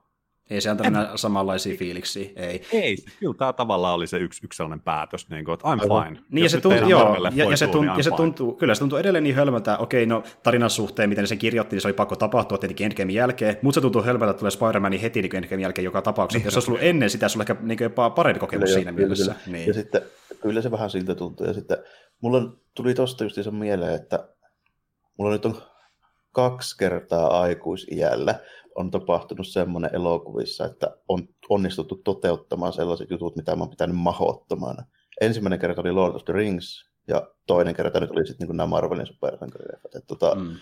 [0.50, 1.18] ei se antanut en...
[1.18, 2.62] samanlaisia fiiliksiä, ei.
[2.74, 6.08] Ei, kyllä tämä tavallaan oli se yksi, yksi sellainen päätös, niin kuin, että I'm Aivan.
[6.08, 6.22] fine.
[6.32, 8.80] Niin, ja se, tuntuu, joo, ja, ja, se, tunt, niin ja se tuntuu, kyllä se
[8.80, 12.16] tuntuu edelleen niin hölmöltä, okei, no tarinan suhteen, miten se kirjoitti, niin se oli pakko
[12.16, 15.86] tapahtua tietenkin Endgamein jälkeen, mutta se tuntuu hölmöltä, että tulee Spider-Manin heti niin Endgamein jälkeen
[15.86, 16.40] joka tapauksessa.
[16.40, 18.92] Niin, jos se olisi ollut ennen sitä, se olisi ehkä niin jopa parempi kokemus siinä
[18.92, 19.36] kyllä, mielessä.
[19.46, 19.58] Kyllä.
[19.58, 19.68] Niin.
[19.68, 20.02] Ja sitten,
[20.42, 21.78] kyllä se vähän siltä tuntuu, ja sitten
[22.22, 22.42] mulla
[22.76, 24.30] tuli tosta just se mieleen, että
[25.18, 25.62] mulla nyt on
[26.32, 28.40] kaksi kertaa aikuisiällä
[28.78, 34.84] on tapahtunut semmoinen elokuvissa, että on onnistuttu toteuttamaan sellaiset jutut, mitä mä oon pitänyt mahottomana.
[35.22, 38.68] Ensimmäinen kerta oli Lord of the Rings, ja toinen kerta nyt oli sitten niin nämä
[38.68, 39.92] Marvelin supersankarileffat.
[40.08, 40.56] Tota, mm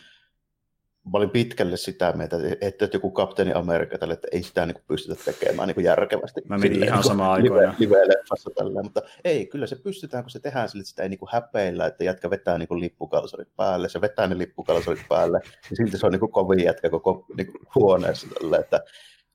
[1.06, 5.24] mä olin pitkälle sitä mieltä, että joku kapteeni Amerikka tälle, että ei sitä niin pystytä
[5.26, 6.42] tekemään niin järkevästi.
[6.50, 7.76] Mä menin ihan samaan aikoina.
[7.80, 11.20] Live-leffassa tällä, mutta ei, kyllä se pystytään, kun se tehdään sille, että sitä ei niin
[11.32, 16.06] häpeillä, että jätkä vetää niin lippukalsarit päälle, se vetää ne lippukalsarit päälle, ja silti se
[16.06, 18.82] on niin kovin jätkä koko niin huoneessa tälle, että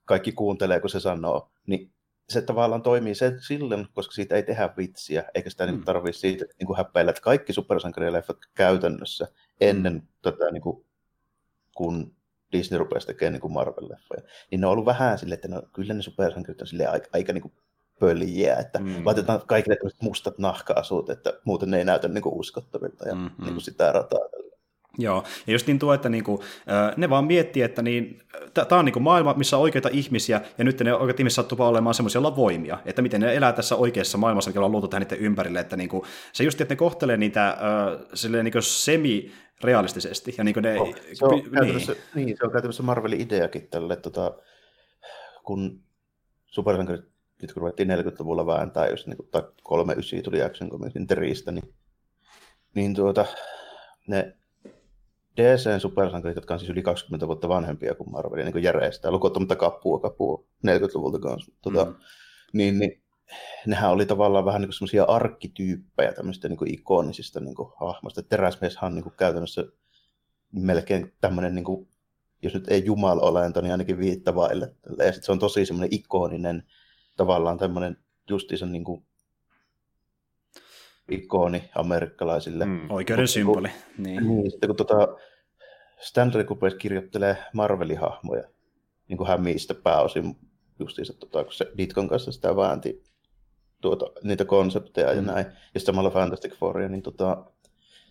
[0.04, 1.92] kaikki kuuntelee, kun se sanoo, niin
[2.28, 6.44] se tavallaan toimii se silloin, koska siitä ei tehdä vitsiä, eikä sitä niin tarvitse siitä
[6.44, 9.28] niin häpeillä, että kaikki supersankarileffat käytännössä
[9.60, 10.86] ennen tätä niin kuin
[11.74, 12.14] kun
[12.52, 16.02] Disney rupesi tekemään niin Marvel-leffoja, niin ne on ollut vähän silleen, että no, kyllä ne
[16.02, 17.52] supersankarit on aika, aika niin kuin
[18.00, 19.06] pöljiä, että mm.
[19.06, 23.44] laitetaan kaikille mustat nahka-asut, että muuten ne ei näytä niin kuin uskottavilta ja mm-hmm.
[23.44, 24.20] niin kuin sitä rataa.
[24.98, 26.44] Joo, ja just niin tuo, että niinku,
[26.96, 28.22] ne vaan miettii, että niin,
[28.54, 31.94] tämä on niinku maailma, missä on oikeita ihmisiä, ja nyt ne oikeat ihmiset sattuvat olemaan
[31.94, 35.02] semmoisia, joilla on voimia, että miten ne elää tässä oikeassa maailmassa, mikä on luotu tähän
[35.02, 37.56] niiden ympärille, että niinku, se just, että ne kohtelee niitä äh,
[38.14, 39.32] silleen niinku semi
[39.64, 40.34] realistisesti.
[40.38, 41.96] Ja niin ne, oh, se, on niin.
[42.14, 44.34] niin, se on käytännössä Marvelin ideakin tälle, tota,
[45.44, 45.82] kun
[46.46, 47.10] supersankarit
[47.42, 51.74] nyt kun ruvettiin 40-luvulla vääntää, jos niin, tai 39 tuli Action Comicsin Teristä, niin,
[52.74, 53.26] niin tuota,
[54.08, 54.36] ne
[55.36, 59.56] DCn supersankarit, jotka on siis yli 20 vuotta vanhempia kuin Marvelin, niin kuin järjestää, lukottamatta
[59.56, 61.94] kapua, kapua 40-luvulta kanssa, tuota, mm.
[62.52, 63.02] niin, niin
[63.66, 68.22] nehän oli tavallaan vähän niin semmoisia arkkityyppejä tämmöistä niin kuin ikonisista niin kuin hahmoista.
[68.22, 69.64] Teräsmieshan on niin kuin käytännössä
[70.52, 71.88] melkein tämmöinen, niin kuin,
[72.42, 74.74] jos nyt ei jumala-olento, niin ainakin viittavaille.
[74.98, 76.62] Ja sitten se on tosi semmoinen ikoninen,
[77.16, 77.96] tavallaan tämmöinen
[78.30, 79.06] justiinsa niin kuin
[81.10, 82.64] ikoni amerikkalaisille.
[82.64, 83.68] Mm, oikeuden symboli.
[83.98, 84.28] Niin.
[84.28, 84.50] niin.
[84.50, 85.08] Sitten kun tota
[86.00, 88.48] Stanley Kubrick kirjoittelee Marvelin-hahmoja,
[89.08, 90.36] niin kuin hän mistä pääosin
[90.78, 93.04] justiinsa, tota, kun se Ditkon kanssa sitä väänti
[93.80, 95.26] tuota, niitä konsepteja ja mm.
[95.26, 97.44] näin, ja samalla Fantastic Fouria, niin tota,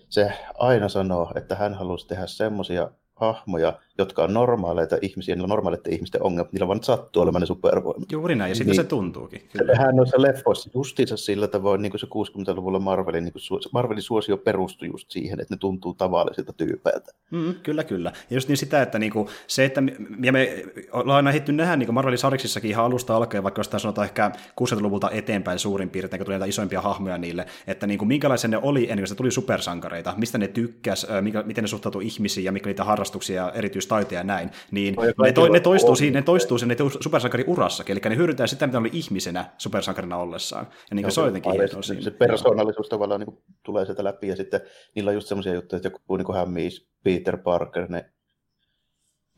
[0.10, 5.50] se aina sanoo, että hän halusi tehdä semmoisia hahmoja, jotka on normaaleita ihmisiä, niillä on
[5.50, 8.12] normaaleiden ihmisten ongelmat, niillä vaan sattuu olemaan ne supervoimat.
[8.12, 9.42] Juuri näin, ja sitten niin, se tuntuukin.
[9.58, 9.76] Kyllä.
[9.76, 14.38] Hän noissa leffoissa justiinsa sillä tavoin, niin kuin se 60-luvulla Marvelin, niin kuin Marvelin suosio
[14.38, 17.12] perustui just siihen, että ne tuntuu tavallisilta tyypeiltä.
[17.32, 18.12] Mm, kyllä, kyllä.
[18.30, 19.84] Ja just niin sitä, että niin kuin, se, että
[20.24, 24.06] ja me ollaan aina hitty nähdä niin Marvelin sariksissakin ihan alusta alkaen, vaikka jos sanotaan
[24.06, 28.48] ehkä 60-luvulta eteenpäin suurin piirtein, kun tuli näitä isoimpia hahmoja niille, että niin kuin, minkälaisia
[28.48, 31.08] ne oli ennen kuin se tuli supersankareita, mistä ne tykkäs,
[31.46, 35.48] miten ne suhtautui ihmisiin ja mikä niitä harrastuksia, erityistaitoja ja näin, niin no, ne, to,
[35.48, 39.46] ne, toistuu siinä, ne toistuu siinä supersankarin urassakin, eli ne hyödyntää sitä, mitä oli ihmisenä
[39.58, 40.68] supersankarina ollessaan.
[40.90, 44.28] Ja niin no, se on jotenkin hienoa se, se persoonallisuus tavallaan niin tulee sieltä läpi,
[44.28, 44.62] ja sitten
[44.96, 48.06] niillä on just semmoisia juttuja, että joku niin hämmiis Peter Parker, ne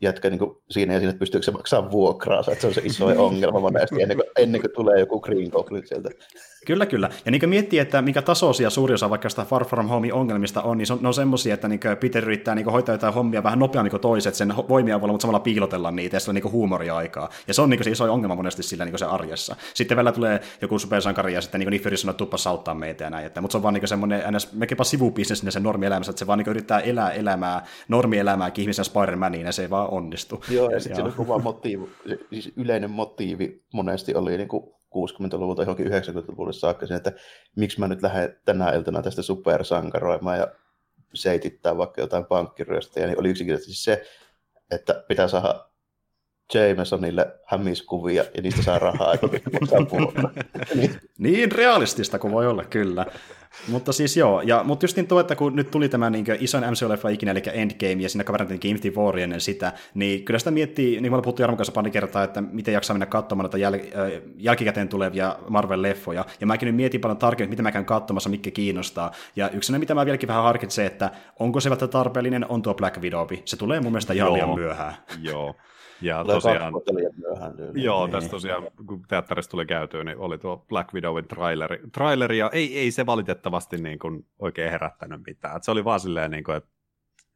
[0.02, 0.40] jätkä niin
[0.70, 4.16] siinä ja siinä, että pystyykö se maksamaan vuokraa, se on se iso ongelma monesti ennen
[4.16, 6.10] kuin, ennen kuin tulee joku Green Goblin sieltä.
[6.66, 7.10] Kyllä, kyllä.
[7.24, 10.78] Ja niin miettii, että mikä tasoisia suuri osa vaikka sitä Far From Home ongelmista on,
[10.78, 13.58] niin se on, ne on semmoisia, että niin Peter yrittää niin hoitaa jotain hommia vähän
[13.58, 17.28] nopeammin kuin toiset sen voimia avulla, mutta samalla piilotella niitä ja sillä niin huumoriaikaa.
[17.48, 19.56] Ja se on niin se iso ongelma monesti sillä niin se arjessa.
[19.74, 23.10] Sitten vielä tulee joku supersankari ja sitten niin Nick sanoo, että tuppas auttaa meitä ja
[23.10, 23.26] näin.
[23.26, 24.52] Että, mutta se on vaan niin semmoinen ns.
[24.52, 29.52] mekinpä sivubisnes sen normielämässä, että se vaan niin yrittää elää elämää, normielämää ihmisen Spider-Maniin ja
[29.52, 30.44] se ei vaan onnistu.
[30.50, 31.88] Joo, ja sitten se on motiivi,
[32.32, 37.12] siis yleinen motiivi monesti oli niin kuin 60-luvulta johonkin 90-luvulle saakka sen, että
[37.56, 40.48] miksi mä nyt lähden tänä iltana tästä supersankaroimaan ja
[41.14, 44.04] seitittää vaikka jotain pankkiryöstäjä, niin oli yksinkertaisesti se,
[44.70, 45.71] että pitää saada
[46.54, 49.14] Jamesonille hämiskuvia ja niistä saa rahaa,
[50.74, 50.90] niin.
[51.18, 53.06] niin realistista kuin voi olla, kyllä.
[53.68, 56.64] Mutta siis joo, ja, mutta just niin tuo, että kun nyt tuli tämä niin isoin
[56.64, 61.00] MCU-leffa ikinä, eli Endgame, ja siinä kaverin Infinity War ennen sitä, niin kyllä sitä miettii,
[61.00, 63.98] niin kuin me puhuttiin Jarmon kanssa pari kertaa, että miten jaksaa mennä katsomaan näitä jäl-
[63.98, 68.50] äh, jälkikäteen tulevia Marvel-leffoja, ja mäkin nyt mietin paljon tarkemmin, mitä mä käyn katsomassa, mikä
[68.50, 72.74] kiinnostaa, ja yksi mitä mä vieläkin vähän harkitsen, että onko se välttämättä tarpeellinen, on tuo
[72.74, 74.94] Black Widow, se tulee mun mielestä ihan liian myöhään.
[75.22, 75.54] Joo.
[76.02, 76.72] Ja Tulee tosiaan,
[77.16, 77.56] myöhään.
[77.56, 77.84] tyyliin.
[77.84, 78.12] Joo, Niin.
[78.12, 82.78] tässä tosiaan, kun teatterista tuli käytyä, niin oli tuo Black Widowin traileri, traileri ja ei,
[82.78, 85.56] ei se valitettavasti niin kuin oikein herättänyt mitään.
[85.56, 86.70] Et se oli vaan silleen, niin kuin, että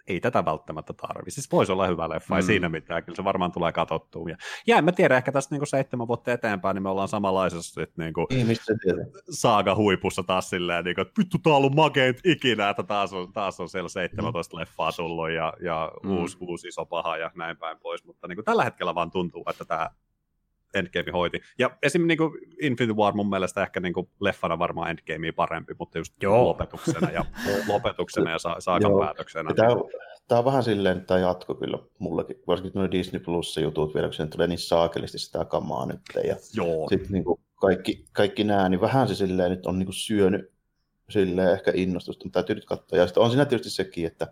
[0.09, 1.31] ei tätä välttämättä tarvi.
[1.31, 2.37] Siis voisi olla hyvä leffa, mm.
[2.37, 2.47] ei Mm.
[2.47, 4.29] siinä mitään, kyllä se varmaan tulee katsottua.
[4.29, 4.37] Ja,
[4.67, 7.81] ja en mä tiedä, ehkä tästä niin kuin seitsemän vuotta eteenpäin, niin me ollaan samanlaisessa
[7.81, 8.57] sit, niin kuin, Niin,
[9.31, 13.13] saaga huipussa taas silleen, niin kuin, että vittu tää on ollut makeet ikinä, että taas
[13.13, 16.09] on, taas on siellä 17 leffaa tullut ja, ja Mm.
[16.11, 16.17] mm.
[16.17, 19.45] uusi, uusi iso paha ja näin päin pois, mutta niin kuin, tällä hetkellä vaan tuntuu,
[19.51, 19.91] että tämä
[20.77, 21.41] Endgame hoiti.
[21.59, 22.07] Ja esim.
[22.07, 26.23] Niin kuin Infinity War mun mielestä ehkä niin kuin leffana varmaan Endgamea parempi, mutta just
[26.23, 26.45] Joo.
[26.45, 27.25] lopetuksena ja,
[27.73, 29.01] lopetuksena ja sa- saakan Joo.
[29.01, 29.55] päätöksenä.
[29.55, 29.91] Tämä, Niin, on-
[30.29, 34.09] tämä on vähän silleen, että tämä jatko kyllä mullakin, varsinkin nuo Disney Plus jutut vielä,
[34.17, 36.01] kun tulee niin saakelisti sitä kamaa nyt.
[36.15, 39.87] Ja joo, sitten niin kuin kaikki, kaikki nämä, niin vähän se silleen nyt on niin
[39.87, 40.53] kuin syönyt
[41.11, 42.99] silleen ehkä innostusta, mutta täytyy nyt katsoa.
[42.99, 44.27] Ja sitten on siinä tietysti sekin, että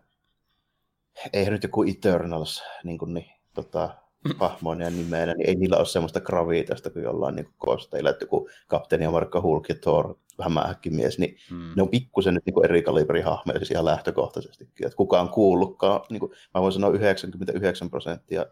[1.32, 3.94] eihän nyt joku Eternals niin kuin, niin, tota,
[4.40, 8.48] hahmoina ja nimeillä, niin ei niillä ole semmoista gravitasta kuin jollain niin kosteilla, että joku
[8.68, 11.72] Kapteeni Amerikka Hulk ja Thor, hämähäkkimies, niin Mm.
[11.76, 14.86] ne on pikkusen nyt niin eri kaliberin hahmoja siis ihan lähtökohtaisestikin.
[14.86, 18.46] Että kukaan kuullutkaan, niin kuin, mä voin sanoa 99 prosenttia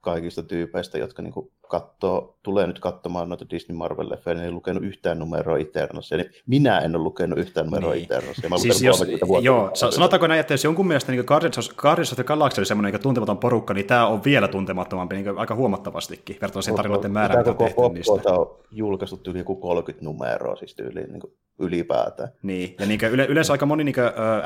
[0.00, 4.82] kaikista tyypeistä, jotka niin kuin katsoo, tulee nyt katsomaan noita Disney Marvel-leffejä, niin ei lukenut
[4.82, 6.16] yhtään numeroa Eternalsia.
[6.18, 8.04] Niin minä en ole lukenut yhtään numeroa Niin.
[8.04, 8.48] Eternalsia.
[8.50, 9.46] Mä Siis jos, 30 vuotta.
[9.46, 12.60] joo, sa- sanotaanko näin, että jos jonkun mielestä niin Guardians, of, Guardians of the Galaxy
[12.60, 16.76] oli semmoinen niin tuntematon porukka, niin tämä on vielä tuntemattomampi niin aika huomattavastikin verrattuna siihen
[16.76, 18.12] tarinoiden määrään, mitä Tämä on tehty niistä.
[18.12, 22.28] poppuota on julkaistu yli joku 30 numeroa siis tyyliin niin kuin ylipäätään.
[22.42, 23.94] Niin, ja niin yle, yleensä aika moni niin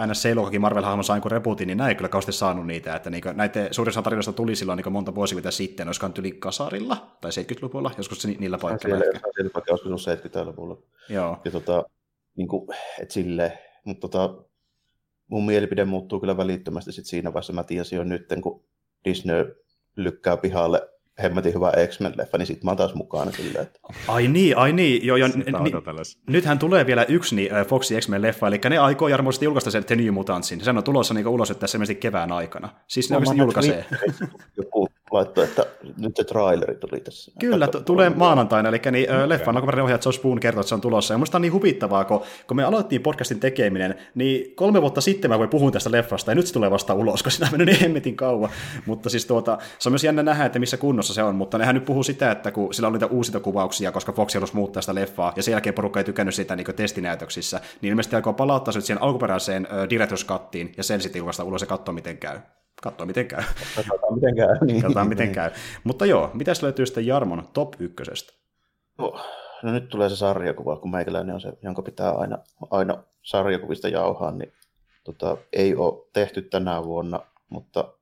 [0.07, 3.69] NSC-luokakin Marvel-hahmo sai kuin reputin, niin näin ei kyllä kauheasti saanut niitä, että niin näiden
[3.71, 8.23] suurin osa tarinoista tuli silloin niin monta vuosikymmentä sitten, olisikohan yli kasarilla tai 70-luvulla, joskus
[8.23, 9.29] se ni- niillä paikalla Siellä, ehkä.
[9.35, 10.79] siellä vaikka joskus on 70-luvulla.
[11.09, 11.85] Joo, Ja tota,
[12.37, 12.69] niin kuin,
[13.01, 13.53] et silleen,
[13.85, 14.35] mutta tota,
[15.29, 17.53] mun mielipide muuttuu kyllä välittömästi sit siinä vaiheessa.
[17.53, 18.65] Mä tiesin jo nyt, kun
[19.05, 19.65] Disney
[19.97, 20.89] lykkää pihalle
[21.23, 25.07] hemmetin hyvä X-Men-leffa, niin sit mä oon taas mukana silleen, että ai niin, ai niin,
[25.07, 25.73] joo, sitä ni,
[26.31, 29.97] nythän tulee vielä yksi niin, äh, Foxy X-Men-leffa, eli ne aikoo jarmoisesti julkaista sen The
[29.97, 32.69] New Mutantsin, sehän on tulossa niin ulos nyt tässä kevään aikana.
[32.87, 33.85] Siis ne näin julkaisee.
[34.57, 35.67] Joku laittoi, että
[35.99, 37.33] nyt se traileri tuli tässä.
[37.41, 39.29] Kyllä, t- tulee maanantaina, eli niin, okay.
[39.29, 41.15] leffan alkuperäinen ohjaaja Josh Boone kertoo, että se on tulossa.
[41.15, 45.31] Ja musta on niin huvittavaa, kun, kun me aloittiin podcastin tekeminen, niin kolme vuotta sitten
[45.31, 47.67] mä voin puhua tästä leffasta, ja nyt se tulee vasta ulos, koska siinä on mennyt
[47.67, 48.51] niin hemmetin kauan.
[48.87, 51.75] Mutta siis tuota, se on myös jännä nähdä, että missä kunnossa se on, mutta nehän
[51.75, 54.95] nyt puhuu sitä, että kun sillä oli niitä uusia kuvauksia, koska Fox halusi muuttaa sitä
[54.95, 58.79] leffaa, ja sen jälkeen porukka ei tykännyt sitä niin testinäytöksissä, niin ilmeisesti aikoo palauttaa se
[58.79, 62.39] nyt siihen alkuperäiseen Director's Cuttiin, ja sen sitten julkaista ulos ja katsoa, miten käy.
[62.83, 63.43] Katsoa, miten käy.
[63.77, 64.49] Katsotaan miten käy.
[64.67, 64.83] Niin.
[64.83, 65.51] Katsotaan, miten käy.
[65.85, 68.33] Mutta joo, mitäs löytyy sitten Jarmon top ykkösestä?
[68.99, 69.21] No,
[69.63, 72.39] no nyt tulee se sarjakuva, kun meikäläinen on se, jonka pitää aina,
[72.71, 74.53] aina sarjakuvista jauhaa, niin
[75.05, 77.93] tota, ei ole tehty tänä vuonna, mutta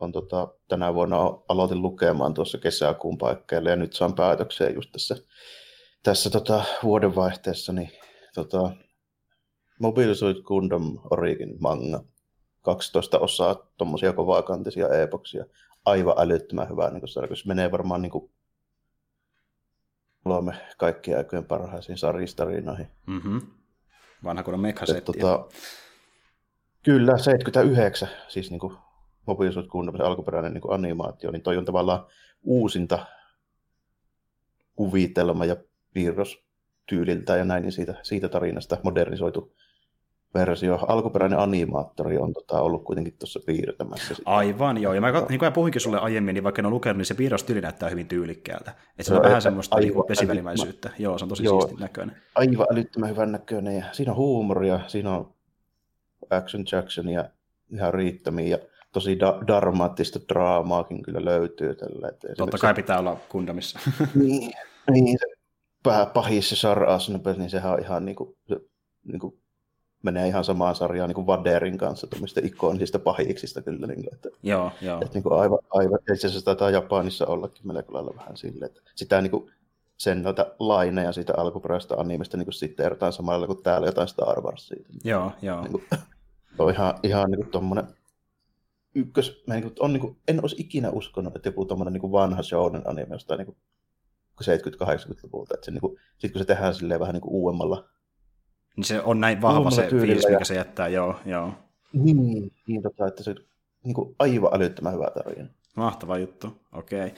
[0.00, 1.16] on tota, tänä vuonna
[1.48, 5.16] aloitin lukemaan tuossa kesäkuun paikkeilla ja nyt saan päätökseen just tässä,
[6.02, 7.90] tässä tota, vuodenvaihteessa, niin
[8.34, 8.70] tota,
[9.80, 12.04] Mobile Suit Gundam Origin manga,
[12.62, 15.44] 12 osaa tuommoisia kovakantisia epoksia,
[15.84, 18.30] aivan älyttömän hyvää niin sarja, se menee varmaan niin kuin
[20.24, 22.88] kolme kaikkien aikojen parhaisiin sarjistarinoihin.
[23.06, 23.40] Mm-hmm.
[24.24, 25.12] Vanha kunnon Et, mekhasetti.
[25.12, 25.48] tota,
[26.82, 28.76] kyllä, 79, siis niin kuin
[29.26, 32.06] Mobile Suit Gundam, alkuperäinen niin kuin animaatio, niin toi on tavallaan
[32.42, 33.06] uusinta
[34.76, 35.56] kuvitelma ja
[35.92, 36.44] piirros
[36.86, 39.54] tyyliltä ja näin, niin siitä, siitä tarinasta modernisoitu
[40.34, 40.78] versio.
[40.88, 44.14] Alkuperäinen animaattori on tota, ollut kuitenkin tuossa piirtämässä.
[44.14, 44.30] sitä.
[44.30, 44.94] Aivan, joo.
[44.94, 47.14] Ja mä, niin kuin mä puhuinkin sulle aiemmin, niin vaikka en ole lukenut, niin se
[47.14, 48.70] piirrostyyli näyttää hyvin tyylikkäältä.
[48.70, 50.90] Että se Se on vähän semmoista niin älyttömän- vesivälimäisyyttä.
[50.98, 51.60] Joo, se on tosi Joo.
[51.60, 52.16] siistin näköinen.
[52.34, 55.32] Aivan älyttömän hyvän näköinen ja siinä on huumoria, siinä on
[56.30, 57.24] action Jacksonia
[57.72, 58.58] ihan riittämiä ja
[58.92, 62.08] tosi da- dramaattista draamaakin kyllä löytyy tällä.
[62.08, 63.78] Että Totta kai pitää olla Gundamissa.
[64.14, 64.52] Niin,
[64.90, 65.26] niin se
[66.14, 68.56] pahis se Sar Asnabel, niin sehän on ihan niinku, se,
[69.04, 69.38] niinku,
[70.02, 73.86] menee ihan samaan sarjaan niinku Vaderin kanssa, tuommoista ikonisista pahiksista kyllä.
[73.86, 75.00] Niinku, että, joo, joo.
[75.02, 79.22] että niinku aivan, aivan, itse asiassa taitaa Japanissa ollakin melko lailla vähän silleen, että sitä
[79.22, 79.50] niinku,
[79.96, 84.84] sen noita laineja siitä alkuperäisestä animesta niin sitten erotaan samalla kuin täällä jotain Star Warsia.
[85.04, 85.60] Joo, joo.
[85.60, 85.84] Niin kuin,
[86.58, 87.86] on ihan, ihan niin tuommoinen
[88.94, 92.12] ykkös, mä niin kuin, on, niin kuin, en olisi ikinä uskonut, että joku tuommoinen niin
[92.12, 93.56] vanha shounen anime jostain niin
[94.42, 97.88] 70-80-luvulta, että se, niin kuin, sit kun se tehdään silleen vähän niin kuin uudemmalla,
[98.76, 101.52] Niin se on näin vahva se fiilis, ja- mikä se jättää, joo, joo.
[101.92, 103.34] niin, niin tota, että se
[103.84, 105.48] niin kuin aivan älyttömän hyvä tarina.
[105.76, 107.14] Mahtava juttu, okei.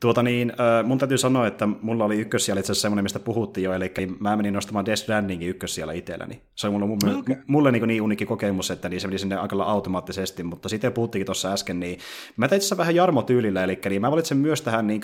[0.00, 0.52] Tuota niin,
[0.84, 4.36] mun täytyy sanoa, että mulla oli ykkössijalla itse asiassa semmoinen, mistä puhuttiin jo, eli mä
[4.36, 6.42] menin nostamaan Death Strandingin ykkössijalla itselläni.
[6.54, 7.36] Se oli mulle, okay.
[7.46, 11.26] mulle niin, niin unikin kokemus, että niin se meni sinne aika automaattisesti, mutta sitten puhuttiinkin
[11.26, 11.98] tuossa äsken, niin
[12.36, 15.00] mä tein itse vähän Jarmo-tyylillä, eli niin mä valitsen myös tähän niin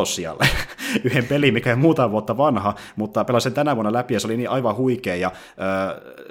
[0.00, 0.46] 1.5 sijalle
[1.04, 4.36] yhden pelin, mikä on muutama vuotta vanha, mutta pelasin tänä vuonna läpi ja se oli
[4.36, 5.32] niin aivan huikea, ja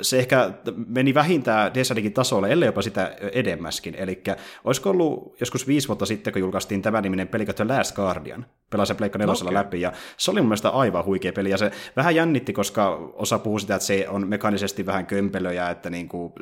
[0.01, 0.51] se ehkä
[0.87, 4.23] meni vähintään Death Strandingin tasolle, ellei jopa sitä edemmäskin, eli
[4.63, 7.45] olisiko ollut joskus viisi vuotta sitten, kun julkaistiin tämä niminen peli,
[7.77, 9.63] Last Guardian, pelasin se Pleikka nelosella okay.
[9.63, 13.39] läpi, ja se oli mun mielestä aivan huikea peli, ja se vähän jännitti, koska osa
[13.39, 16.33] puhuu sitä, että se on mekaanisesti vähän kömpelöjä, että niin kuin,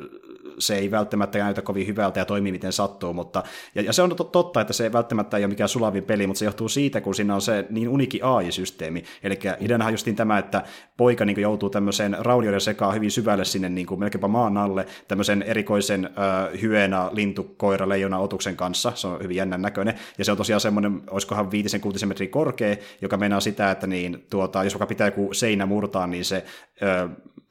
[0.58, 3.42] se ei välttämättä näytä kovin hyvältä ja toimii miten sattuu, mutta,
[3.74, 6.44] ja, ja se on totta, että se välttämättä ei ole mikään sulavin peli, mutta se
[6.44, 10.62] johtuu siitä, kun siinä on se niin uniki AI-systeemi, eli ideanahan justiin tämä, että
[10.96, 15.42] poika niin joutuu tämmöiseen raunioiden sekaan hyvin syvälle sinne niin kuin melkeinpä maan alle, tämmöisen
[15.42, 20.30] erikoisen äh, hyena, lintu, koira, leijona otuksen kanssa, se on hyvin jännän näköinen, ja se
[20.30, 24.74] on tosiaan semmoinen, olisikohan viitisen kuutisen metriä korkea, joka meinaa sitä, että niin, tuota, jos
[24.74, 26.44] vaikka pitää joku seinä murtaa, niin se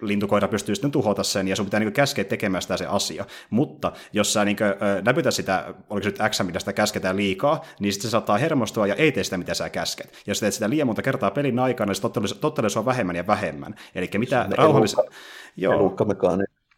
[0.02, 3.26] lintukoira pystyy sitten tuhota sen, ja sun pitää niin käskeä tekemään sitä se asia.
[3.50, 4.58] Mutta jos sä niin
[5.02, 8.88] näpytä sitä, oliko se nyt X, mitä sitä käsketään liikaa, niin sitten se saattaa hermostua
[8.88, 10.12] ja ei tee sitä, mitä sä käsket.
[10.12, 13.28] Ja jos teet sitä liian monta kertaa pelin aikana, niin se tottelee sua vähemmän ja
[13.28, 13.76] vähemmän.
[13.96, 15.06] Eli mitä rauhallisen...
[15.58, 15.96] Joo.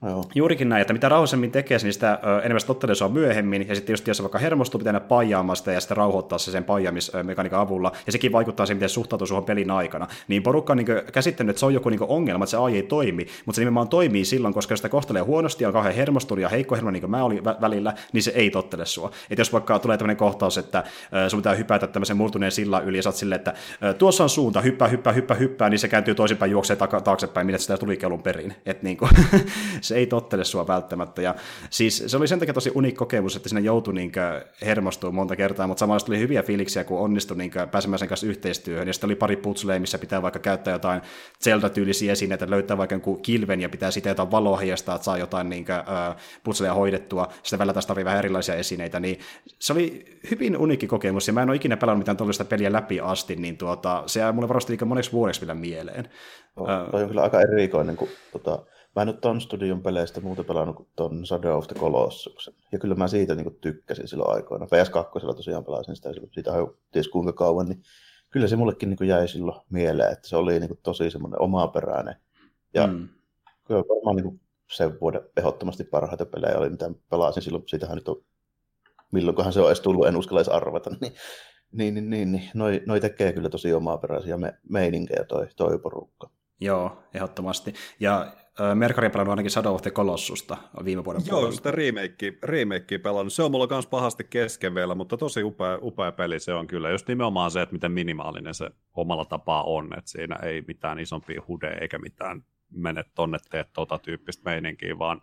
[0.01, 0.25] Joo.
[0.35, 3.93] Juurikin näin, että mitä rauhallisemmin tekee, niin sitä enemmän se tottelee on myöhemmin, ja sitten
[3.93, 8.11] just jos vaikka hermostuu, pitää paijaamaan sitä ja sitten rauhoittaa se sen paijaamismekaniikan avulla, ja
[8.11, 10.07] sekin vaikuttaa siihen, miten suhtautuu suhun pelin aikana.
[10.27, 12.83] Niin porukka on niin käsittänyt, että se on joku niin ongelma, että se AI ei
[12.83, 16.49] toimi, mutta se nimenomaan toimii silloin, koska jos sitä kohtelee huonosti, on kauhean hermostunut ja
[16.49, 19.11] heikko hermo, niin kuin mä olin välillä, niin se ei tottele sua.
[19.29, 20.83] Että jos vaikka tulee tämmöinen kohtaus, että
[21.27, 23.53] sun pitää hypätä tämmöisen murtuneen sillan yli, ja sä silleen, että
[23.97, 27.77] tuossa on suunta, hyppää, hyppää, hyppää, hyppää, niin se kääntyy toisinpäin, juoksee taaksepäin, mitä sitä
[27.77, 28.55] tuli alun perin.
[28.65, 29.11] Että niin kuin,
[29.87, 31.21] se ei tottele sua välttämättä.
[31.21, 31.35] Ja
[31.69, 34.11] siis se oli sen takia tosi unik kokemus, että sinne joutui niin
[34.65, 38.87] hermostumaan monta kertaa, mutta samalla tuli hyviä fiiliksiä, kun onnistui niin pääsemään sen kanssa yhteistyöhön.
[38.87, 41.01] Ja sitten oli pari putsleja, missä pitää vaikka käyttää jotain
[41.43, 45.49] Zelda-tyylisiä esineitä, löytää vaikka jonkun kilven ja pitää sitä jotain valoa heijastaa, että saa jotain
[45.49, 45.65] niin
[46.43, 47.27] putsleja hoidettua.
[47.43, 48.99] Sitten välillä taas tarvii vähän erilaisia esineitä.
[48.99, 49.19] Niin
[49.59, 52.99] se oli hyvin unikki kokemus, ja mä en ole ikinä pelannut mitään tuollaista peliä läpi
[52.99, 56.09] asti, niin tuota, se jää mulle varmasti moneksi vuodeksi vielä mieleen.
[56.55, 58.59] Oh, toi on kyllä aika erikoinen, kun tota,
[58.97, 62.51] Mä en ole ton studion peleistä muuta pelannut kuin ton Shadow of the Colossus.
[62.71, 64.65] Ja kyllä mä siitä niin tykkäsin silloin aikoina.
[64.65, 66.51] PS2 tosiaan pelasin sitä silloin, siitä
[66.91, 67.81] ties kuinka kauan, niin
[68.29, 72.15] kyllä se mullekin niin jäi silloin mieleen, että se oli niin tosi semmoinen omaperäinen.
[72.73, 73.09] Ja mm.
[73.63, 74.41] kyllä varmaan niin
[74.71, 77.63] sen vuoden ehdottomasti parhaita pelejä oli, mitä pelasin silloin.
[77.67, 78.23] Siitähän nyt on,
[79.11, 80.89] milloinkohan se on edes tullut, en uskalla edes arvata.
[81.01, 81.13] Niin,
[81.71, 82.49] niin, niin, niin, niin.
[82.53, 86.29] Noi, noi tekee kyllä tosi omaperäisiä me, meininkejä toi, toi porukka.
[86.59, 87.73] Joo, ehdottomasti.
[87.99, 88.27] Ja
[88.75, 91.55] Merkari pelannut ainakin Shadow of the Colossusta viime vuoden Joo, puolella.
[91.55, 93.33] sitä remake, remake pelannut.
[93.33, 96.89] Se on mulla myös pahasti kesken vielä, mutta tosi upea, upea peli se on kyllä.
[96.89, 101.41] Just nimenomaan se, että miten minimaalinen se omalla tapaa on, että siinä ei mitään isompia
[101.47, 105.21] hudeja eikä mitään mene tonne teet tota tyyppistä meininkiä, vaan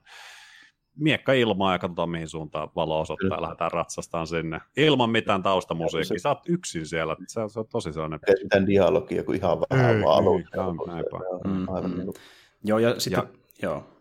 [0.96, 4.60] miekka ilmaa ja katsotaan mihin suuntaan valo osoittaa ja lähdetään ratsastaan sinne.
[4.76, 6.18] Ilman mitään taustamusiikkia.
[6.18, 7.16] Sä oot yksin siellä.
[7.28, 8.20] Se on, se on tosi sellainen...
[8.26, 10.72] Ei mitään dialogia, kun ihan vähän vaan alusta.
[11.44, 11.96] Mm, mm.
[11.96, 12.12] Niin
[12.64, 13.93] Joo, ja sitten, ja, joo.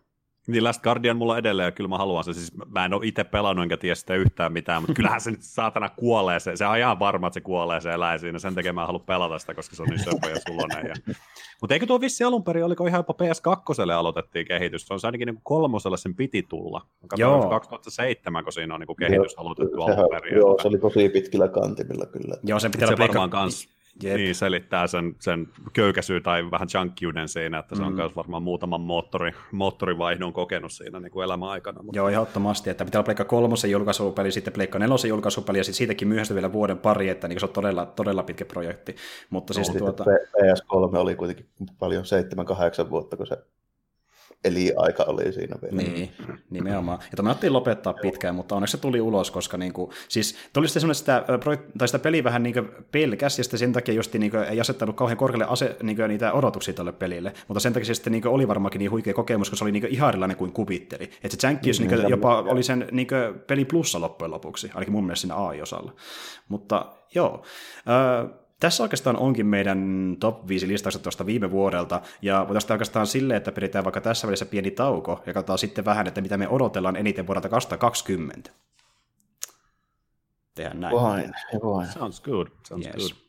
[0.47, 2.33] Niin Last Guardian mulla edelleen, ja kyllä mä haluan se.
[2.33, 5.41] Siis mä en ole itse pelannut enkä tiedä sitä yhtään mitään, mutta kyllähän se nyt
[5.41, 6.39] saatana kuolee.
[6.39, 8.39] Se, se on ihan varma, että se kuolee, se elää siinä.
[8.39, 10.85] Sen takia mä en halua pelata sitä, koska se on niin söpö ja sulonen.
[10.87, 11.13] Ja...
[11.61, 14.87] Mutta eikö tuo vissi alun perin, oliko ihan jopa PS2 aloitettiin kehitys?
[14.87, 16.81] Se on se ainakin niin kolmoselle sen piti tulla.
[17.17, 17.49] Joo.
[17.49, 20.35] 2007, kun siinä on niin kehitys aloitettu alun perin.
[20.35, 22.35] Joo, se oli tosi pitkillä kantimilla kyllä.
[22.43, 23.69] Joo, sen pitää se varmaan kans
[24.03, 24.15] Jep.
[24.15, 27.87] Niin selittää sen, sen köykäsyy tai vähän junkiuden siinä, että se mm.
[27.87, 31.83] on myös varmaan muutaman moottori, moottorivaihdon kokenut siinä niin kuin elämän aikana.
[31.83, 31.97] Mutta...
[31.97, 36.07] Joo, ehdottomasti, että pitää olla Pleikka kolmosen julkaisupeli, sitten Pleikka nelosen julkaisupeli ja sitten siitäkin
[36.07, 38.95] myöhästyy vielä vuoden pari, että niin se on todella, todella pitkä projekti.
[39.29, 40.03] Mutta siis no, tuota...
[40.03, 41.45] PS3 oli kuitenkin
[41.79, 42.03] paljon
[42.85, 43.37] 7-8 vuotta, kun se
[44.43, 45.75] eli aika oli siinä vielä.
[45.75, 46.11] Niin,
[46.49, 46.99] nimenomaan.
[47.01, 50.81] Ja tämä lopettaa pitkään, mutta onneksi se tuli ulos, koska niin kuin, siis tuli sitten
[50.81, 51.25] semmoinen sitä,
[51.77, 54.95] tai sitä peli vähän niin pelkäs, ja sitten sen takia just niin kuin, ei asettanut
[54.95, 58.21] kauhean korkealle ase, niin kuin, niitä odotuksia tälle pelille, mutta sen takia se sitten niin
[58.21, 61.03] kuin, oli varmaankin niin huikea kokemus, koska se oli niin kuin, ihan erilainen kuin kuvitteli.
[61.03, 64.71] Että se Jankkius niin, niin, jopa niin, oli sen niin kuin, pelin plussa loppujen lopuksi,
[64.73, 65.93] ainakin mun mielestä siinä AI-osalla.
[66.49, 67.43] Mutta joo,
[67.77, 73.37] äh, tässä oikeastaan onkin meidän top 5 listaukset tuosta viime vuodelta, ja voitaisiin oikeastaan silleen,
[73.37, 76.95] että pidetään vaikka tässä välissä pieni tauko, ja katsotaan sitten vähän, että mitä me odotellaan
[76.95, 78.51] eniten vuodelta 2020.
[80.55, 80.95] Tehdään näin.
[80.95, 81.91] Fine, fine.
[81.93, 82.47] Sounds good.
[82.67, 82.95] Sounds yes.
[82.95, 83.23] good.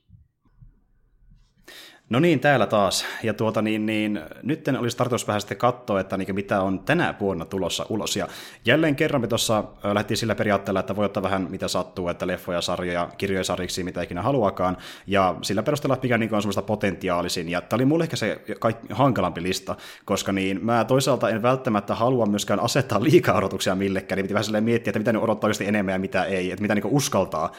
[2.11, 3.07] No niin, täällä taas.
[3.23, 7.15] Ja tuota niin, niin nyt olisi tarkoitus vähän sitten katsoa, että niin, mitä on tänä
[7.21, 8.17] vuonna tulossa ulos.
[8.17, 8.29] Ja
[8.65, 9.65] jälleen kerran me tuossa
[9.95, 14.03] lähtiin sillä periaatteella, että voi ottaa vähän mitä sattuu, että leffoja, sarjoja, kirjoja sarjiksi, mitä
[14.03, 14.77] ikinä haluakaan.
[15.07, 17.49] Ja sillä perusteella, mikä niin on semmoista potentiaalisin.
[17.49, 21.95] Ja tämä oli mulle ehkä se kaik- hankalampi lista, koska niin mä toisaalta en välttämättä
[21.95, 25.93] halua myöskään asettaa liikaa odotuksia millekään, niin piti vähän miettiä, että mitä ne odottaa enemmän
[25.93, 27.53] ja mitä ei, että mitä niin uskaltaa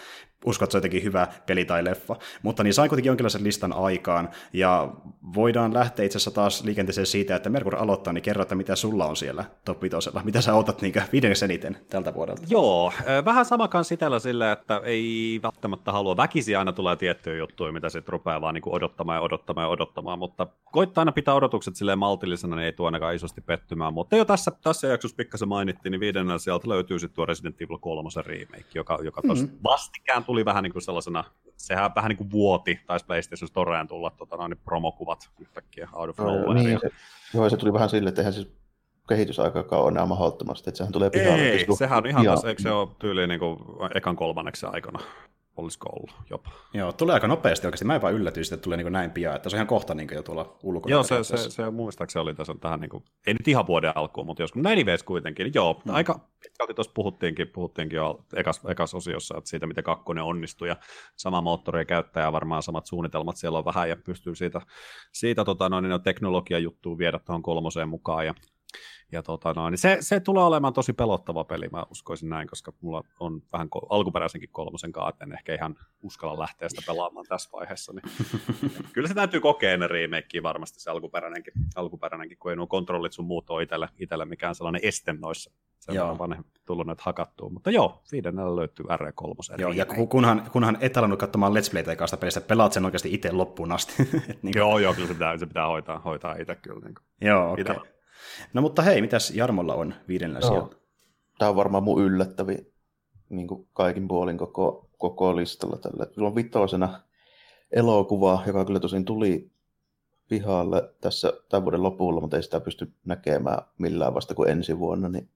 [0.45, 2.15] usko, että se on jotenkin hyvä peli tai leffa.
[2.43, 4.89] Mutta niin sain kuitenkin jonkinlaisen listan aikaan, ja
[5.35, 9.05] voidaan lähteä itse asiassa taas liikenteeseen siitä, että Merkur aloittaa, niin kerro, että mitä sulla
[9.05, 9.95] on siellä top 5.
[10.23, 12.41] Mitä sä otat niin viidenneksi eniten tältä vuodelta?
[12.49, 12.93] Joo,
[13.25, 16.17] vähän sama kanssa itsellä sillä, että ei välttämättä halua.
[16.17, 20.19] Väkisi aina tulee tiettyjä juttuja, mitä sitten rupeaa vaan niin odottamaan ja odottamaan ja odottamaan,
[20.19, 23.93] mutta koittaa aina pitää odotukset silleen maltillisena, niin ei tuo ainakaan isosti pettymään.
[23.93, 27.77] Mutta jo tässä, tässä jaksossa pikkasen mainittiin, niin viidennellä sieltä löytyy sitten tuo Resident Evil
[27.77, 29.49] 3 remake, joka, joka mm-hmm.
[29.63, 31.23] vastikään tuli vähän niin kuin sellaisena,
[31.57, 36.17] sehän vähän niin kuin vuoti, taisi PlayStation Storeen tulla tota, noin promokuvat yhtäkkiä out of
[36.17, 36.53] nowhere.
[36.53, 36.89] Niin, se,
[37.33, 38.51] joo, se tuli vähän silleen, että eihän siis
[39.09, 41.49] kehitysaikakaan ole enää mahdottomasti, että sehän tulee pihalle.
[41.49, 42.37] Ei, sehän on ihan, ihan...
[42.47, 43.59] eikö se ole tyyliin niin kuin
[43.95, 44.99] ekan kolmanneksen aikana
[45.57, 46.51] olisiko ollut jopa.
[46.73, 47.85] Joo, tulee aika nopeasti oikeasti.
[47.85, 50.23] Mä jopa yllätyin, että tulee niin näin pian, että se on ihan kohta niin jo
[50.23, 50.91] tuolla ulkona.
[50.91, 54.27] Joo, se, se, se, muistaakseni oli tässä tähän, niin kuin, ei nyt ihan vuoden alkuun,
[54.27, 55.51] mutta joskus näin kuitenkin.
[55.53, 55.95] Joo, hmm.
[55.95, 60.75] aika pitkälti tuossa puhuttiinkin, puhuttiinkin jo ekas, ekas osiossa, että siitä, miten kakkonen onnistui, ja
[61.15, 64.61] sama moottori käyttää, ja varmaan samat suunnitelmat siellä on vähän, ja pystyy siitä,
[65.13, 68.33] siitä tota, noin, niin teknologiajuttuun viedä tuohon kolmoseen mukaan, ja
[69.15, 72.73] ja tota no, niin se, se, tulee olemaan tosi pelottava peli, mä uskoisin näin, koska
[72.81, 77.49] mulla on vähän ko- alkuperäisenkin kolmosen kanssa, en ehkä ihan uskalla lähteä sitä pelaamaan tässä
[77.53, 77.93] vaiheessa.
[77.93, 78.03] Niin
[78.93, 83.25] kyllä se täytyy kokea ne remakea varmasti se alkuperäinenkin, alkuperäinenkin kun ei nuo kontrollit sun
[83.25, 85.51] muut ole itselle, itselle mikään sellainen este noissa.
[85.79, 87.49] Se on vaan tullut näitä hakattua.
[87.49, 89.61] Mutta joo, viidennellä löytyy R3.
[89.61, 93.31] Joo, ja kunhan, kunhan et alannut katsomaan Let's Playtä ekasta pelistä, pelaat sen oikeasti itse
[93.31, 93.93] loppuun asti.
[94.41, 94.53] niin.
[94.55, 96.79] Joo, joo, kyllä se pitää, se pitää hoitaa, hoitaa itse kyllä.
[96.79, 96.95] Niin.
[97.21, 97.61] Joo, okei.
[97.61, 97.94] Okay.
[98.53, 100.75] No mutta hei, mitäs Jarmolla on viidennellä no, siellä?
[101.39, 102.73] Tämä on varmaan mun yllättävi
[103.29, 106.07] niin kuin kaikin puolin koko, koko listalla tällä.
[106.11, 107.01] Sulla on vitosena
[107.71, 109.51] elokuva, joka kyllä tosin tuli
[110.29, 115.09] pihalle tässä tämän vuoden lopulla, mutta ei sitä pysty näkemään millään vasta kuin ensi vuonna,
[115.09, 115.29] niin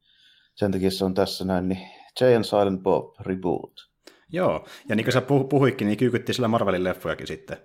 [0.56, 1.88] sen takia se on tässä näin, niin
[2.22, 3.90] Jay and Silent Bob Reboot.
[4.32, 7.58] Joo, ja niin kuin sä puhuitkin, niin kyykytti sillä Marvelin leffojakin sitten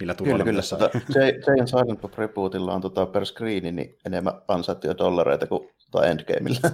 [0.00, 0.62] niillä Kyllä, kyllä.
[0.70, 6.06] Tota, Jay Silent Bob Rebootilla on tota, per screeni niin enemmän ansaittuja dollareita kuin tota
[6.06, 6.60] Endgameilla.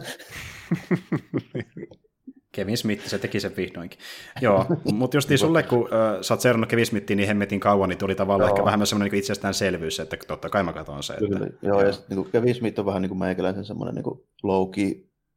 [2.55, 3.99] Kevin Smith, se teki sen vihdoinkin.
[4.41, 7.99] Joo, mutta just sulle, kun äh, sä oot seurannut Kevin Smithiin niin hemmetin kauan, niin
[7.99, 8.57] tuli tavallaan Joo.
[8.57, 11.13] ehkä vähän semmoinen niin itsestäänselvyys, että totta kai mä katson se.
[11.13, 14.21] Että, Kyllä, joo, ja, sitten niin Kevin Smith on vähän niin kuin meikäläisen semmoinen niin
[14.43, 14.71] low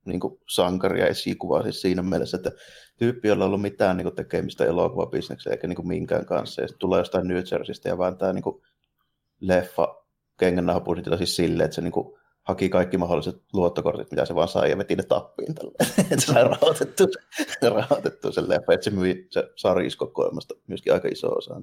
[0.05, 2.51] niin kuin sankari ja esikuva siis siinä mielessä, että
[2.98, 6.68] tyyppi, jolla ei ollut mitään niin kuin tekemistä elokuvabisneksen eikä niin kuin minkään kanssa, ja
[6.68, 8.61] sitten tulee jostain New Jerseystä ja vääntää niin kuin
[9.40, 10.06] leffa
[10.40, 14.69] kengännahapusitilla siis silleen, että se niin kuin haki kaikki mahdolliset luottokortit, mitä se vaan sai,
[14.69, 15.76] ja veti ne tappiin tälle.
[16.11, 17.03] että se sai rahoitettu,
[17.76, 21.61] rahoitettu sen leffa, että se myi se sarjiskokoelmasta myöskin aika iso osa.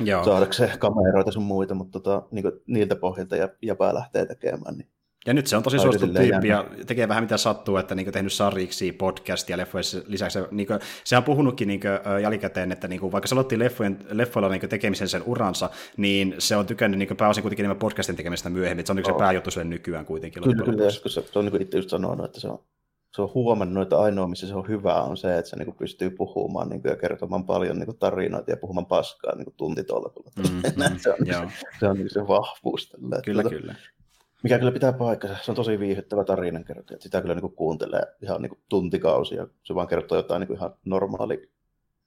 [0.00, 0.24] Joo.
[0.24, 4.88] Saadakseen kameroita sun muita, mutta tota, niin niiltä pohjalta ja, jäpää lähtee tekemään, niin
[5.26, 8.32] ja nyt se on tosi suosittu tyyppi ja tekee vähän mitä sattuu, että niin tehnyt
[8.32, 10.38] sarjiksi, podcastia, leffoja lisäksi.
[10.50, 13.98] Niin kuin, se on puhunutkin niin kuin, jälkikäteen, että niin kuin, vaikka se aloitti leffojen,
[14.10, 18.16] leffoilla niin tekemisen sen uransa, niin se on tykännyt niin kuin, pääosin kuitenkin enemmän podcastin
[18.16, 18.86] tekemistä myöhemmin.
[18.86, 19.16] Se on niin oh.
[19.16, 20.42] se pääjuttu sille nykyään kuitenkin.
[20.42, 22.58] Kyllä, kyllä kun se, se on niin itse just sanonut, että se on,
[23.14, 26.10] se on huomannut, että ainoa, missä se on hyvä, on se, että se niin pystyy
[26.10, 30.30] puhumaan niin ja kertomaan paljon niin tarinoita ja puhumaan paskaa niin tuntitolkulla.
[30.36, 32.88] Mm, mm, se on, se, se, on niin se vahvuus.
[32.88, 33.74] Tällä, kyllä, että, kyllä.
[34.44, 35.36] Mikä kyllä pitää paikkansa.
[35.42, 37.00] Se on tosi viihdyttävä tarinankertoja.
[37.00, 39.46] Sitä kyllä niin kuuntelee ihan niin tuntikausia.
[39.62, 41.50] Se vaan kertoo jotain niin ihan normaali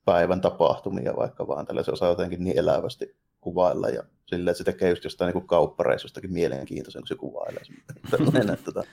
[0.06, 1.66] päivän tapahtumia vaikka vaan.
[1.66, 5.48] Tällä se osaa jotenkin niin elävästi kuvailla ja silleen, että se tekee just jostain niin
[5.48, 7.64] kauppareissustakin mielenkiintoisen, kun se kuvailee.
[8.12, 8.84] Tällainen, tota,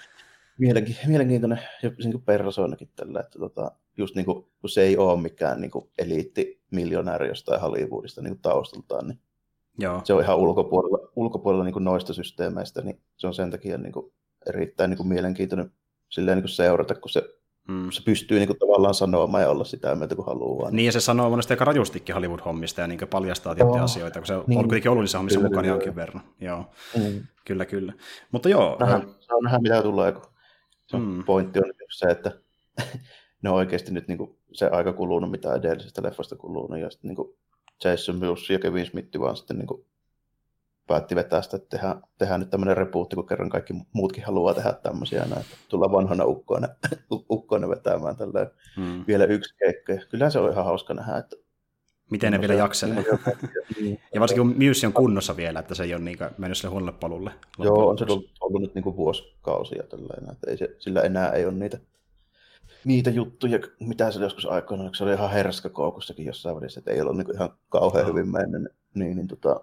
[1.06, 5.70] mielenkiintoinen niin persoonakin tällä, että tota, just niin kuin, kun se ei ole mikään niin
[5.70, 9.18] kuin eliitti miljonääri jostain Hollywoodista niin kuin taustaltaan, niin
[9.78, 10.01] Joo.
[10.05, 13.92] Se on ihan ulkopuolella, ulkopuolella niin kuin noista systeemeistä, niin se on sen takia niin
[13.92, 14.12] kuin
[14.48, 15.70] erittäin niin kuin mielenkiintoinen
[16.09, 17.22] silleen niin kuin seurata, kun se,
[17.68, 17.90] mm.
[17.90, 20.70] se pystyy niin kuin tavallaan sanomaan ja olla sitä mieltä, kun haluaa.
[20.70, 23.84] Niin, ja se sanoo monesti aika rajustikin Hollywood-hommista ja niin kuin paljastaa tiettyjä oh.
[23.84, 24.59] asioita, kun se niin.
[24.59, 26.22] on kuitenkin ollut niissä hommissa kyllä, mukana jonkin verran.
[26.40, 26.64] Joo,
[26.96, 27.26] mm.
[27.46, 27.92] kyllä, kyllä.
[28.32, 28.76] Mutta joo.
[28.80, 29.14] Nähdään, äh...
[29.20, 30.22] saa nähdä, mitä tulee, kun
[30.86, 31.24] se mm.
[31.24, 32.32] pointti on se, että
[33.42, 37.09] ne on oikeasti nyt niin kuin se aika kulunut, mitä edellisestä leffasta kulunut, ja sitten
[37.09, 37.36] niin kuin
[37.84, 39.84] Jason Mewes ja Kevin Smith vaan sitten niin kuin
[40.86, 44.72] päätti vetää sitä, että tehdään, tehdään nyt tämmöinen repuutti, kun kerran kaikki muutkin haluaa tehdä
[44.72, 46.68] tämmöisiä näin, tullaan vanhana ukkoina,
[47.30, 49.05] ukkoina vetämään tällä hmm.
[49.06, 49.92] vielä yksi keikka.
[50.10, 51.36] Kyllä se on ihan hauska nähdä, että
[52.10, 53.05] miten ne vielä se- jakselee.
[53.80, 54.01] Niin.
[54.14, 56.92] Ja varsinkin kun Muse on kunnossa vielä, että se ei ole niin mennyt sille huonolle
[56.92, 57.30] polulle.
[57.59, 61.44] Joo, on se ollut, ollut nyt niin vuosikausia tällainen, että ei se, sillä enää ei
[61.44, 61.78] ole niitä,
[62.85, 66.90] niitä juttuja, mitä se oli joskus aikoinaan, se oli ihan herska koukussakin jossain välissä, että
[66.90, 68.73] ei ollut niin ihan kauhean hyvin mennyt.
[68.94, 69.61] Niin, niin tota,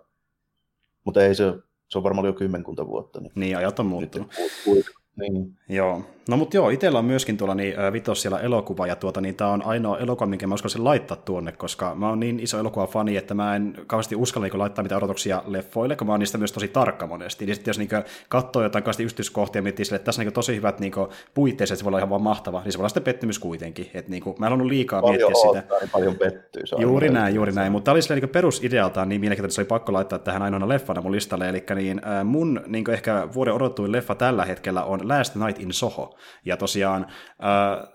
[1.03, 1.53] mutta ei se,
[1.89, 3.21] se on varmaan jo kymmenkunta vuotta.
[3.21, 4.27] Niin, Niin, ajat on nyt, muuttunut.
[4.65, 4.83] niin,
[5.15, 6.01] niin, Joo.
[6.29, 9.35] No mutta joo, itsellä on myöskin tuolla niin, ä, vitos siellä elokuva, ja tuota, niin
[9.35, 13.17] tämä on ainoa elokuva, minkä mä uskalisin laittaa tuonne, koska mä oon niin iso elokuvafani,
[13.17, 16.51] että mä en kauheasti uskalla niin laittaa mitään odotuksia leffoille, kun mä oon niistä myös
[16.51, 17.45] tosi tarkka monesti.
[17.45, 17.89] Niin sitten jos niin
[18.29, 20.93] katsoo jotain kauheasti yksityiskohtia ja miettii sille, että tässä on niin tosi hyvät niin
[21.33, 23.89] puitteissa, että se voi olla ihan vaan mahtava, niin se voi olla sitten pettymys kuitenkin.
[23.93, 25.49] Että niin kuin, mä en halunnut liikaa paljon miettiä sitä.
[25.49, 26.67] odottaa, niin paljon pettyy.
[26.67, 29.55] Se Juuri aivan näin, juuri näin, mutta tämä oli silleen niin perusidealtaan niin mielenkiintoinen, että
[29.55, 33.53] se oli pakko laittaa tähän ainoana leffana mun listalle, eli niin, mun niin ehkä vuoden
[33.53, 37.87] odotuin leffa tällä hetkellä on Last Night in Soho, ja tosiaan äh,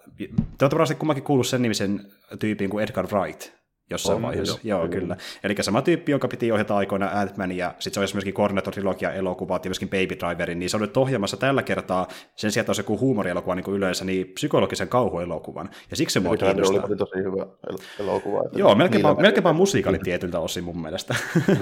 [0.58, 3.55] te olette varmasti kummankin kuullut sen nimisen tyypin kuin Edgar Wright,
[3.90, 4.58] jossain On, vaiheessa.
[4.64, 5.00] joo, Joo, kyllä.
[5.00, 5.16] kyllä.
[5.44, 9.64] Eli sama tyyppi, joka piti ohjata aikoina Ant-Man ja sitten se ohjasi myöskin Cornetto-trilogia elokuvat
[9.64, 12.80] ja myöskin Baby Driverin, niin se on nyt ohjaamassa tällä kertaa sen sijaan, että olisi
[12.80, 15.70] joku huumorielokuva niin kuin yleensä, niin psykologisen kauhuelokuvan.
[15.90, 16.84] Ja siksi se mua kiinnostaa.
[16.84, 18.42] oli tosi hyvä el- elokuva.
[18.46, 21.14] että Joo, melkeinpä, melkeinpä musikaali tietyltä osin mun mielestä.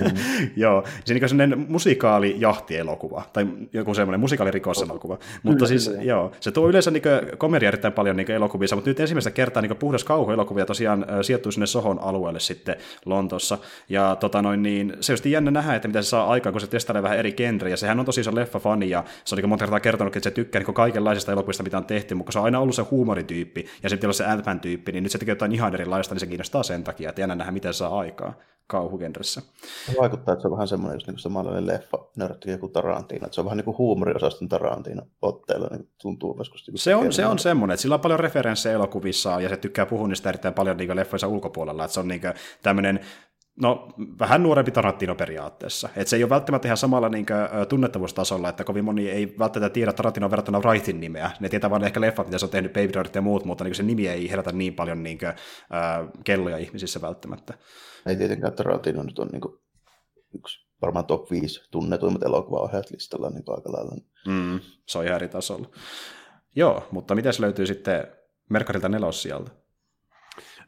[0.56, 5.18] Joo, se on sellainen musikaali-jahtielokuva, tai joku semmoinen musikaalirikoselokuva.
[5.42, 7.02] Mutta siis, joo, se tuo yleensä niin
[7.38, 11.66] komedia erittäin paljon niin elokuvissa, mutta nyt ensimmäistä kertaa niin puhdas kauhuelokuva tosiaan sijoittuu sinne
[11.66, 13.59] Sohon alueelle sitten Lontossa.
[13.89, 16.66] Ja tota noin, niin, se just jännä nähdä, että mitä se saa aikaan, kun se
[16.66, 17.77] testailee vähän eri genrejä.
[17.77, 20.74] Sehän on tosi iso leffa-fani, ja se on monta kertaa kertonut, että se tykkää niin
[20.74, 24.24] kaikenlaisista elokuvista, mitä on tehty, mutta se on aina ollut se huumorityyppi, ja sitten se
[24.24, 27.35] Ant-Man-tyyppi, niin nyt se tekee jotain ihan erilaista, niin se kiinnostaa sen takia, että jännä
[27.35, 28.35] nähdä, miten se saa aikaa
[28.66, 29.43] kauhugenressä.
[30.01, 33.27] Vaikuttaa, että se on vähän semmoinen just niin samanlainen leffa, nörtti joku Tarantino.
[33.27, 36.66] Että se on vähän niin kuin huumoriosaston Tarantino otteella, niin tuntuu joskus.
[36.66, 39.86] niin Se on, se on semmoinen- että sillä on paljon referenssejä elokuvissa ja se tykkää
[39.86, 42.20] puhua niistä erittäin paljon niin leffoissa ulkopuolella, että se on niin
[42.62, 43.01] tämmöinen
[43.61, 43.89] No,
[44.19, 45.89] vähän nuorempi Tarantino periaatteessa.
[45.97, 49.74] Et se ei ole välttämättä ihan samalla niin kuin, tunnettavuustasolla, että kovin moni ei välttämättä
[49.74, 51.31] tiedä Tarantinon verrattuna Wrightin nimeä.
[51.41, 53.74] Ne tietää vain ehkä leffat, mitä se on tehnyt, Baby Driver ja muut, mutta niin
[53.74, 55.36] se nimi ei herätä niin paljon niin kuin, äh,
[56.24, 57.55] kelloja ihmisissä välttämättä.
[58.06, 59.59] Ei tietenkään Tarantino nyt on niin kuin
[60.35, 63.94] yksi varmaan top 5 tunnetuimmat elokuvaohjaajat listalla niin aika lailla.
[64.28, 65.68] Mm, se on ihan eri tasolla.
[66.56, 68.06] Joo, mutta miten se löytyy sitten
[68.51, 69.51] Merkarilta nelos sieltä?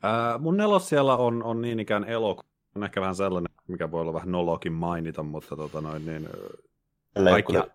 [0.03, 2.49] Ää, mun nelos siellä on, on niin ikään elokuva.
[2.77, 6.29] On ehkä vähän sellainen, mikä voi olla vähän nolokin mainita, mutta tota noin, niin,
[7.17, 7.67] Täällä ei, Kaikki- kyllä,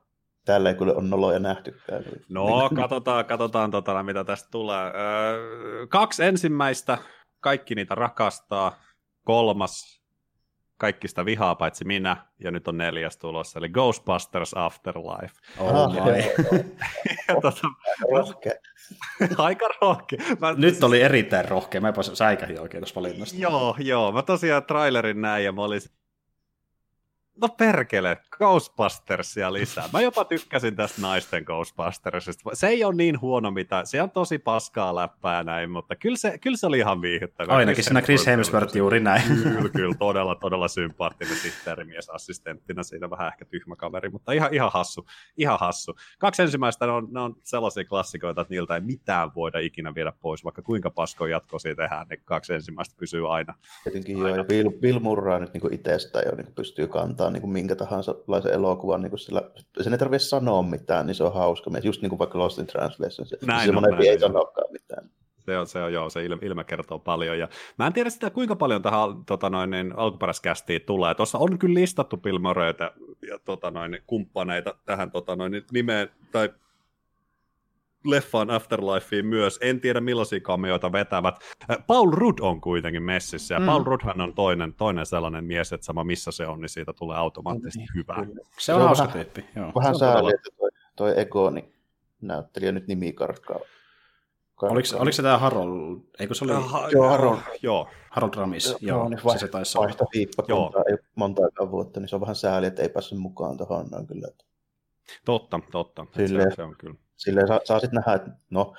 [0.46, 2.04] täällä ei kyllä ole noloja nähtykään.
[2.30, 4.86] No, katsotaan, katsotaan tota, mitä tästä tulee.
[4.86, 6.98] Öö, kaksi ensimmäistä,
[7.40, 8.76] kaikki niitä rakastaa.
[9.24, 10.02] Kolmas,
[10.78, 12.26] kaikki sitä vihaa paitsi minä.
[12.40, 15.36] Ja nyt on neljäs tulossa, eli Ghostbusters Afterlife.
[15.60, 16.22] Oh Ah, my.
[17.28, 17.68] Ja tota,
[18.12, 18.54] Rohkea.
[19.38, 20.20] aika rohkea.
[20.40, 23.38] Mä, Nyt oli erittäin rohkea, mä säikähin oikein tuossa valinnasta.
[23.40, 24.12] Joo, joo.
[24.12, 25.82] Mä tosiaan trailerin näin ja mä olin...
[27.42, 29.90] No perkele, Ghostbustersia lisää.
[29.94, 32.50] Mä jopa tykkäsin tästä naisten Ghostbustersista.
[32.54, 36.18] Se ei ole niin huono mitä, se on tosi paskaa läppää ja näin, mutta kyllä
[36.18, 37.56] se, kyllä se oli ihan viihdyttävää.
[37.56, 39.24] Ainakin siinä Chris Hemsworth juuri näin.
[39.44, 44.72] Kyllä, kyllä, todella, todella sympaattinen sihteerimies assistenttina siinä vähän ehkä tyhmä kaveri, mutta ihan, ihan
[44.74, 45.06] hassu,
[45.38, 45.96] ihan hassu.
[46.20, 50.14] Kaksi ensimmäistä ne on, ne on sellaisia klassikoita, että niiltä ei mitään voida ikinä viedä
[50.22, 53.54] pois, vaikka kuinka paskoja jatkoisia tehdään, ne kaksi ensimmäistä pysyy aina.
[53.84, 57.52] Tietenkin joo, ja Bill, Bill Murray nyt niin itsestään jo niin pystyy kantaa niin kuin
[57.52, 59.02] minkä tahansa laisen elokuvan.
[59.02, 59.42] Niin kuin sillä,
[59.82, 61.70] sen ei tarvitse sanoa mitään, niin se on hauska.
[61.70, 61.86] mies.
[61.86, 63.28] Just niin kuin vaikka Lost in Translation.
[63.28, 65.10] Se, Näin se on, näin ei sanokaan mitään.
[65.46, 67.40] Se on, se on joo, se ilme, ilme kertoo paljon.
[67.40, 67.48] Ja
[67.78, 71.16] mä en tiedä sitä, kuinka paljon tähän tota noin, niin, alkuperäiskästiin tulee.
[71.16, 72.92] Tuossa on kyllä listattu Bill Murrayta
[73.30, 76.50] ja tota noin, kumppaneita tähän tota noin, nimeen tai
[78.06, 79.60] leffaan Afterlifeen myös.
[79.62, 81.36] En tiedä millaisia kamioita vetävät.
[81.72, 83.64] Äh, Paul Rudd on kuitenkin messissä, ja Mm.
[83.64, 83.68] mm.
[83.68, 87.18] Paul Ruddhan on toinen, toinen sellainen mies, että sama missä se on, niin siitä tulee
[87.18, 88.26] automaattisesti hyvää.
[88.26, 88.36] Kyllä.
[88.36, 89.72] Se on Se on hauska vähän- tyyppi, joo.
[89.76, 91.72] Vähän Se on todella- sääli, että toi, toi Egoni
[92.22, 93.60] näyttelijä nyt nimi karkkaa.
[94.56, 94.70] karkkaa.
[94.70, 97.38] Oliko, oliko se tämä Harold, eikö se oli Aha, Joo, Harold.
[97.62, 98.68] Joo, Harold Ramis?
[98.68, 99.86] Joo, Joo, niin se, vai- se taisi olla.
[99.88, 100.10] vaihto Joo.
[100.16, 103.58] hiippakuntaa, ei ole monta aikaa vuotta, niin se on vähän sääli, että ei päässyt mukaan
[103.58, 104.28] tuohon noin kyllä.
[105.26, 106.06] totta, totta.
[106.16, 106.96] Se, se on kyllä.
[107.24, 108.74] Silleen saa, saa sitten nähdä, että no,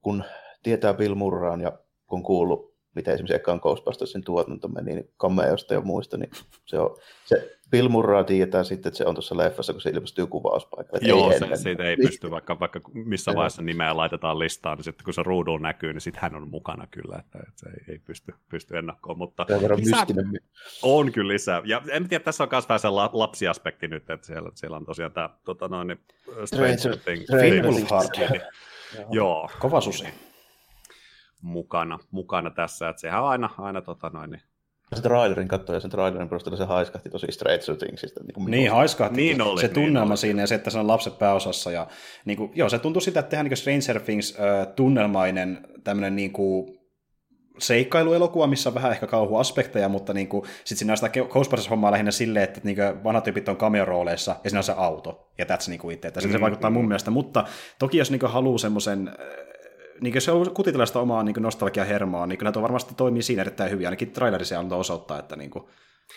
[0.00, 0.24] kun
[0.62, 5.80] tietää Bill Murraan ja kun kuullut, miten esimerkiksi ekaan Ghostbustersin tuotanto meni, niin cameosta ja
[5.80, 6.30] muista, niin
[6.66, 10.26] se on, se Bill Murraa tietää sitten, että se on tuossa leffassa, kun se ilmestyy
[10.26, 11.08] kuvauspaikalle.
[11.08, 11.58] Joo, ei se, ennen.
[11.58, 15.58] siitä ei pysty, vaikka, vaikka missä vaiheessa nimeä laitetaan listaan, niin sitten kun se ruudulla
[15.58, 19.18] näkyy, niin sitten hän on mukana kyllä, että, että se ei, ei pysty, pysty ennakkoon,
[19.18, 19.46] mutta
[19.76, 20.06] lisää,
[20.82, 21.62] on kyllä lisää.
[21.64, 24.86] Ja en tiedä, tässä on myös vähän se la- lapsiaspekti nyt, että siellä, siellä on
[24.86, 26.00] tosiaan tämä tota noin, niin,
[26.44, 27.26] Stranger Things.
[29.10, 30.04] Joo, Kova susi.
[31.42, 34.42] mukana, mukana tässä, että sehän on aina, aina tota noin, niin,
[34.94, 38.20] sen trailerin katsoin ja sen trailerin perusteella se haiskahti tosi Stranger Thingsista.
[38.24, 39.16] Niin, kuin niin haiskahti.
[39.16, 40.16] Niin oli, se niin tunnelma oli.
[40.16, 41.72] siinä ja se, että se on lapset pääosassa.
[41.72, 41.86] Ja,
[42.24, 46.32] niin kuin, joo, se tuntui siltä, että tehdään niin Stranger Things äh, tunnelmainen tämmöinen niin
[46.32, 46.78] kuin,
[47.58, 52.10] seikkailuelokuva, missä on vähän ehkä kauhuaspekteja, mutta niin kuin, sit siinä on sitä Ghostbusters-hommaa lähinnä
[52.10, 55.68] silleen, että niin kuin, vanhat tyypit on cameo-rooleissa ja siinä on se auto, ja that's
[55.68, 57.44] niin kuin itse, että mm, se vaikuttaa mun mielestä, mutta
[57.78, 59.10] toki jos niin kuin, haluaa semmoisen
[60.00, 63.70] niin se on kutitella sitä omaa niin nostalgia-hermoa, niin kyllä tuo varmasti toimii siinä erittäin
[63.70, 65.64] hyvin, ainakin trailerissa antoi osoittaa, että niin kuin,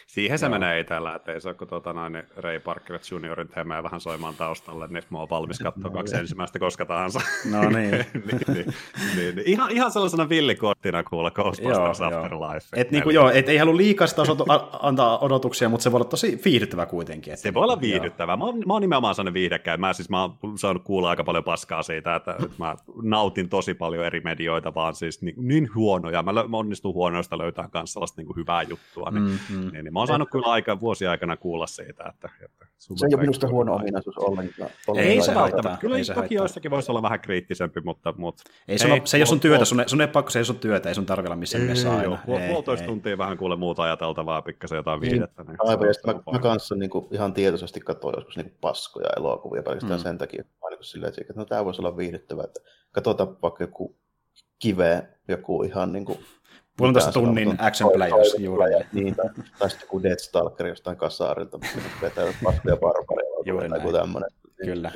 [0.07, 4.01] Siihen se menee tällä, että ei se ole tuota, noin, Ray Parker Juniorin teemää vähän
[4.01, 7.21] soimaan taustalle, niin mä oon valmis katsoa kaksi ensimmäistä koska tahansa.
[7.51, 7.91] No niin.
[7.91, 8.05] niin,
[8.47, 8.65] niin,
[9.15, 9.41] niin, niin.
[9.45, 12.01] Ihan, ihan sellaisena villikorttina kuulla Ghostbusters.
[12.01, 12.67] Afterlife.
[12.75, 15.97] Et niinku, joo, et ei halua liikaa sitä osoitu, a- antaa odotuksia, mutta se voi
[15.97, 17.37] olla tosi viihdyttävä kuitenkin.
[17.37, 18.37] Se voi olla viihdyttävää.
[18.37, 19.79] Mä oon, mä oon nimenomaan sellainen viihdekäin.
[19.79, 24.05] Mä, siis, mä oon saanut kuulla aika paljon paskaa siitä, että, mä nautin tosi paljon
[24.05, 26.23] eri medioita, vaan siis niin, niin huonoja.
[26.23, 29.11] Mä, mä onnistun huonoista löytää myös sellaista niin kuin hyvää juttua.
[29.11, 29.71] Niin, Mm, mm.
[29.77, 33.13] Niin, niin mä oon saanut kyllä aika, vuosien aikana kuulla siitä, että, että Se ei
[33.15, 34.69] ole minusta huono ominaisuus ollenkaan.
[34.69, 34.95] Ei ollenkaan.
[35.25, 35.43] se Ei haittaa.
[35.43, 35.81] välttämättä.
[35.81, 36.35] Kyllä ei se toki haittaa.
[36.43, 38.13] joissakin voisi olla vähän kriittisempi, mutta...
[38.17, 40.41] mutta Ei, se, se ei ole sun työtä, sun, ei- sun ei pakko, se ei
[40.41, 42.19] ole sun työtä, ei sun tarvitse olla missään nimessä Joo, aina.
[42.27, 42.87] puol- Ei, puolitoista ei.
[42.87, 45.43] tuntia vähän kuule muuta ajateltavaa, pikkasen jotain viihdettä.
[45.43, 48.57] Niin Aivan, ja se mä, mä kanssa niin kuin, ihan tietoisesti katsoin joskus niin kuin
[48.61, 50.03] paskoja elokuvia pelkästään Mm.
[50.03, 52.59] sen takia, että niin kuin silleen, että no, tämä voisi olla viihdyttävää, että
[52.91, 53.95] katsotaan vaikka joku
[54.59, 56.19] kive, joku ihan niin kuin,
[56.77, 58.85] Puolentoista tunnin sanotaan, action players, juuri näin.
[58.93, 59.25] Niin, tai,
[59.59, 63.93] tai sitten joku Death Stalker jostain kasaarilta, missä niin vetää paskoja barbaria Juuri tai näin.
[63.93, 64.29] tämmöinen.
[64.65, 64.91] Kyllä.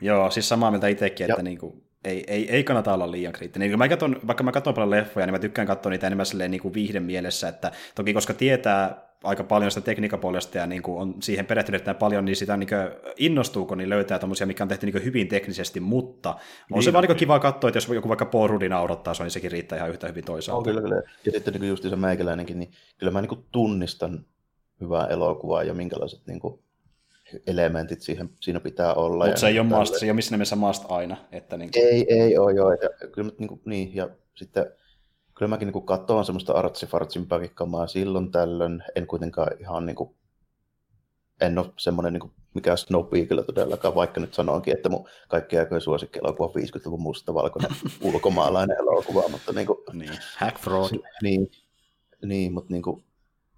[0.00, 3.68] Joo, siis samaa mieltä itsekin, että Ja- niinku, ei, ei, ei kannata olla liian kriittinen.
[3.70, 6.50] Niin, mä katson, vaikka mä katson paljon leffoja, niin mä tykkään katsoa niitä enemmän silleen
[6.50, 10.98] niin kuin viihden mielessä, että toki koska tietää aika paljon sitä tekniikapuolesta ja niin kuin
[11.02, 14.68] on siihen perehtynyt näin paljon, niin sitä niin kuin innostuuko, niin löytää tommosia, mikä on
[14.68, 16.36] tehty niin hyvin teknisesti, mutta on
[16.70, 17.08] Niin se vaan on.
[17.08, 19.90] niin kiva katsoa, että jos joku vaikka Rudd naurattaa, se on, niin sekin riittää ihan
[19.90, 20.70] yhtä hyvin On toisaalta.
[20.70, 21.02] kyllä, kyllä.
[21.26, 24.24] Ja sitten niin just se meikäläinenkin, niin kyllä mä niin kuin tunnistan
[24.80, 26.60] hyvää elokuvaa ja minkälaiset niin kuin
[27.46, 29.24] elementit siihen, siinä pitää olla.
[29.26, 31.16] Mutta se ei ole must, se ei ole missään nimessä must aina.
[31.32, 32.72] Että niin kuin, Ei, ei ole, joo.
[32.72, 34.66] Ja, kyllä, niin, kuin, niin, ja sitten
[35.36, 38.82] kyllä mäkin niin katsoin semmoista artsifartsimpaakin kamaa silloin tällöin.
[38.94, 40.14] En kuitenkaan ihan niin kuin,
[41.40, 42.74] en ole semmoinen niin mikä
[43.28, 47.70] kyllä todellakaan, vaikka nyt sanoinkin, että mun kaikki aikojen suosikkielokuva on 50-luvun mustavalkoinen
[48.12, 50.18] ulkomaalainen elokuva, mutta niin kuin, niin.
[50.36, 50.90] Hack fraud.
[51.22, 51.50] niin,
[52.24, 53.04] niin mutta niin kuin,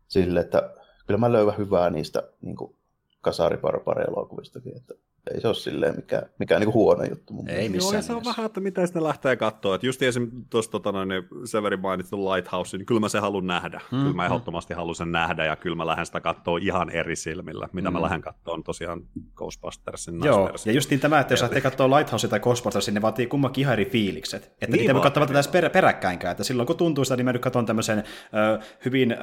[0.09, 0.75] sille, että
[1.07, 2.77] kyllä mä löydän hyvää niistä niin kuin,
[3.21, 4.95] kasariparpari-elokuvistakin, että
[5.35, 7.73] ei se ole silleen mikään, mikään niin kuin huono juttu mun Ei mielestä.
[7.77, 9.75] missään Joo, ja se on vähän, että miten sitä lähtee katsoa.
[9.75, 10.31] Että just esim.
[10.51, 11.09] tuossa tota, noin,
[11.45, 13.81] Severi mainittu Lighthouse, niin kyllä mä se haluan nähdä.
[13.93, 14.27] Mm, Mm, kyllä mä mm.
[14.27, 17.69] ehdottomasti haluan sen nähdä, ja kyllä mä lähden sitä katsoa ihan eri silmillä.
[17.73, 17.95] Mitä Mm.
[17.95, 19.03] mä lähden katsoa on tosiaan
[19.35, 20.71] Ghostbustersin Joo, naisversio.
[20.73, 23.85] ja justiin tämä, että jos lähtee katsoa Lighthouse tai Ghostbustersin, ne vaatii kummankin ihan eri
[23.87, 24.45] fiilikset.
[24.45, 26.31] Että Niin niin niitä ei voi vaatii, katsoa perä, peräkkäinkään.
[26.31, 29.17] Että silloin kun tuntuu sitä, niin mä nyt katson tämmöisen ö, hyvin ö,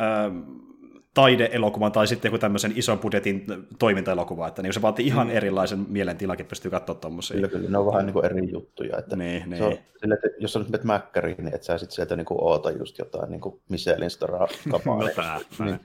[1.16, 3.46] taideelokuvan tai sitten joku tämmöisen ison budjetin
[3.80, 7.36] toimintaelokuva, että niin se vaatii ihan erilaisen mielentilakin, pystyy katsoa tommosia.
[7.36, 7.70] Kyllä, kyllä.
[7.70, 8.98] Ne on vähän niin kuin eri juttuja.
[8.98, 9.64] Että Niin, se niin.
[9.64, 12.42] on, sille, että jos sä nyt menet mäkkäriin, niin et sä sit sieltä niin kuin
[12.42, 15.00] oota just jotain niin kuin Michelin staraa kapaa.
[15.00, 15.80] No tää, niin.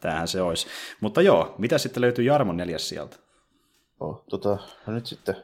[0.00, 0.66] Tämähän se olisi.
[1.00, 3.16] Mutta joo, mitä sitten löytyy Jarmon neljäs sieltä?
[4.00, 5.36] oh, tota, no nyt sitten,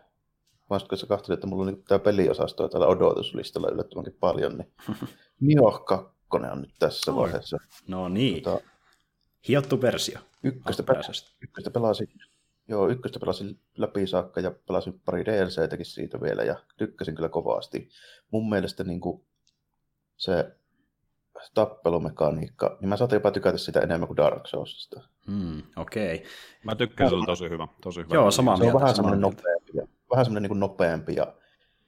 [0.70, 4.72] vasta sä katsoit, että mulla on niin tämä peliosasto täällä odotuslistalla yllättävänkin paljon, niin
[5.40, 7.16] Nioh 2 on nyt tässä Oi.
[7.16, 7.56] vaiheessa.
[7.88, 8.71] No niin, Tota,
[9.48, 10.18] hiottu versio.
[10.42, 11.30] ykköstä, pe- alkuperäisestä.
[11.42, 12.08] ykköstä pelasin,
[12.68, 17.88] joo, ykköstä pelasin läpi saakka ja pelasin pari DLCtäkin siitä vielä ja tykkäsin kyllä kovasti.
[18.30, 19.24] Mun mielestä niin kuin
[20.16, 20.56] se
[21.54, 25.00] tappelumekaniikka, niin mä saatin jopa tykätä sitä enemmän kuin Dark Soulsista.
[25.26, 26.14] Hmm, Okei.
[26.14, 26.28] Okay.
[26.64, 27.68] Mä tykkään, se on tosi hyvä.
[27.80, 28.14] Tosi hyvä.
[28.14, 31.34] Joo, samaa Se on mieltä, vähän semmoinen nopeampi, ja, vähän semmoinen niin kuin nopeampi ja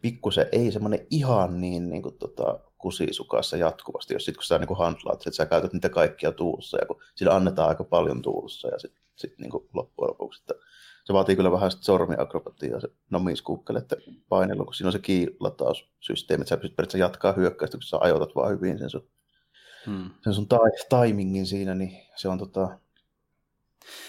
[0.05, 4.79] pikkusen ei semmoinen ihan niin, niin kuin, tota, kusisukassa jatkuvasti, jos sit kun sä niin
[4.79, 8.79] handlaat, että sä käytät niitä kaikkia tuussa ja kun sillä annetaan aika paljon tuussa ja
[8.79, 10.55] sitten sit, niin kuin loppujen lopuksi, että
[11.05, 13.97] se vaatii kyllä vähän sit sormiakrobatiaa se nomiskuukkelette
[14.29, 18.35] painelu, kun siinä on se kiilataussysteemi, että sä pystyt periaatteessa jatkaa hyökkäystä, kun sä ajoitat
[18.35, 19.09] vaan hyvin sen sun,
[19.87, 20.11] Hmm.
[20.25, 20.59] sen sun ta-
[21.03, 22.79] timingin siinä, niin se on tota,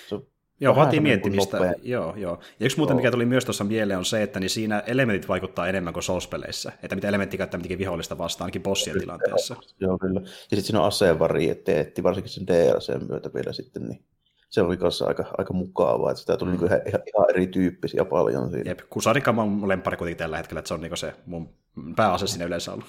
[0.09, 0.27] se on
[0.59, 1.57] Joo, vaatii miettimistä.
[1.57, 1.73] nopea.
[1.83, 2.39] Joo, joo.
[2.59, 5.67] Ja yksi muuten, mikä tuli myös tuossa mieleen, on se, että niin siinä elementit vaikuttaa
[5.67, 6.71] enemmän kuin Souls-peleissä.
[6.83, 9.55] Että mitä elementti käyttää mitenkin vihollista vastaan, ainakin bossien tilanteessa.
[9.79, 10.19] Joo, kyllä.
[10.21, 14.05] Ja sitten siinä on asevarieteetti, varsinkin sen DLCn myötä vielä sitten, niin
[14.49, 16.59] se oli kanssa aika, aika mukavaa, että sitä tuli Mm.
[16.59, 16.65] mm.
[16.65, 18.71] ihan, ihan, erityyppisiä paljon siinä.
[18.71, 21.49] Jep, Kusarikama on mun lemppari kuitenkin tällä hetkellä, että se on niinku se mun
[21.95, 22.85] pääase siinä yleensä ollut.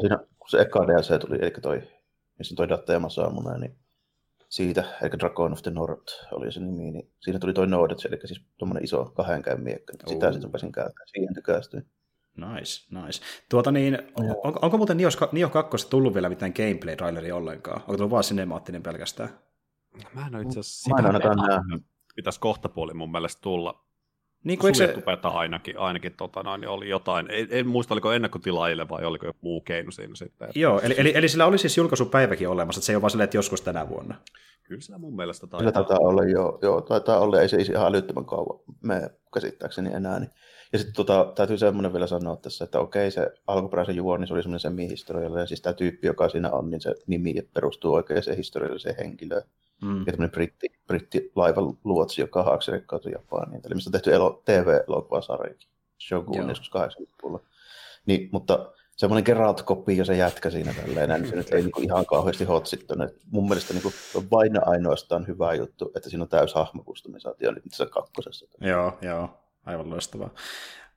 [0.00, 1.82] Siinä, kun se eka DLC tuli, eli toi,
[2.38, 3.76] missä on toi Dateema Saamuna, niin
[4.50, 8.18] siitä, eli Dragon of the North oli se nimi, niin siinä tuli toi Nodets, eli
[8.24, 9.92] siis tuommoinen iso kahden käyn miekka.
[10.06, 10.32] Sitä Oo.
[10.32, 11.86] sitten rupesin käyttämään, siihen tykästyin.
[12.36, 13.22] Nice, nice.
[13.48, 13.98] Tuota niin,
[14.44, 17.80] on, onko muuten Nio, Nio 2 tullut vielä mitään gameplay-traileria ollenkaan?
[17.80, 19.28] Onko tullut vaan sinemaattinen pelkästään?
[20.14, 21.86] Mä en ole itse asiassa Mä en sitä ainakaan nähnyt.
[22.14, 23.84] Pitäisi kohtapuoli mun mielestä tulla.
[24.44, 27.26] Niin kuin, eikö Suljettu se, beta ainakin, ainakin tota, noin, niin oli jotain.
[27.30, 30.48] En, en muista, oliko ennakkotilaajille vai oliko joku muu keino siinä sitten.
[30.54, 33.24] joo, eli, eli, eli sillä oli siis julkaisupäiväkin olemassa, että se ei ole vaan silleen,
[33.24, 34.14] että joskus tänä vuonna.
[34.62, 35.84] Kyllä sillä mun mielestä Kyllä taitaa.
[35.84, 40.20] taitaa olla jo, joo, taitaa olla, ei se ihan älyttömän kauan me käsittääkseni enää.
[40.20, 40.30] Niin.
[40.72, 44.42] Ja sitten tota, täytyy semmoinen vielä sanoa tässä, että okei, se alkuperäisen juoni, se oli
[44.42, 48.96] semmoinen semi-historiallinen, siis tämä tyyppi, joka siinä on, niin se nimi perustuu oikein se historialliseen
[48.96, 49.42] henkilöön.
[49.82, 49.98] Mm.
[49.98, 53.60] Ja tämmöinen britti, britti laivan luotsi, joka haaksirikkautui Japaniin.
[53.66, 55.68] Eli mistä on tehty elo, TV-elokuvasarjakin,
[56.08, 56.48] Shogun Joo.
[56.48, 57.40] joskus 80-luvulla.
[58.06, 61.80] Niin, mutta semmoinen Geralt Copy ja se jätkä siinä tälleen, näin, se nyt ei niinku
[61.80, 63.10] ihan kauheasti hotsittanut.
[63.30, 67.86] Mun mielestä niinku, on vain ainoastaan hyvä juttu, että siinä on täys hahmokustomisaatio nyt tässä
[67.86, 68.46] kakkosessa.
[68.60, 69.28] Joo, joo,
[69.66, 70.30] aivan loistavaa.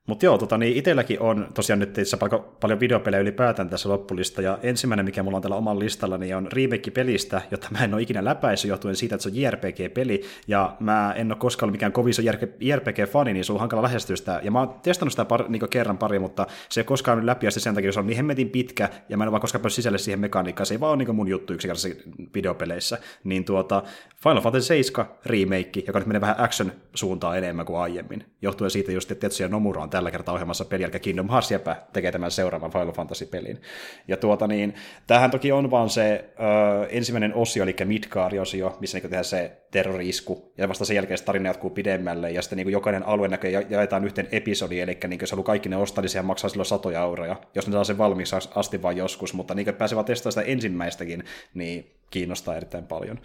[0.08, 2.18] Mutta joo, tota, niin itselläkin on tosiaan nyt itse
[2.60, 6.52] paljon, videopelejä ylipäätään tässä loppulista, ja ensimmäinen, mikä mulla on tällä omalla listalla, niin on
[6.52, 10.76] remake pelistä, jota mä en ole ikinä läpäissyt johtuen siitä, että se on JRPG-peli, ja
[10.80, 12.22] mä en ole koskaan ollut mikään kovin iso
[12.60, 15.98] JRPG-fani, niin se on hankala lähestyä sitä, ja mä oon testannut sitä par, niin kerran
[15.98, 18.90] pari, mutta se ei koskaan nyt läpi asti sen takia, se on niin hemmetin pitkä,
[19.10, 21.16] ja mä en ole vaan koskaan päässyt sisälle siihen mekaniikkaan, se ei vaan ole niin
[21.16, 22.04] mun juttu yksinkertaisesti
[22.34, 23.84] videopeleissä, niin tuota,
[24.24, 29.12] Final Fantasy 7 remake, joka nyt menee vähän action-suuntaan enemmän kuin aiemmin, johtuen siitä just,
[29.12, 32.72] että Tetsuya Nomura on tällä kertaa ohjelmassa peli, eli Kingdom Hearts jäpä tekee tämän seuraavan
[32.72, 33.62] Final Fantasy-pelin.
[34.08, 34.74] Ja tuota niin,
[35.08, 36.34] tämähän toki on vaan se
[36.82, 41.24] ö, ensimmäinen osio, eli Midgar-osio, missä niin tehdään se terrori-isku, ja vasta sen jälkeen se
[41.24, 45.20] tarina jatkuu pidemmälle, ja sitten niin jokainen alue näkee ja jaetaan yhteen episodiin, eli niin
[45.22, 47.98] jos haluaa kaikki ne ostaa, niin sehän maksaa silloin satoja euroja, jos ne saa sen
[47.98, 53.20] valmiiksi asti vaan joskus, mutta niin pääsee vaan testaamaan sitä ensimmäistäkin, niin kiinnostaa erittäin paljon.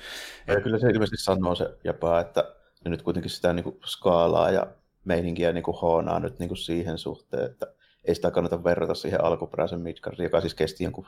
[0.47, 2.45] Ja kyllä se ilmeisesti sanoo se jopa, että
[2.85, 4.67] ne nyt kuitenkin sitä niin skaalaa ja
[5.09, 7.67] meininkiä niin kuin hoonaa nyt niin kuin siihen suhteen, että
[8.05, 11.07] ei sitä kannata verrata siihen alkuperäisen Midgardiin, joka siis kesti jonkun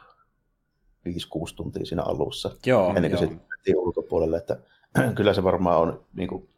[1.08, 1.10] 5-6
[1.56, 3.40] tuntia siinä alussa, Joo, ennen kuin joo.
[3.48, 4.58] mentiin ulkopuolelle, että
[5.16, 6.48] kyllä se varmaan on niin kuin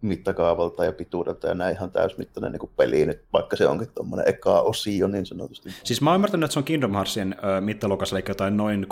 [0.00, 4.28] mittakaavalta ja pituudelta ja näin ihan täysmittainen niin kuin peli nyt, vaikka se onkin tuommoinen
[4.28, 5.70] eka osio niin sanotusti.
[5.84, 8.86] Siis mä oon ymmärtänyt, että se on Kingdom Heartsin mittaluokassa, eli jotain noin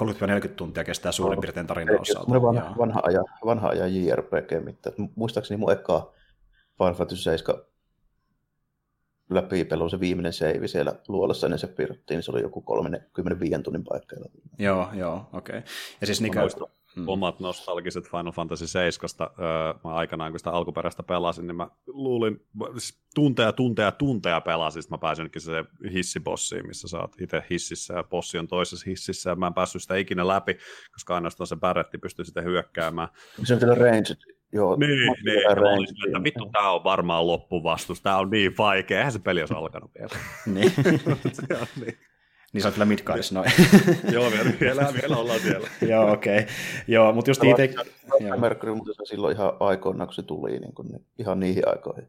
[0.47, 2.43] 30-40 tuntia kestää suurin piirtein tarinan osalta.
[2.43, 6.13] Vanha, vanha, ajan, vanha ajan JRPG, mitä muistaakseni mun eka
[6.79, 7.61] Final Fantasy 7
[9.31, 13.85] läpipelu, se viimeinen save siellä luolassa ennen se piirrettiin, niin se oli joku 35 tunnin
[13.85, 14.29] paikkeilla.
[14.59, 15.59] Joo, joo, okei.
[15.59, 15.71] Okay.
[16.01, 16.67] Ja siis niin muistan.
[16.97, 17.09] mm.
[17.09, 22.47] Omat nostalgiset Final Fantasy 7, öö, mä aikanaan kun sitä alkuperäistä pelasin, niin mä luulin,
[22.73, 27.43] siis tunteja, tunteja, tunteja pelasin, sitten mä pääsin nytkin se hissibossiin, missä sä oot itse
[27.51, 30.59] hississä ja bossi on toisessa hississä, ja mä en päässyt sitä ikinä läpi,
[30.93, 33.09] koska ainoastaan se bäretti pystyy sitten hyökkäämään.
[33.45, 34.17] Se on vielä range,
[34.53, 34.77] joo.
[34.77, 39.19] Niin, niin, silleen, että vittu, tää on varmaan loppuvastus, tää on niin vaikea, eihän se
[39.19, 40.11] peli olisi alkanut vielä.
[40.55, 40.73] niin.
[41.33, 41.99] Se on niin.
[42.53, 43.51] niin sä oot kyllä Midgardissa noin.
[44.13, 45.69] Joo, vielä, vielä, vielä ollaan siellä.
[45.89, 46.39] joo, okei.
[46.39, 46.51] Okay.
[46.89, 47.75] Joo, mutta just itse...
[48.37, 52.09] Mercury, mutta se silloin ihan aikoinaan, kun se tuli, niin kuin, niin ihan niihin aikoihin.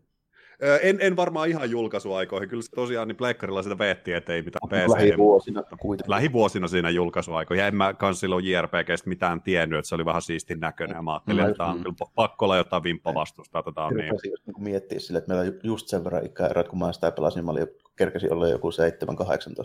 [0.82, 4.70] En, en varmaan ihan julkaisuaikoihin, kyllä se tosiaan niin Pleikkarilla sitä veetti, että ei mitään
[4.86, 4.94] PC.
[4.94, 6.12] Lähivuosina kuitenkin.
[6.12, 10.22] Lähivuosina siinä julkaisuaikoihin, ja en mä kans silloin JRPGstä mitään tiennyt, että se oli vähän
[10.22, 11.50] siistin näköinen, ja mä ajattelin, Mm.
[11.50, 14.10] että tämä on kyllä pakko olla jotain vimppavastusta, otetaan niin.
[14.10, 17.38] Rupesin niin miettiä sille, että meillä on just sen verran ikäerät, kun mä sitä pelasin,
[17.38, 17.68] niin mä olin,
[18.00, 18.74] kerkesin olla joku 7-18,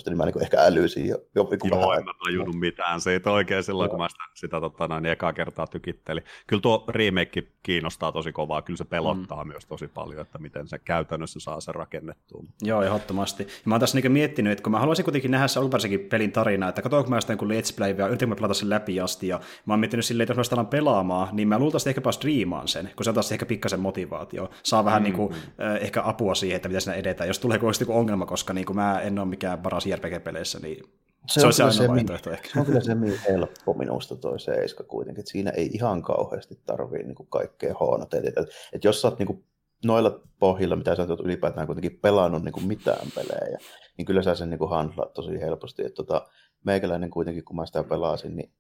[0.07, 1.99] niin mä niin ehkä älysin jo, jo niin Joo, vähän.
[1.99, 5.67] en mä tajunnut mitään siitä oikein silloin, kun mä sitä, sitä tota, noin, ekaa kertaa
[5.67, 6.25] tykittelin.
[6.47, 9.49] Kyllä tuo remake kiinnostaa tosi kovaa, kyllä se pelottaa mm.
[9.49, 12.45] myös tosi paljon, että miten se käytännössä saa sen rakennettua.
[12.63, 13.43] Joo, ehdottomasti.
[13.43, 16.33] Ja mä oon tässä niinku miettinyt, että kun mä haluaisin kuitenkin nähdä se alkuperäisenkin pelin
[16.33, 19.29] tarinaa, että katsoinko mä sitä jonkun Let's Play ja yritin mä pelata sen läpi asti,
[19.29, 22.01] ja mä oon miettinyt silleen, että jos mä sitä alan pelaamaan, niin mä luultavasti ehkä
[22.01, 24.51] pääs striimaan sen, kun se on taas ehkä pikkasen motivaatio.
[24.63, 27.85] Saa vähän mm, niinku, äh, ehkä apua siihen, että miten siinä edetään, jos tulee oikeasti
[27.85, 27.93] joku
[28.25, 30.85] ongelma, koska niinku mä en ole mikään paras JRPG-peleissä, niin
[31.27, 32.49] se, se on se semi- vaihtoehto ehkä.
[32.53, 37.03] Se on kyllä semi helppo minusta toi seiska kuitenkin, että siinä ei ihan kauheasti tarvii
[37.03, 38.17] niin kuin kaikkea hoonata.
[38.17, 39.45] Et, et, et jos sä oot niin kuin
[39.85, 43.59] noilla pohjilla, mitä sä oot ylipäätään kuitenkin pelannut niin kuin mitään pelejä,
[43.99, 45.85] niin kyllä sä sen niin kuin handlaat tosi helposti.
[45.87, 46.27] Et, tota,
[46.65, 48.53] meikäläinen kuitenkin, kun mä sitä pelasin, niin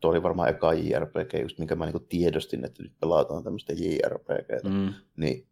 [0.00, 3.72] tuo oli varmaan eka JRPG, just minkä mä niin kuin tiedostin, että nyt pelataan tämmöistä
[3.72, 4.68] JRPGtä.
[4.68, 4.94] Mm.
[5.16, 5.48] Niin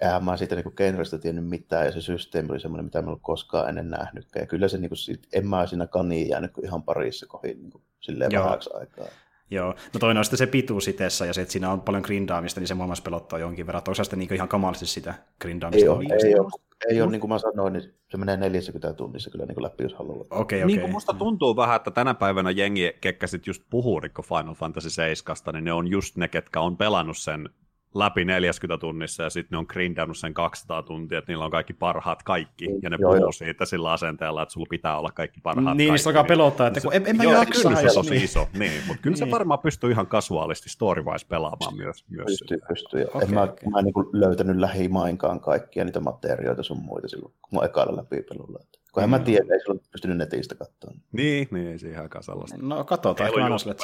[0.00, 3.08] eihän mä siitä niinku genrestä tiennyt mitään, ja se systeemi oli semmoinen, mitä mä en
[3.08, 4.42] ollut koskaan ennen nähnytkään.
[4.42, 7.82] Ja kyllä se niinku, sit, en mä siinä kaniin jäänyt kuin ihan parissa kohin niinku,
[8.00, 8.44] silleen Joo.
[8.44, 9.06] vähäksi aikaa.
[9.50, 12.60] Joo, no toinen on sitten se pituus itessä ja se, että siinä on paljon grindaamista,
[12.60, 13.82] niin se muun muassa pelottaa jonkin verran.
[13.82, 15.84] Toisaalta sitten niin ihan kamalisesti sitä grindaamista.
[15.84, 16.26] Ei ole, on.
[16.26, 16.50] ei ole,
[16.88, 19.94] ei ole niin kuin mä sanoin, niin se menee 40 tunnissa kyllä niin läpi, jos
[19.94, 20.16] haluaa.
[20.20, 20.66] Okei, Okay, okei.
[20.66, 24.54] niin kuin musta tuntuu vähän, että tänä päivänä jengi, ketkä sit just puhuu niin Final
[24.54, 27.48] Fantasy 7, niin ne on just ne, ketkä on pelannut sen
[27.94, 31.72] läpi 40 tunnissa ja sitten ne on grindannut sen 200 tuntia, että niillä on kaikki
[31.72, 33.32] parhaat kaikki, ja ne Joo, puhuu joo.
[33.32, 36.02] siitä sillä asenteella, että sulla pitää olla kaikki parhaat Niin, kaikki.
[36.02, 37.68] se alkaa pelottaa, että kun en, en mä Joo, jaksaisi.
[37.80, 38.24] kyllä se on niin.
[38.24, 39.32] iso, niin, mutta kyllä se Niin.
[39.32, 42.04] varmaan pystyy ihan kasuaalisti story-wise pelaamaan myös.
[42.08, 42.66] myös Pystyy, sitä.
[42.68, 43.04] pystyy.
[43.14, 43.68] Okei, en mä, okei.
[43.70, 48.58] mä en niin löytänyt lähimainkaan kaikkia niitä materioita sun muita silloin, kun mä ekalla läpipelulla.
[48.92, 49.24] Kun en mä Mm.
[49.24, 51.00] tiedä, ei silloin pystynyt netistä katsomaan.
[51.12, 52.56] Niin, niin ei siihen aikaan sellaista.
[52.62, 53.76] No katsotaan, ehkä on mä annan sille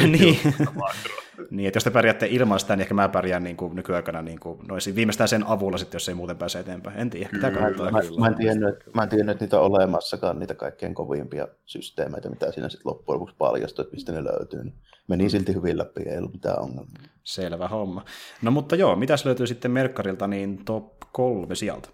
[0.18, 0.38] niin.
[1.50, 4.40] niin, että jos te pärjäätte ilman sitä, niin ehkä mä pärjään niin kuin nykyaikana niin
[4.40, 6.98] kuin, no, viimeistään sen avulla sitten, jos ei muuten pääse eteenpäin.
[7.00, 7.90] En tiedä, Kyllä, katsoa.
[7.90, 8.20] Mä, kyllä.
[8.20, 12.28] mä, en tiennyt, että- mä en tiennyt, että niitä on olemassakaan niitä kaikkein kovimpia systeemeitä,
[12.30, 14.64] mitä siinä sitten loppujen lopuksi paljastui, että mistä ne löytyy.
[14.64, 14.74] Niin
[15.08, 17.02] meni silti hyvin läpi, ei ollut mitään ongelmaa.
[17.24, 18.04] Selvä homma.
[18.42, 21.88] No mutta joo, mitäs löytyy sitten Merkkarilta, niin top kolme sieltä.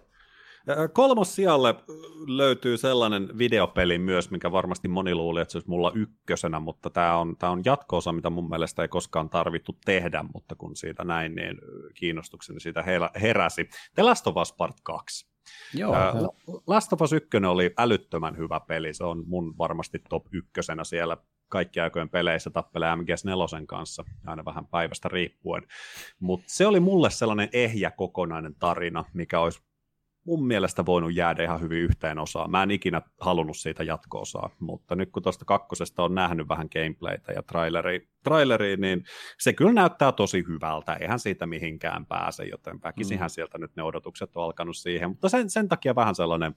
[0.93, 1.75] Kolmos sijalle
[2.27, 7.17] löytyy sellainen videopeli myös, mikä varmasti moni luuli, että se olisi mulla ykkösenä, mutta tämä
[7.17, 11.35] on, tämä on jatko-osa, mitä mun mielestä ei koskaan tarvittu tehdä, mutta kun siitä näin,
[11.35, 11.57] niin
[11.93, 13.69] kiinnostukseni siitä herä- heräsi.
[13.95, 15.27] The Last of Us Part 2.
[15.73, 16.13] Joo, Ää,
[16.67, 21.17] Last of Us 1 oli älyttömän hyvä peli, se on mun varmasti top ykkösenä siellä
[21.49, 25.63] kaikki aikojen peleissä tappelee MGS4 kanssa, aina vähän päivästä riippuen.
[26.19, 29.61] Mutta se oli mulle sellainen ehjä kokonainen tarina, mikä olisi
[30.25, 32.51] mun mielestä voinut jäädä ihan hyvin yhteen osaan.
[32.51, 37.31] Mä en ikinä halunnut siitä jatko-osaa, mutta nyt kun tuosta kakkosesta on nähnyt vähän gameplaytä
[37.31, 39.03] ja traileri, traileri, niin
[39.39, 44.35] se kyllä näyttää tosi hyvältä, eihän siitä mihinkään pääse, joten väkisinhän sieltä nyt ne odotukset
[44.35, 46.53] on alkanut siihen, mutta sen, sen takia vähän sellainen,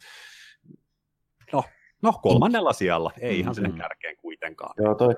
[1.53, 1.65] no,
[2.03, 3.79] no kolmannella sijalla, ei ihan sinne Mm.
[3.79, 4.75] kärkeen kuitenkaan.
[4.79, 5.15] Joo, toi,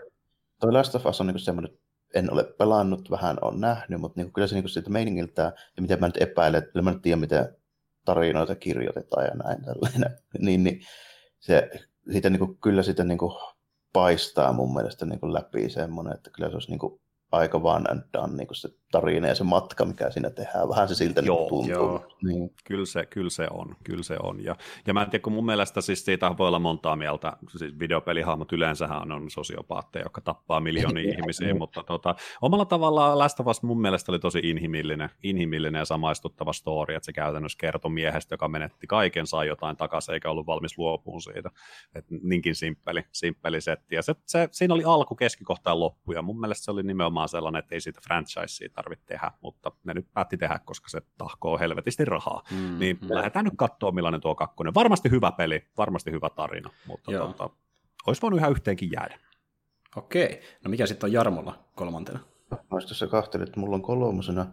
[0.60, 1.78] toi Last of Us on niinku semmoinen,
[2.14, 6.01] en ole pelannut, vähän on nähnyt, mutta niinku kyllä se niinku siitä meiningiltään, ja miten
[6.01, 7.60] mä nyt epäilen, että kyllä mä nyt tiedän, miten
[8.05, 10.81] tarinoita kirjoitetaan ja näin tällainen, niin, niin
[11.39, 11.70] se,
[12.12, 13.39] siitä niinku, kyllä sitä niinku
[13.93, 17.01] paistaa mun mielestä niinku läpi semmoinen, että kyllä se olisi niinku
[17.32, 20.68] aika one and done niinku se tarina ja se matka, mikä siinä tehdään.
[20.68, 21.70] Vähän se siltä Joo, tuntuu.
[21.70, 22.06] joo.
[22.22, 22.54] Niin.
[22.64, 24.44] Kyllä se, kyllä se on, kyllä se on.
[24.44, 24.56] Ja,
[24.86, 28.52] ja mä en tiedä, kun mun mielestä siis siitä voi olla montaa mieltä, siis videopelihahmot
[28.52, 33.80] yleensähän on sosiopaatteja, jotka tappaa miljoonia ihmisiä, mutta tota, omalla tavallaan Last of Us mun
[33.80, 38.86] mielestä oli tosi inhimillinen, inhimillinen ja samaistuttava story, että se käytännössä kertoi miehestä, joka menetti
[38.86, 41.50] kaiken, sai jotain takaisin eikä ollut valmis luopuun siitä.
[41.94, 43.94] Et niinkin simppeli, simppeli setti.
[43.94, 47.28] Ja se, se, siinä oli alku, keskikohta ja loppu, ja mun mielestä se oli nimenomaan
[47.28, 51.59] sellainen, että ei siitä franchisea tarvitse tehdä, mutta ne nyt päätti tehdä, koska se tahkoo
[51.59, 52.43] helvetisti rahaa.
[52.51, 53.09] Mm, Niin mm.
[53.11, 54.74] lähdetään nyt katsoa, millainen tuo kakkonen.
[54.74, 57.27] Varmasti hyvä peli, varmasti hyvä tarina, mutta Joo.
[57.27, 57.51] tota,
[58.07, 59.19] olisi voinut ihan yhteenkin jäädä.
[59.97, 62.19] Okei, no mikä sitten on Jarmolla kolmantena?
[62.51, 64.47] Mä tuossa kahtelin, että mulla on kolmosena.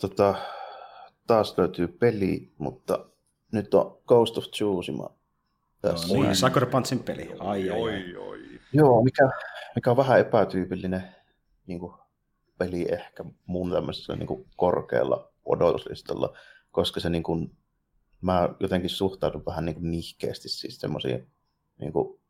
[0.00, 0.34] Tota,
[1.26, 3.06] taas löytyy peli, mutta
[3.52, 5.10] nyt on Ghost of Tsushima.
[5.82, 6.14] Tässä.
[6.14, 7.30] No, niin, Sucker Punchin peli.
[7.38, 8.16] Ai, ai, ai.
[8.16, 8.60] oi.
[8.72, 9.28] Joo, mikä,
[9.74, 11.14] mikä on vähän epätyypillinen
[11.66, 11.94] niin kuin,
[12.64, 16.36] peli ehkä mun tämmöisellä niin kuin, korkealla odotuslistalla,
[16.70, 17.56] koska se niin kuin,
[18.20, 21.26] mä jotenkin suhtaudun vähän niin kuin, nihkeästi siis semmoisiin,
[21.80, 22.20] niin kuin,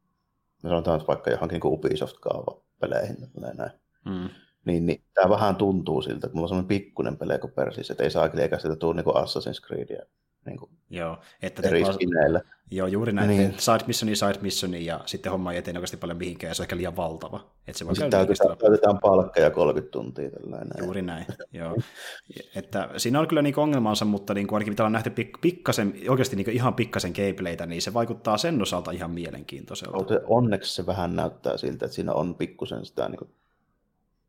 [0.63, 3.73] me sanotaan että vaikka johonkin niin kuin Ubisoft-kaava-peleihin, tällainen näin.
[4.05, 4.29] Mm.
[4.65, 8.11] Niin, niin tämä vähän tuntuu siltä, että mulla on semmoinen pikkuinen peleko persis, että ei
[8.11, 10.03] saa eikä sitä tule niin kuin Assassin's Creedia
[10.47, 12.41] niin kuin Joo, että te eri vaan, skineillä.
[12.71, 13.39] joo, juuri näin, Niin.
[13.39, 13.55] niin.
[13.59, 16.65] side missioni, side missioni, ja sitten homma ei etene oikeasti paljon mihinkään, ja se on
[16.65, 17.37] ehkä liian valtava.
[17.69, 20.31] Että se voi Sitten käydä täytetään, täytetään palkkeja 30 tuntia.
[20.31, 20.85] Tällainen.
[20.85, 21.77] Juuri näin, joo.
[22.55, 25.95] Että siinä on kyllä niin ongelmansa, mutta niin kuin ainakin mitä on nähty pik- pikkasen,
[26.09, 30.21] oikeasti niin ihan pikkasen gameplaytä, niin se vaikuttaa sen osalta ihan mielenkiintoiselta.
[30.27, 33.31] Onneksi se vähän näyttää siltä, että siinä on pikkusen sitä niin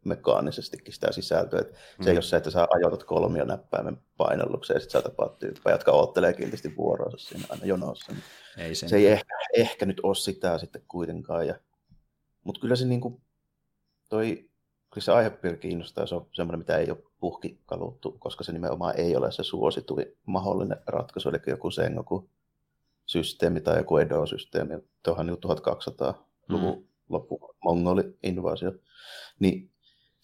[0.06, 1.60] mekaanisestikin sitä sisältöä.
[1.60, 5.40] Että Se ei ole se, että sä ajoitat kolmio näppäimen painallukseen ja sitten sä tapaat
[5.40, 8.12] tyyppejä, jotka oottelee kiltisti vuoroonsa siinä aina jonossa.
[8.12, 8.24] Niin
[8.58, 8.90] Ei sen.
[8.90, 11.48] Se ei ehkä, ehkä nyt ole sitä sitten kuitenkaan.
[11.48, 11.56] Ja...
[12.44, 13.22] Mutta kyllä se, niin kuin,
[14.10, 14.50] toi,
[14.94, 19.00] kyllä se aihepiiri kiinnostaa se on semmoinen, mitä ei ole puhki kaluttu, koska se nimenomaan
[19.00, 22.30] ei ole se suosituin mahdollinen ratkaisu, eli joku Sengoku
[23.06, 24.74] systeemi tai joku Edo-systeemi,
[25.04, 26.88] tuohan niin 1200-luvun mm.
[27.10, 28.72] loppu mongoli-invaasio,
[29.40, 29.72] niin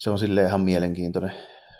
[0.02, 1.32] se on silleen ihan mielenkiintoinen,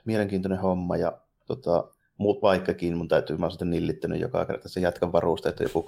[0.05, 1.85] mielenkiintoinen homma ja tota,
[2.19, 5.85] muut vaikkakin mun täytyy, mä oon sitä nillittänyt joka kerta, se jätkän varusteet joku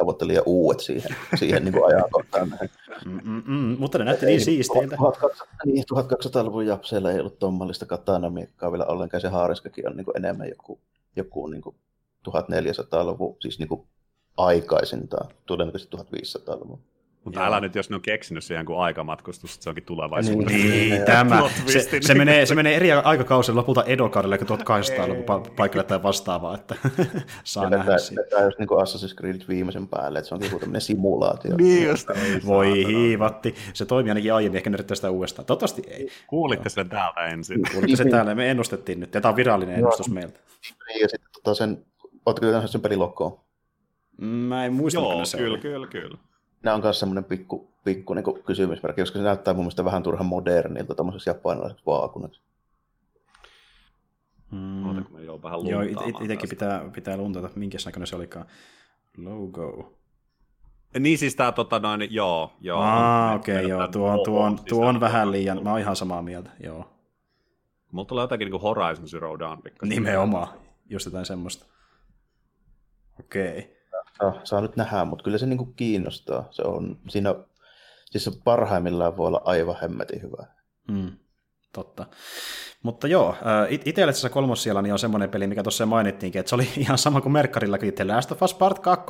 [0.00, 2.54] 200-300 vuotta liian uudet siihen, siihen niin ajankohtaan.
[3.04, 4.96] Mm, mm, mm, mutta ne näytti niin siisteiltä.
[4.96, 10.16] 1200, niin, 1200-luvun japseilla ei ollut tuommoista katanamiekkaa vielä ollenkaan, se haariskakin on niin kuin
[10.16, 10.80] enemmän joku,
[11.16, 11.76] joku niin kuin
[12.28, 13.86] 1400-luvun, siis niin kuin
[14.36, 16.80] aikaisintaan, todennäköisesti 1500-luvun.
[17.28, 20.58] Mutta älä nyt, jos ne on keksinyt siihen kuin aikamatkustus, se onkin tulevaisuudessa.
[20.58, 21.42] Niin, niin tämä.
[21.66, 25.24] Se, se, menee, se menee eri aikakausilla lopulta edokaudelle kuin 1800-luvun
[25.56, 26.74] paikalle tai vastaavaa, että
[27.44, 28.22] saa ja nähdä siitä.
[28.22, 31.56] Tätä just niin Assassin's Creed viimeisen päälle, että se on joku tämmöinen simulaatio.
[31.56, 32.08] niin just.
[32.46, 33.54] Voi hiivatti.
[33.74, 35.46] Se toimii ainakin aiemmin, ehkä ne sitä uudestaan.
[35.46, 36.08] Toivottavasti ei.
[36.26, 37.60] Kuulitte sen täältä ensin.
[37.72, 40.40] Kuulitte sen täällä, me ennustettiin nyt, ja tämä on virallinen ennustus meiltä.
[40.88, 41.84] Niin, ja sitten tota sen,
[42.26, 43.40] ootko sen pelilokkoon?
[44.20, 46.18] Mä en muista, Joo, kyllä, kyllä, kyllä.
[46.62, 50.26] Nämä on myös semmoinen pikku, pikku niin kysymysmerkki, koska se näyttää mun mielestä vähän turhan
[50.26, 52.40] modernilta, tämmöiseksi japanilaiseksi vaakunaksi.
[54.50, 55.24] Mm.
[55.24, 58.46] Joo, vähän Joo, it- itsekin pitää, pitää luntata, minkä näköinen se olikaan.
[59.16, 59.94] Logo.
[60.98, 62.52] Niin siis tää tota noin, joo.
[62.60, 65.80] joo ah, okei, okay, joo, tuo on, tuo on, tuo on vähän liian, mä oon
[65.80, 66.90] ihan samaa mieltä, joo.
[67.92, 69.88] Mulla tulee jotakin niin kuin Horizon Zero Dawn pikkasen.
[69.88, 70.48] Nimenomaan,
[70.88, 71.66] just jotain semmoista.
[73.20, 73.58] Okei.
[73.58, 73.77] Okay
[74.20, 76.48] saa, saa nyt nähdä, mutta kyllä se niin kuin kiinnostaa.
[76.50, 77.34] Se on, siinä,
[78.10, 80.46] siis se parhaimmillaan voi olla aivan hemmetin hyvä.
[80.88, 81.12] Mm,
[81.72, 82.06] totta.
[82.82, 83.34] Mutta joo,
[83.84, 86.98] itselle se kolmos siellä niin on semmoinen peli, mikä tuossa mainittiinkin, että se oli ihan
[86.98, 89.06] sama kuin Merkkarillakin, The Last of Us Part 2.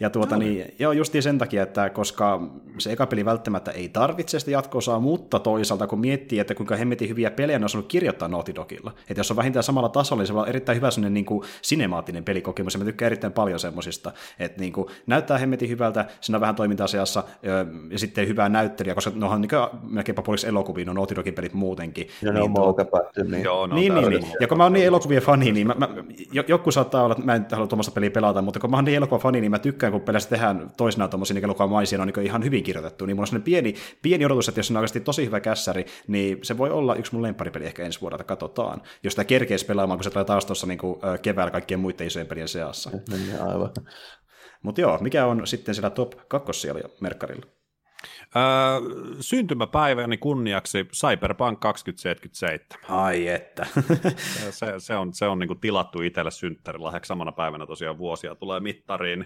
[0.00, 0.38] Ja tuota, no.
[0.38, 2.40] niin, joo, justiin sen takia, että koska
[2.78, 7.08] se eka peli välttämättä ei tarvitse sitä jatkoa, mutta toisaalta kun miettii, että kuinka hemmetin
[7.08, 8.92] hyviä pelejä ne on saanut kirjoittaa Naughty Dogilla.
[9.10, 12.24] Että jos on vähintään samalla tasolla, niin se on erittäin hyvä sellainen niin kuin sinemaattinen
[12.24, 14.12] pelikokemus, ja mä tykkään erittäin paljon semmosista.
[14.38, 17.24] Että niin kuin, näyttää hemmetin hyvältä, siinä on vähän toiminta-asiassa,
[17.90, 19.50] ja sitten hyvää näyttelijä, koska ne onhan niin
[19.82, 22.08] melkeinpä puoliksi elokuvia, no Naughty Dogin pelit muutenkin.
[22.22, 22.52] Ja ne niin,
[22.82, 23.24] on päätty.
[23.24, 24.26] Niin, Joo, no, niin, niin, niin.
[24.40, 25.88] Ja kun mä oon niin elokuvien fani, niin mä, mä,
[26.48, 28.96] joku saattaa olla, että mä en halua tuommoista peliä pelata, mutta kun mä oon niin
[28.96, 32.44] elokuvan fani, niin mä tykkään, kun pelissä tehdään toisinaan tuommoisia niin elokuvamaisia, on niin ihan
[32.44, 33.06] hyvin kirjoitettu.
[33.06, 36.38] Niin mulla on sellainen pieni, pieni odotus, että jos on oikeasti tosi hyvä kässäri, niin
[36.42, 38.82] se voi olla yksi mun lempparipeli ehkä ensi vuodelta, katsotaan.
[39.02, 42.26] Jos sitä kerkeisi pelaamaan, kun se tulee taas tuossa niin kuin, keväällä kaikkien muiden isojen
[42.26, 42.90] pelien seassa.
[43.40, 43.70] Aivan.
[44.62, 47.46] Mutta joo, mikä on sitten siellä top kakkossia merkkarilla?
[48.36, 52.58] Öö, syntymäpäiväni kunniaksi Cyberpunk 2077.
[52.88, 53.66] Ai että.
[54.50, 58.60] se, se, on, se on niin kuin tilattu itselle synttärilahjaksi samana päivänä tosiaan vuosia tulee
[58.60, 59.20] mittariin,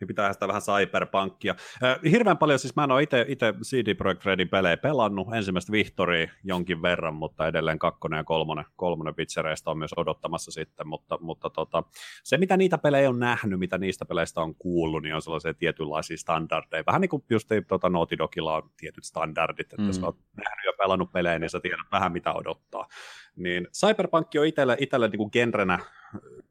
[0.00, 1.54] niin pitää sitä vähän Cyberpunkia.
[1.82, 3.26] Öö, hirveän paljon, siis mä en ole itse
[3.64, 9.14] CD Projekt Redin pelejä pelannut, ensimmäistä Victoria jonkin verran, mutta edelleen kakkonen ja kolmonen, kolmonen
[9.14, 11.82] pitchereistä on myös odottamassa sitten, mutta, mutta tota,
[12.24, 16.16] se mitä niitä pelejä on nähnyt, mitä niistä peleistä on kuullut, niin on sellaisia tietynlaisia
[16.16, 19.86] standardeja, vähän niin kuin just tota Naughty Dogilla on tietyt standardit, että mm.
[19.86, 22.88] jos olet nähnyt ja pelannut pelejä, niin sä tiedät vähän mitä odottaa.
[23.36, 25.78] Niin Cyberpunk on itselle, itselle niin kuin genrenä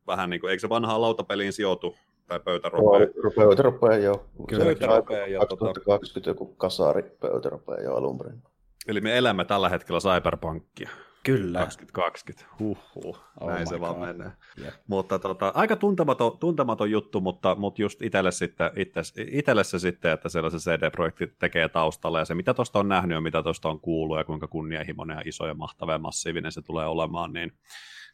[0.08, 1.96] vähän niin kuin, eikö se vanhaan lautapeliin sijoitu
[2.28, 3.08] tai pöytäropea?
[3.36, 4.26] Pöytäropea, joo.
[4.50, 5.40] Kyllä, pöytäropea, joo.
[5.40, 6.30] 2020 tota...
[6.30, 8.44] joku kasari pöytäropea jo alun perin.
[8.88, 10.90] Eli me elämme tällä hetkellä Cyberpunkia.
[11.28, 11.60] Kyllä.
[11.60, 13.82] 2020, huhhuh, oh näin se God.
[13.82, 14.32] vaan menee.
[14.62, 14.74] Yeah.
[14.88, 19.02] Mutta tota, aika tuntematon, tuntematon juttu, mutta, mutta just itselle, sitten, itse,
[19.32, 23.22] itselle se sitten, että sellaisen CD-projekti tekee taustalla ja se mitä tuosta on nähnyt ja
[23.22, 26.88] mitä tuosta on kuullut ja kuinka kunnianhimoinen ja iso ja mahtava ja massiivinen se tulee
[26.88, 27.52] olemaan, niin,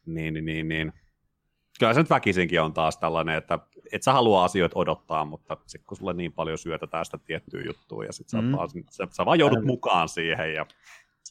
[0.06, 0.94] niin, niin, niin, niin
[1.80, 3.60] kyllä se nyt väkisinkin on taas tällainen, että
[3.92, 8.06] et sä halua asioita odottaa, mutta sitten kun sulle niin paljon syötetään sitä tiettyä juttua
[8.06, 8.52] ja sitten mm.
[8.52, 10.66] sä, vaan, sä, sä vaan joudut mukaan siihen ja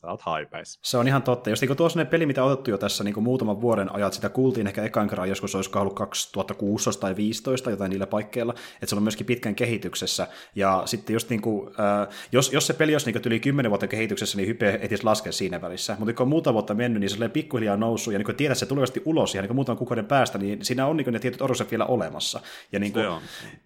[0.03, 0.79] sä oot haipeis.
[0.83, 1.51] Se on ihan totta.
[1.51, 4.67] Jos niin tuo on peli, mitä otettu jo tässä niin muutaman vuoden ajat, sitä kuultiin
[4.67, 9.03] ehkä ekan kerran joskus, olisiko ollut 2016 tai 2015 jotain niillä paikkeilla, että se on
[9.03, 10.29] myöskin pitkän kehityksessä.
[10.55, 13.87] Ja sitten just niin kuin, äh, jos, jos se peli olisi niin yli 10 vuotta
[13.87, 15.97] kehityksessä, niin hype etisi laskea siinä välissä.
[15.99, 18.53] Mutta kun on muuta vuotta mennyt, niin se on pikkuhiljaa noussut, ja niin kun tiedät,
[18.53, 21.43] että se tulee ulos ihan niin muutaman kuukauden päästä, niin siinä on niin ne tietyt
[21.43, 22.41] odotukset vielä olemassa.
[22.73, 23.07] Ja niin kuin,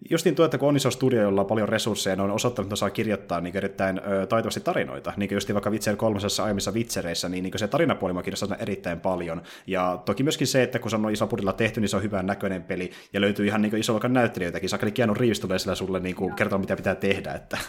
[0.09, 2.73] justiin tuo, että kun on iso studio, jolla on paljon resursseja, ne on osoittanut, että
[2.73, 6.73] osaa kirjoittaa niin erittäin ö, taitavasti tarinoita, niin kuin just vaikka Witcher 3 tuossa aiemmissa
[6.73, 9.41] vitsereissä, niin, niin se tarinapuoli mä kiinnostaa erittäin paljon.
[9.67, 12.25] Ja toki myöskin se, että kun se on iso budilla tehty, niin se on hyvän
[12.25, 14.69] näköinen peli, ja löytyy ihan niin iso vaikka näyttelijöitäkin.
[14.69, 17.33] Sakeli Keanu Reeves tulee sillä sulle niin kuin, kertoa, mitä pitää tehdä.
[17.33, 17.57] Että...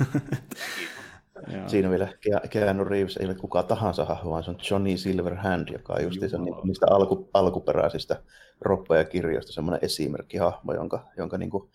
[1.67, 2.09] Siinä vielä
[2.51, 6.21] Keanu Reeves ei ole kuka tahansa hahmo, vaan se on Johnny Silverhand, joka on just
[6.21, 8.23] niin, niistä alku, alkuperäisistä
[8.61, 11.69] roppeja-kirjoista semmoinen esimerkkihahmo, jonka, jonka niin kuin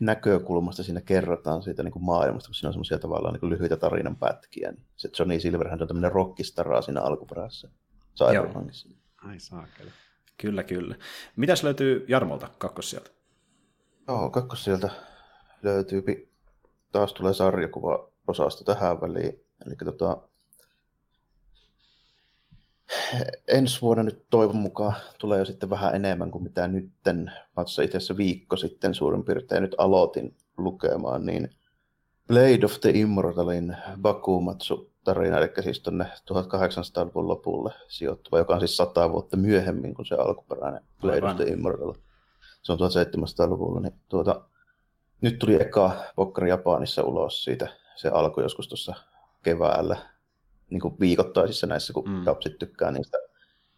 [0.00, 4.16] näkökulmasta siinä kerrotaan siitä niin kuin maailmasta, kun siinä on semmoisia tavallaan niin lyhyitä tarinan
[4.16, 4.72] pätkiä.
[4.72, 7.68] Niin se Johnny Silverhand on tämmöinen rockistaraa siinä alkuperäisessä
[8.16, 8.88] Cyberpunkissa.
[9.16, 9.90] Ai saakeli.
[10.36, 10.96] Kyllä, kyllä.
[11.36, 13.10] Mitäs löytyy Jarmolta kakkossieltä?
[14.08, 14.90] Joo, kakkossieltä
[15.62, 16.04] löytyy,
[16.92, 19.44] taas tulee sarjakuva osasta tähän väliin.
[19.66, 20.28] Eli tota,
[23.48, 27.32] ensi vuonna nyt toivon mukaan tulee jo sitten vähän enemmän kuin mitä nytten.
[27.56, 31.50] Mä itse asiassa viikko sitten suurin piirtein nyt aloitin lukemaan, niin
[32.28, 38.76] Blade of the Immortalin Bakumatsu tarina, eli siis tuonne 1800-luvun lopulle sijoittuva, joka on siis
[38.76, 41.30] sata vuotta myöhemmin kuin se alkuperäinen Blade Aivan.
[41.30, 41.94] of the Immortal.
[42.62, 44.44] Se on 1700-luvulla, niin tuota,
[45.20, 47.68] nyt tuli eka pokkari Japanissa ulos siitä.
[47.96, 48.94] Se alkoi joskus tuossa
[49.42, 49.96] keväällä
[50.74, 52.24] niin kuin viikoittaisissa näissä, kun mm.
[52.24, 53.18] kapsit tykkää niistä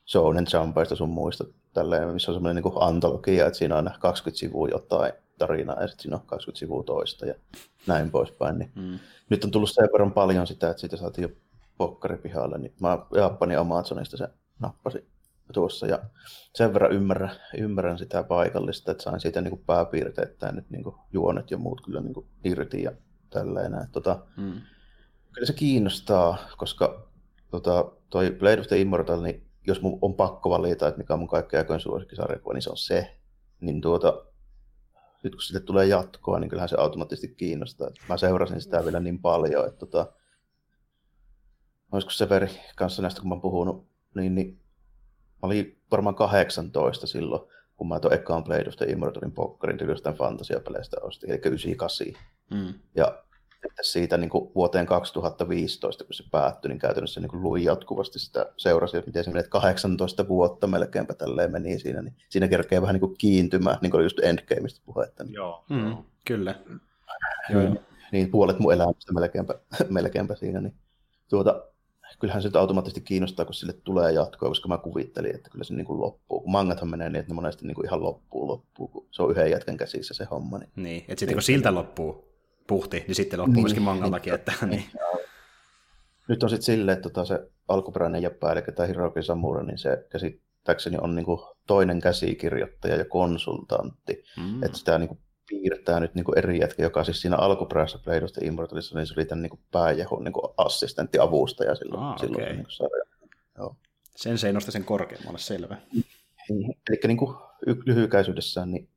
[0.06, 4.39] Shonen Jumpeista sun muista, tälleen, missä on semmoinen niin antologia, että siinä on aina 20
[4.39, 7.35] sivua jotain tarinaa ja sitten siinä on 20 sivua toista ja
[7.86, 8.59] näin poispäin.
[8.59, 8.98] Niin mm.
[9.31, 11.28] Nyt on tullut sen verran paljon sitä, että siitä saatiin jo
[11.78, 14.28] pokkari pihalle, niin mä Japanin Amazonista se
[14.59, 15.06] nappasin
[15.52, 15.98] tuossa ja
[16.55, 21.59] sen verran ymmärrän, ymmärrän sitä paikallista, että sain siitä niin pääpiirteittäin nyt niin juonet ja
[21.59, 22.14] muut kyllä niin
[22.44, 22.93] irti ja
[23.31, 23.73] tälleen.
[23.93, 24.60] Tota, mm.
[25.36, 27.08] Kyllä se kiinnostaa, koska
[27.50, 31.18] tota, toi Blade of the Immortal, niin jos mun on pakko valita, että mikä on
[31.18, 33.16] mun kaikkein aikojen suosikkisarjakuva, niin se on se.
[33.60, 34.24] Niin tuota,
[35.22, 37.90] nyt kun sille tulee jatkoa, niin kyllähän se automaattisesti kiinnostaa.
[38.08, 40.12] Mä seurasin sitä vielä niin paljon, että tota,
[41.92, 44.60] olisiko Severi kanssa näistä, kun mä oon puhunut, niin, niin
[45.16, 50.16] mä olin varmaan 18 silloin, kun mä tuon ekaan Blade of the Immortalin pokkarin jostain
[50.16, 52.06] fantasiapeleistä ostin, eli 98.
[52.50, 52.74] Mm.
[52.94, 53.22] Ja
[53.70, 58.18] että siitä niin kuin vuoteen 2015, kun se päättyi, niin käytännössä niin kuin luin jatkuvasti
[58.18, 62.82] sitä, seurasi, että miten se menee, 18 vuotta melkeinpä tälleen meni siinä, niin siinä kerkee
[62.82, 65.24] vähän niin kuin kiintymään, niin kuin just Endgameista puhetta.
[65.24, 65.34] Niin.
[65.34, 66.55] Joo, mm, kyllä.
[67.51, 67.80] Joo, niin,
[68.12, 69.55] niin, puolet mun elämästä melkeinpä,
[69.88, 70.74] melkeinpä siinä, niin
[71.28, 71.62] tuota,
[72.20, 75.86] kyllähän se automaattisesti kiinnostaa, kun sille tulee jatkoa, koska mä kuvittelin, että kyllä se niin
[75.86, 76.40] kuin loppuu.
[76.40, 79.30] Kun mangathan menee niin, että ne monesti niin kuin ihan loppuu, loppuu, kun se on
[79.30, 80.59] yhden jätkän käsissä se homma.
[80.59, 82.28] Niin, niin että sitten niin, kun siltä loppuu,
[82.66, 84.34] puhti, niin sitten loppuu niin, myöskin mangallakin.
[84.34, 84.84] Että, niin.
[86.28, 90.06] Nyt on sitten silleen, että tota se alkuperäinen jäppä, eli tämä Hiroki Samura, niin se
[90.10, 94.24] käsittääkseni on niinku toinen käsikirjoittaja ja konsultantti.
[94.36, 94.62] Mm.
[94.62, 95.18] Että sitä niinku
[95.48, 99.14] piirtää nyt niinku eri jätkä, joka siis siinä alkuperäisessä Blade of the Immortalissa, niin se
[99.16, 102.02] oli tämän niinku pääjehon niinku assistentti, avustaja silloin.
[102.02, 102.55] Ah, silloin okay.
[102.55, 103.05] niinku sarja.
[103.59, 103.76] Joo.
[104.16, 105.76] Sen se ei nosta sen korkeammalle, selvä.
[106.88, 107.36] Eli niinku
[107.86, 108.88] lyhykäisyydessään, niin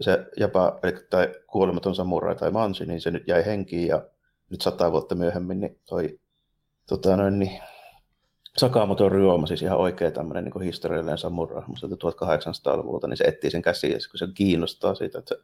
[0.00, 4.02] se jopa, eli tai kuolematon samurai tai mansi, niin se nyt jäi henkiin ja
[4.50, 6.20] nyt sata vuotta myöhemmin niin toi
[6.86, 7.60] tota noin, niin
[8.56, 13.98] Sakamoto Ryoma, siis ihan oikea tämmöinen niin historiallinen samurai, 1800-luvulta, niin se etsii sen käsiä,
[14.10, 15.34] kun se kiinnostaa siitä, että,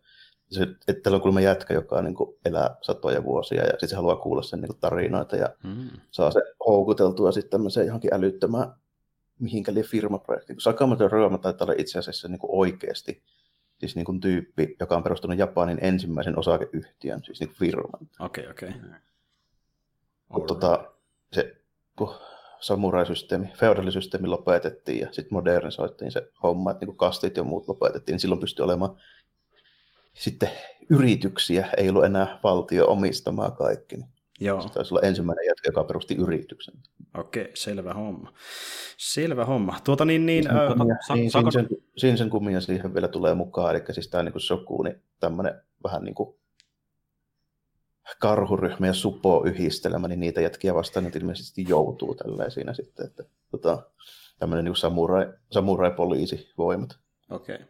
[0.51, 3.97] se, että täällä on kuulemma jätkä, joka niin kuin elää satoja vuosia ja sitten se
[3.97, 5.89] haluaa kuulla sen niin kuin tarinoita ja mm.
[6.11, 8.73] saa se houkuteltua sitten tämmöiseen johonkin älyttömään
[9.39, 10.61] mihinkä firmaprojektiin.
[10.61, 13.23] Sakamoto Ryoma taitaa olla itse asiassa niin kuin oikeasti
[13.83, 18.09] siis niin kuin tyyppi, joka on perustunut Japanin ensimmäisen osakeyhtiön, siis niin kuin firman.
[18.21, 18.69] Okei, okay, okei.
[18.69, 18.91] Okay.
[20.33, 20.93] Kun tota,
[21.33, 21.57] se
[21.97, 22.15] kun
[22.61, 28.21] samuraisysteemi, feudalisysteemi lopetettiin ja sitten modernisoitiin se homma, että niin kastit ja muut lopetettiin, niin
[28.21, 28.97] silloin pystyi olemaan
[30.15, 30.51] sitten
[30.91, 33.97] yrityksiä, ei ollut enää valtio omistamaa kaikki.
[33.97, 34.12] Niin
[34.45, 34.61] Joo.
[34.61, 36.75] Se taisi olla ensimmäinen jätkä, joka perusti yrityksen.
[37.17, 38.33] Okei, selvä homma.
[38.97, 39.77] Selvä homma.
[39.85, 40.57] Tuota niin, niin, äh,
[41.07, 41.31] sa- niin
[41.97, 45.55] sinisen kummia siihen vielä tulee mukaan, eli siis tämä niin Shoku, niin tämmöinen
[45.85, 46.35] vähän niin kuin
[48.19, 53.25] karhuryhmä ja supo yhdistelmä, niin niitä jätkiä vastaan nyt ilmeisesti joutuu tälleen siinä sitten, että
[53.51, 53.83] tota,
[54.39, 56.99] tämmöinen niin samurai, samurai-poliisivoimat.
[57.31, 57.55] Okei.
[57.55, 57.67] Okay.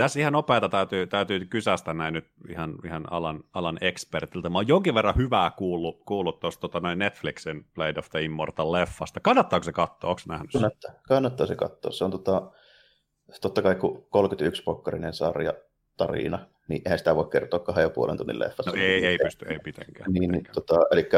[0.00, 4.48] Tässä ihan nopeata täytyy, täytyy kysästä näin nyt ihan, ihan alan, alan expertiltä.
[4.48, 9.20] Mä oon jonkin verran hyvää kuullut, kuullut tuosta tota, Netflixin Blade of the Immortal-leffasta.
[9.22, 10.10] Kannattaako se katsoa?
[10.10, 11.92] Onko nähnyt Kannattaa, kannattaa se katsoa.
[11.92, 12.50] Se on tota,
[13.40, 15.54] totta kai kun 31-pokkarinen sarja
[15.96, 18.70] tarina, niin eihän sitä voi kertoa kahden ja puolen tunnin leffassa.
[18.70, 20.12] No, ei, ei pysty, ei mitenkään.
[20.12, 21.08] Niin, niin tota, eli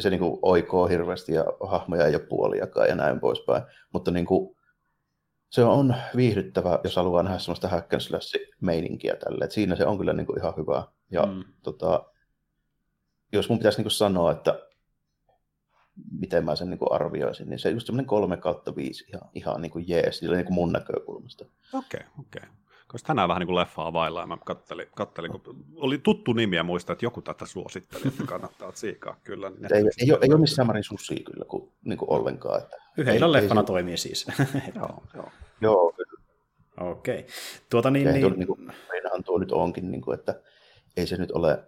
[0.00, 3.62] se niin kuin oikoo hirveästi ja hahmoja ei ole puoliakaan ja näin poispäin.
[3.92, 4.56] Mutta niin kuin,
[5.52, 8.00] se on viihdyttävä, jos haluaa nähdä sellaista hack and
[8.60, 9.44] meininkiä tälle.
[9.44, 10.84] Et siinä se on kyllä niin kuin ihan hyvä.
[11.10, 11.44] Ja mm.
[11.62, 12.04] tota,
[13.32, 14.58] jos mun pitäisi niin kuin sanoa, että
[16.20, 19.30] miten mä sen niin kuin arvioisin, niin se on just semmoinen 3 kautta 5 ihan,
[19.34, 21.44] ihan niin kuin jees, niin kuin mun näkökulmasta.
[21.72, 22.42] Okei, okay, okei.
[22.42, 22.56] Okay.
[22.92, 26.56] Koska tänään vähän niin kuin leffaa vailla ja mä kattelin, kattelin, kun oli tuttu nimi
[26.56, 29.50] ja muistan, että joku tätä suositteli, että kannattaa tsiikaa kyllä.
[29.50, 32.62] Niin ei, ei, ole, ei ole missään määrin susia kyllä kuin, niin kuin ollenkaan.
[32.62, 34.26] Että Yhdellä leffana ei, toimii siis.
[34.74, 35.28] joo, joo.
[35.60, 35.94] joo.
[36.80, 37.18] Okei.
[37.18, 37.30] Okay.
[37.70, 38.22] Tuota niin, ja niin...
[38.22, 38.72] Tuo, niin kuin,
[39.24, 40.40] tuo nyt onkin, niin kuin, että
[40.96, 41.64] ei se nyt ole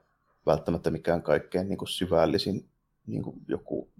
[0.46, 2.68] välttämättä mikään kaikkein niin kuin syvällisin
[3.06, 3.90] niin kuin joku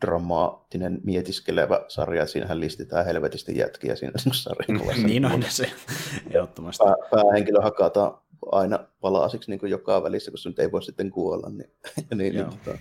[0.00, 2.26] dramaattinen, mietiskelevä sarja.
[2.26, 5.70] Siinähän listitään helvetisti jätkiä siinä sarjan niin on se,
[6.30, 6.84] ehdottomasti.
[6.84, 8.18] Pää, päähenkilö hakataan
[8.52, 11.48] aina palasiksi niin kuin joka välissä, kun se nyt ei voi sitten kuolla.
[11.48, 11.70] Niin,
[12.18, 12.78] niin, niin tota,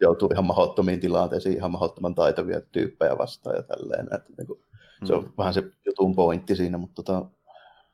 [0.00, 4.06] joutuu ihan mahdottomiin tilanteisiin, ihan mahdottoman taitavia tyyppejä vastaan ja tälleen.
[4.14, 4.60] Että, niin kuin,
[5.00, 5.06] mm.
[5.06, 7.24] Se on vähän se jutun pointti siinä, mutta tota,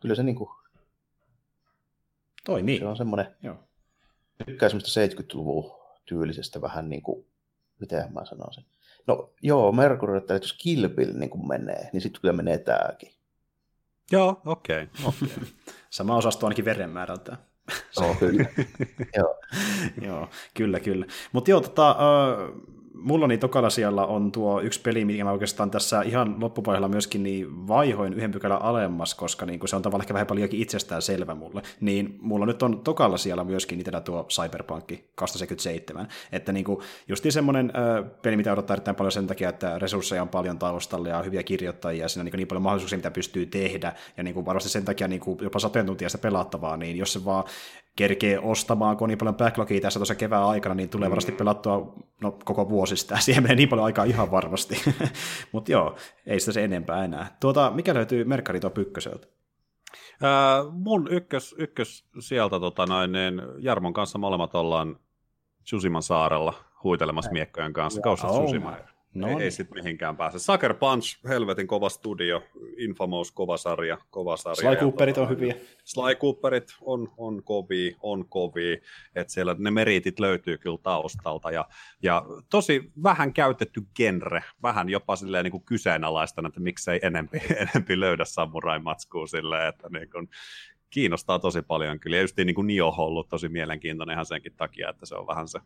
[0.01, 0.51] kyllä se niin kuin,
[2.47, 2.79] Toimii.
[2.79, 3.57] Se on semmoinen, Joo.
[4.47, 5.73] tykkää semmoista 70-luvun
[6.05, 7.27] tyylisestä vähän niin kuin
[7.81, 8.65] miten mä sanoisin.
[9.07, 13.11] No joo, Mercury, että jos Kill Bill niin kuin menee, niin sitten kyllä menee tämäkin.
[14.13, 14.89] Joo, okei.
[15.05, 15.47] Okay, okay.
[15.91, 17.39] Sama osasto ainakin verenmäärältään.
[17.97, 18.45] Oh, kyllä.
[19.17, 19.41] joo.
[20.03, 21.07] joo, kyllä, kyllä.
[21.33, 25.71] Mutta joo, tota, uh, mulla niin tokalla siellä on tuo yksi peli, mikä mä oikeastaan
[25.71, 30.15] tässä ihan loppuvaiheella myöskin niin vaihoin yhden pykälän alemmas, koska niin se on tavallaan ehkä
[30.15, 31.63] vähän paljonkin itsestään selvä mulle.
[31.81, 36.09] Niin mulla nyt on tokalla siellä myöskin itsellä tuo Cyberpunk 2077.
[36.33, 36.79] Että niin kuin
[37.09, 41.09] justiin semmoinen äh, peli, mitä odottaa erittäin paljon sen takia, että resursseja on paljon taustalla
[41.09, 43.93] ja hyviä kirjoittajia ja siinä on niin, niin paljon mahdollisuuksia, mitä pystyy tehdä.
[44.17, 47.13] Ja niin kuin varmasti sen takia niin kuin jopa satojen tuntia sitä pelattavaa, niin jos
[47.13, 47.45] se vaan
[47.97, 51.39] kerkee ostamaan, kun on niin paljon backlogia tässä tuossa kevään aikana, niin tulee varmasti mm.
[51.39, 53.19] pelattua no, koko vuosi sitä.
[53.21, 54.83] Siihen menee niin paljon aikaa ihan varmasti.
[55.53, 55.97] Mutta joo,
[56.27, 57.37] ei sitä se enempää enää.
[57.41, 59.27] Tuota, mikä löytyy Merkari tuo pykköseltä?
[60.25, 64.99] Äh, mun ykkös, ykkös sieltä tota noin, niin Jarmon kanssa molemmat ollaan
[65.65, 66.55] Susiman saarella
[66.85, 68.01] huitelemassa miekkojen kanssa.
[68.01, 68.51] Kausat oh.
[69.17, 69.53] No ei, ei niin.
[69.53, 70.39] sitten mihinkään pääse.
[70.39, 72.43] Sucker Punch, helvetin kova studio,
[72.77, 74.71] Infamous, kova sarja, kova sarja.
[74.71, 75.55] Sly Cooperit on hyviä.
[75.85, 78.77] Sly Cooperit on, on kovia, on kovia,
[79.15, 81.65] että siellä ne meritit löytyy kyllä taustalta, ja,
[82.03, 87.39] ja tosi vähän käytetty genre, vähän jopa silleen niin kuin kyseenalaistan, että miksei enempi,
[87.75, 90.29] enempi löydä samurai-matskua silleen, että niin kuin,
[90.91, 92.17] kiinnostaa tosi paljon kyllä.
[92.17, 95.27] Ja just niin kuin Nioh on ollut tosi mielenkiintoinen ihan senkin takia, että se on
[95.27, 95.59] vähän se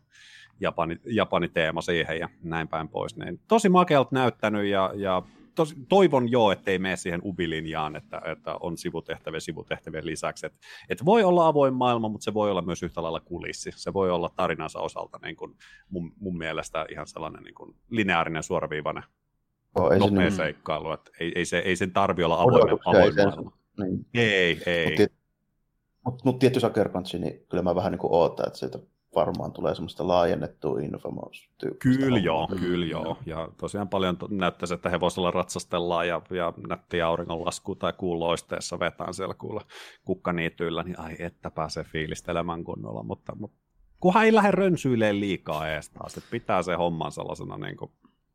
[0.59, 3.15] Japani, Japani teema siihen ja näin päin pois.
[3.15, 5.21] Niin tosi makealta näyttänyt ja, ja
[5.55, 10.45] tosi, toivon jo, ettei mene siihen ubilinjaan, että, että on sivutehtäviä sivutehtävien lisäksi.
[10.45, 10.53] Et,
[10.89, 13.71] et voi olla avoin maailma, mutta se voi olla myös yhtä lailla kulissi.
[13.75, 15.55] Se voi olla tarinansa osalta niin kuin
[15.89, 19.03] mun, mun mielestä ihan sellainen niin kuin lineaarinen suoraviivainen
[19.75, 20.91] oh, ei nopea se, niin- seikkailu.
[20.91, 23.60] Että ei, ei, se, ei sen tarvi olla avoin, avoin maailma.
[23.81, 24.05] Niin.
[24.13, 24.89] Ei, ei.
[24.89, 25.13] Mutta
[26.05, 28.79] mut, mut tietty Sucker Punch, niin kyllä mä vähän niin kuin ootan, että sieltä
[29.15, 31.49] varmaan tulee semmoista laajennettua infamous
[31.79, 32.59] Kyllä joo, mm.
[32.59, 33.17] kyllä joo.
[33.25, 39.33] Ja tosiaan paljon näyttäisi, että hevosella ratsastellaan ja, ja nätti auringonlasku tai kuuloisteessa vetään siellä
[39.33, 39.61] kuulla
[40.05, 43.57] kukkaniityillä, niin ai että pääsee fiilistelemään kunnolla, mutta, mutta
[43.99, 47.91] kunhan ei lähde rönsyileen liikaa ees taas, että pitää se homman sellaisena niin kuin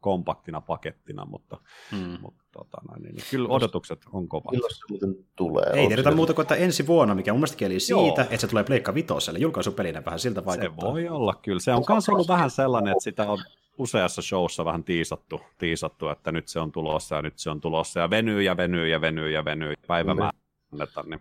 [0.06, 1.56] kompaktina pakettina, mutta,
[1.92, 2.18] mm.
[2.20, 4.52] mutta tota, noin, niin, niin, kyllä odotukset on kovat.
[4.52, 5.70] Milloin se muuten tulee?
[5.72, 8.28] Ei tiedetä muuta kuin, että ensi vuonna, mikä mun mielestä kieli siitä, Joo.
[8.30, 10.88] että se tulee Pleikka Vitoselle, julkaisupelinä vähän siltä vaikuttaa.
[10.88, 13.38] Se voi olla kyllä, se on myös ollut vähän sellainen, että sitä on
[13.78, 18.00] useassa showssa vähän tiisattu, tiisattu, että nyt se on tulossa ja nyt se on tulossa
[18.00, 20.38] ja venyy ja venyy ja venyy ja venyy päivämäärä
[20.72, 21.10] mm.
[21.10, 21.20] niin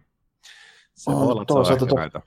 [0.94, 2.22] se on, voi olla, se on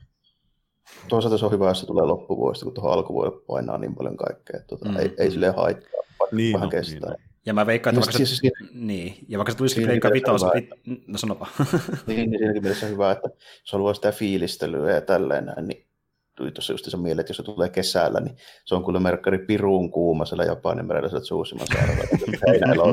[1.09, 4.61] Toisaalta se on hyvä, jos se tulee loppuvuodesta, kun tuohon alkuvuodelle painaa niin paljon kaikkea.
[4.67, 4.97] Tuota, mm.
[4.97, 7.11] ei, ei silleen haittaa niin, vähän no, kestää.
[7.11, 7.29] Niin.
[7.47, 11.05] Ja mä veikkaan, että vaikka, siis, se, niin, ja vaikka se tulisikin Pleikka Vitos, niin,
[11.07, 11.47] no sanopa.
[12.07, 13.29] niin, niin siinäkin mielessä hyvä, että
[13.61, 15.87] jos haluaa sitä fiilistelyä ja tälleen näin, niin
[16.35, 19.39] tuli tuossa just se mieleen, että jos se tulee kesällä, niin se on kyllä merkkari
[19.39, 22.93] piruun kuuma siellä Japanin merellä sieltä Suusiman saarella.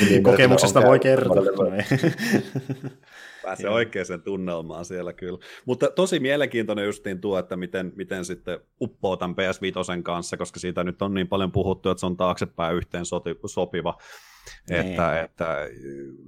[0.00, 1.42] niin, Kokemuksesta voi kertoa.
[3.46, 5.38] Pääsee oikeaan tunnelmaan siellä kyllä.
[5.64, 10.84] Mutta tosi mielenkiintoinen justiin tuo, että miten, miten sitten uppoo tämän PS5 kanssa, koska siitä
[10.84, 13.98] nyt on niin paljon puhuttu, että se on taaksepäin yhteen soti, sopiva.
[14.70, 14.80] Niin.
[14.80, 15.56] Että, että,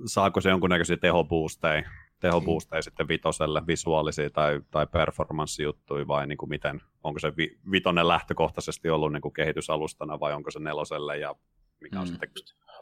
[0.07, 1.83] saako se jonkunnäköisiä tehobuusteja
[2.21, 8.09] tehobuusteja sitten vitoselle, visuaalisia tai, tai performanssijuttuja vai niin kuin miten, onko se vi, vitonen
[8.09, 11.35] lähtökohtaisesti ollut niin kuin kehitysalustana vai onko se neloselle ja
[11.81, 12.11] mikä on mm.
[12.11, 12.31] sitten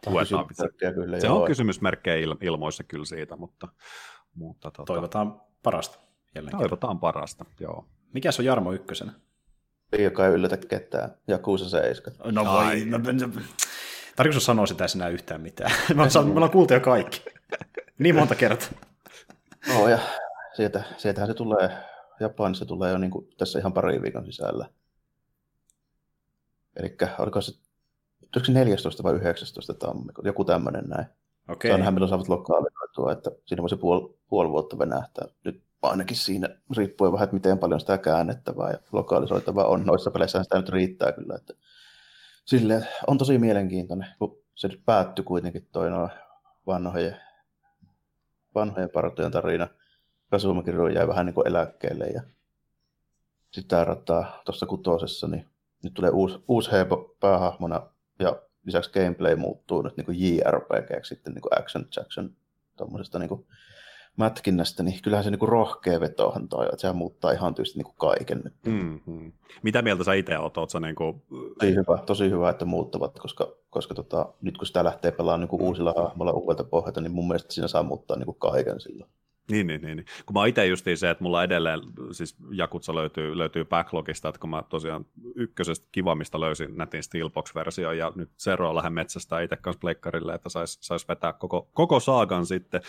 [0.04, 0.46] tuetaan.
[0.94, 1.40] Kyllä, se joo.
[1.40, 3.68] on kysymysmerkkejä il, ilmoissa kyllä siitä, mutta
[4.36, 4.92] mutta tota...
[4.92, 5.98] Toivotaan parasta.
[6.34, 7.84] Jälleen Toivotaan parasta, joo.
[8.12, 9.12] Mikä se on Jarmo ykkösenä?
[9.98, 11.14] Joka ei yllätä ketään.
[11.28, 12.10] Ja kuusa seiska.
[12.24, 12.84] No voi.
[12.84, 13.42] No, no, no.
[14.16, 15.70] Tarkoitus sanoa sitä sinä yhtään mitään.
[15.94, 16.02] Me
[16.34, 17.24] ollaan kuultu jo kaikki.
[17.98, 18.68] Niin monta kertaa.
[19.68, 19.98] No ja
[20.56, 21.70] sieltä, sieltähän se tulee,
[22.20, 24.68] Japanissa tulee jo niin kuin tässä ihan pari viikon sisällä.
[26.76, 27.52] Eli oliko se,
[28.48, 31.06] 14 vai 19 tammikuuta, joku tämmöinen näin.
[31.48, 31.70] Okay.
[31.70, 35.28] Ainahan milloin saavat lokaalinoitua, että siinä voi se puoli, puoli vuotta venähtää.
[35.44, 39.86] Nyt ainakin siinä riippuu vähän, että miten paljon sitä käännettävää ja lokaalisoitavaa on.
[39.86, 41.35] Noissa peleissä sitä nyt riittää kyllä.
[41.35, 41.55] Että
[42.44, 46.11] silleen, on tosi mielenkiintoinen, kun se nyt päättyi kuitenkin toi noin
[46.66, 47.16] vanhojen,
[48.55, 49.69] vanhojen partojen tarina.
[50.31, 52.23] Kasumakin jäi vähän niin kuin eläkkeelle ja
[53.51, 55.47] sitä rataa tuossa kutosessa, niin
[55.82, 61.35] nyt tulee uusi, uusi Hebo päähahmona ja lisäksi gameplay muuttuu nyt niin kuin JRPG sitten
[61.35, 62.31] niin kuin action jackson
[62.77, 63.47] tuommoisesta niin kuin
[64.16, 67.84] mätkinnästä, niin kyllähän se niin kuin rohkea vetohan toi, että sehän muuttaa ihan tietysti niin
[67.84, 68.43] kuin kaiken.
[68.66, 69.32] Mm-hmm.
[69.62, 70.59] Mitä mieltä sä itse oot?
[70.59, 71.22] oot sä niin kuin...
[71.59, 75.48] tosi, hyvä, tosi hyvä, että muuttavat, koska, koska tota, nyt kun sitä lähtee pelaamaan niin
[75.48, 79.10] kuin uusilla hahmoilla uudelta pohjalta, niin mun mielestä siinä saa muuttaa niin kuin kaiken silloin.
[79.51, 80.05] Niin, niin, niin.
[80.27, 81.81] Kun mä itse justiin se, että mulla edelleen,
[82.12, 88.12] siis Jakutsa löytyy, löytyy backlogista, että kun mä tosiaan ykkösestä kivamista löysin netin Steelbox-versio ja
[88.14, 92.81] nyt Zero lähden metsästä itse kanssa pleikkarille, että sais, sais vetää koko, koko saagan sitten,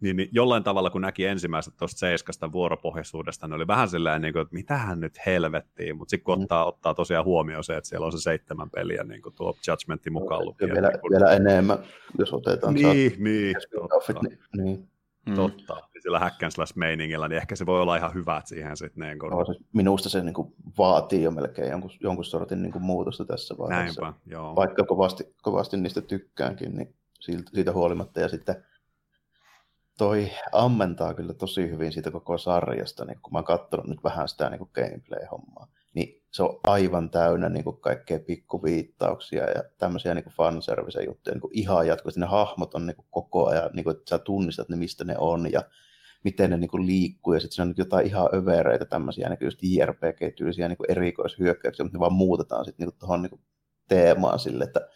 [0.00, 4.32] niin, niin jollain tavalla kun näki ensimmäiset tuosta seiskasta vuoropohjaisuudesta, niin oli vähän silleen, niin
[4.32, 6.42] kuin, että mitähän nyt helvettiin, mutta sitten kun mm.
[6.42, 10.12] ottaa, ottaa tosiaan huomioon se, että siellä on se seitsemän peliä niin kuin tuo Judgmentin
[10.12, 10.72] mukaan lukien.
[10.72, 11.78] Vielä, niin vielä enemmän,
[12.18, 12.74] jos otetaan.
[12.74, 13.56] Niin, niin,
[13.90, 14.20] totta.
[14.22, 14.88] Niin, niin.
[15.26, 15.34] Mm.
[15.34, 15.76] Totta.
[16.02, 19.08] Sillä hack and slash meiningillä, niin ehkä se voi olla ihan hyvä siihen sitten.
[19.08, 19.30] Niin kun...
[19.30, 23.24] no, siis minusta se niin kuin, vaatii jo melkein jonkun, jonkun sortin niin kuin, muutosta
[23.24, 24.02] tässä vaiheessa.
[24.02, 24.56] Näinpä, joo.
[24.56, 28.20] Vaikka kovasti, kovasti niistä tykkäänkin, niin siitä, siitä huolimatta.
[28.20, 28.64] Ja sitten
[29.98, 34.28] toi ammentaa kyllä tosi hyvin siitä koko sarjasta, niin kun mä oon katsonut nyt vähän
[34.28, 35.68] sitä niin gameplay-hommaa
[36.36, 41.86] se on aivan täynnä niin kuin kaikkea pikkuviittauksia ja tämmöisiä niin fanservice-juttuja niin kuin ihan
[41.86, 42.20] jatkuvasti.
[42.20, 45.14] Ne hahmot on niin kuin koko ajan, niin kuin, että sä tunnistat ne, mistä ne
[45.18, 45.62] on ja
[46.24, 49.38] miten ne niin kuin liikkuu, ja sitten siinä on niin jotain ihan övereitä tämmöisiä niin
[49.40, 53.40] just JRPG-tyylisiä niin erikoishyökkäyksiä, mutta ne vaan muutetaan sitten niin tuohon niin
[53.88, 54.88] teemaan sille, että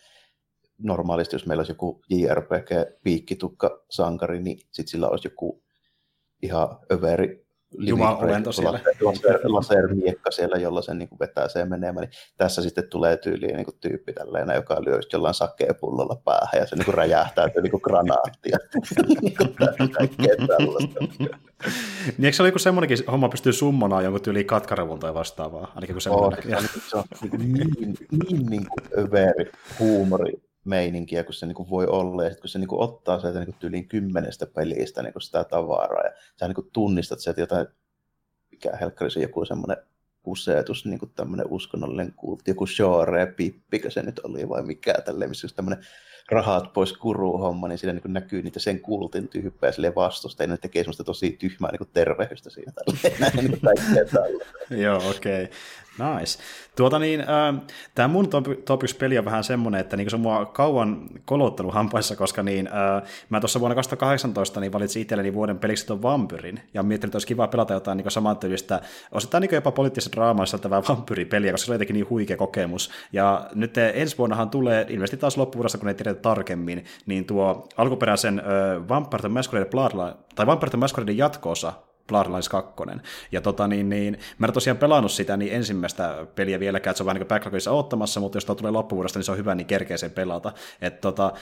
[0.79, 5.63] normaalisti jos meillä olisi joku JRPG-piikkitukka-sankari, niin sitten sillä olisi joku
[6.43, 7.40] ihan överi
[7.79, 8.81] Jumalolento siellä.
[9.01, 12.07] Laser, lasermiekka siellä, jolla se niin kuin vetää sen menemään.
[12.07, 15.35] Niin tässä sitten tulee tyyliin niin kuin tyyppi tälleen, joka lyö jollain
[15.81, 18.59] pullolla päähän ja se niin kuin räjähtää niin kuin granaattia.
[19.23, 21.01] niin kaikkea tällaista.
[22.19, 25.73] niin eikö se ole joku semmoinenkin homma pystyy summonaan jonkun tyyliin katkarevun tai vastaavaa?
[25.75, 26.39] Ainakin kun semmoinen.
[26.57, 26.61] Oh,
[26.91, 27.97] se on, se on niin, niin,
[28.29, 32.49] niin, niin kuin överi huumori meininkiä, kun se niin kuin voi olla, ja sitten kun
[32.49, 36.13] se niin kuin ottaa sieltä niin kuin tyyliin kymmenestä pelistä niin kuin sitä tavaraa, ja
[36.41, 37.67] sä niin kuin tunnistat sieltä jotain,
[38.51, 39.77] mikä helkkari se joku semmoinen
[40.25, 45.31] useetus, niin kuin tämmöinen uskonnollinen kultti, joku genre, pippikö se nyt oli vai mikä tälleen,
[45.31, 45.85] missä tämmöinen
[46.31, 50.47] rahat pois kuru homma, niin siinä niin näkyy niitä sen kultin tyyppejä sille vastusta, ja
[50.47, 52.73] ne tekee semmoista tosi tyhmää niin tervehystä siinä.
[53.37, 53.61] Niin kuin
[54.71, 55.51] Joo, okei.
[56.01, 56.39] Nice.
[56.77, 57.63] Tuota niin, äh,
[57.95, 61.01] tämä mun top, top 1 peli on vähän semmoinen, että niin se on mua kauan
[61.25, 66.03] kolottanut hampaissa, koska niin, äh, mä tuossa vuonna 2018 niin valitsin itselleni vuoden peliksi tuon
[66.03, 68.81] Vampyrin, ja miettinyt, että olisi kiva pelata jotain niin samantyylistä,
[69.13, 72.91] osittain niin jopa poliittisen draamaa sisältävää vampyripeliä, koska se oli jotenkin niin huikea kokemus.
[73.13, 78.39] Ja nyt ensi vuonnahan tulee, ilmeisesti taas loppuvuodesta, kun ei tiedetä tarkemmin, niin tuo alkuperäisen
[78.39, 81.73] äh, Vampire the Masquerade Bloodline, tai Vampire the Masquerade jatkoosa
[82.11, 82.73] Bloodlines 2.
[83.33, 87.03] Ja tota, niin, niin, mä en tosiaan pelannut sitä niin ensimmäistä peliä vieläkään, että se
[87.03, 89.67] on vähän niin backlogissa ottamassa, mutta jos tuo tulee loppuvuodesta, niin se on hyvä, niin
[89.67, 90.53] kerkee sen pelata.
[90.81, 91.33] Et, tota,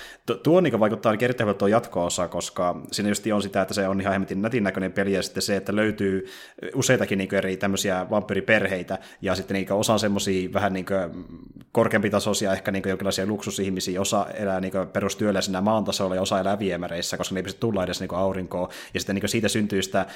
[0.42, 4.12] tuo niin vaikuttaa erittäin tuo jatko-osa, koska siinä just on sitä, että se on ihan
[4.12, 6.26] hemmetin nätin näköinen peli, ja sitten se, että löytyy
[6.74, 10.86] useitakin niin eri tämmöisiä vampyriperheitä, ja sitten niin osa on semmoisia vähän niin
[11.72, 17.16] korkeampitasoisia, ehkä niin jonkinlaisia luksusihmisiä, osa elää niin perustyöläisenä maan tasolla, ja osa elää viemäreissä,
[17.16, 20.06] koska ne ei pysty tulla edes niin aurinkoon, ja sitten niin siitä syntyy sitä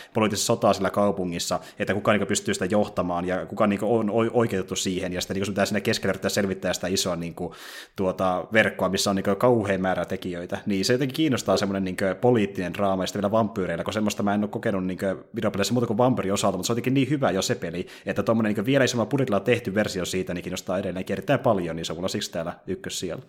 [0.42, 4.76] poliittista sotaa sillä kaupungissa, että kuka niin pystyy sitä johtamaan ja kuka niin on oikeutettu
[4.76, 7.52] siihen, ja sitten niin pitää sinne keskellä yrittää selvittää sitä isoa niin kuin,
[7.96, 12.74] tuota, verkkoa, missä on niin kauhean määrä tekijöitä, niin se jotenkin kiinnostaa semmoinen niin poliittinen
[12.74, 14.98] draama, ja sitten vielä vampyyreillä, kun semmoista mä en ole kokenut niin
[15.34, 18.22] videopeleissä muuta kuin vampyri osalta, mutta se on jotenkin niin hyvä jo se peli, että
[18.22, 21.92] tuommoinen niin vielä isommalla budjetilla tehty versio siitä niin kiinnostaa edelleen erittäin paljon, niin se
[21.92, 23.22] on mulla siksi täällä ykkös siellä.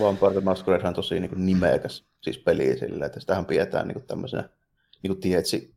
[0.00, 4.48] Vampire the Masquerade on tosi niin nimekäs siis peli sillä, että sitähän pidetään niin tämmöisenä,
[5.02, 5.75] niin tietsi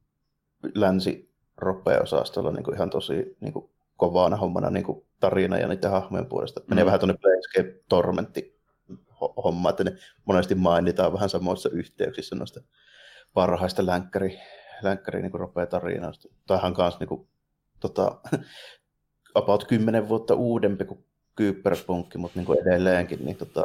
[0.75, 1.29] länsi
[2.01, 6.61] osastolla niin ihan tosi niin kuin kovana hommana niin kuin tarina ja niiden hahmojen puolesta.
[6.67, 6.85] Menee mm.
[6.85, 8.59] vähän tuonne Planescape Tormentti
[9.43, 12.61] homma, että ne monesti mainitaan vähän samoissa yhteyksissä noista
[13.33, 14.39] parhaista länkkäri,
[14.81, 16.27] länkkäri niin ropea tarinoista.
[16.47, 17.27] Tämähän kanssa niin kuin,
[17.79, 18.21] tota,
[19.35, 21.05] about 10 vuotta uudempi kuin
[21.35, 23.63] Kyberpunkki, mutta niin kuin edelleenkin niin tota,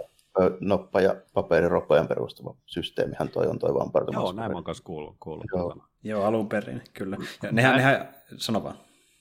[0.61, 5.16] noppa- ja paperiropojen perustuva systeemihän toi on toi Vampire Joo, näin mä oon kanssa kuullut.
[5.20, 5.77] kuullut Joo.
[6.02, 7.16] Joo, alun perin, kyllä.
[7.43, 8.74] Ja nehän, nehän, sano vaan.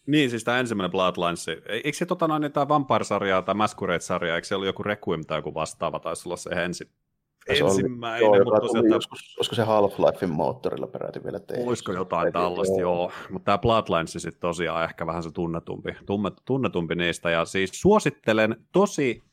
[0.07, 4.55] Niin, siis tämä ensimmäinen Bloodlines, eikö se tota noin, tämä Vampire-sarja tai Masquerade-sarja, eikö se
[4.55, 6.87] ollut joku Requiem tai joku vastaava, taisi olla se ensin,
[7.47, 8.27] ensimmäinen.
[8.27, 11.63] Ollut, joo, mutta tosiaan, joskus, olisiko se Half-Lifein moottorilla peräti vielä tehty?
[11.67, 12.95] Olisiko jotain tällaista, joo.
[12.95, 13.11] joo.
[13.29, 15.95] Mutta tämä Bloodlines sitten tosiaan ehkä vähän se tunnetumpi,
[16.45, 17.29] tunnetumpi niistä.
[17.29, 19.23] Ja siis suosittelen tosi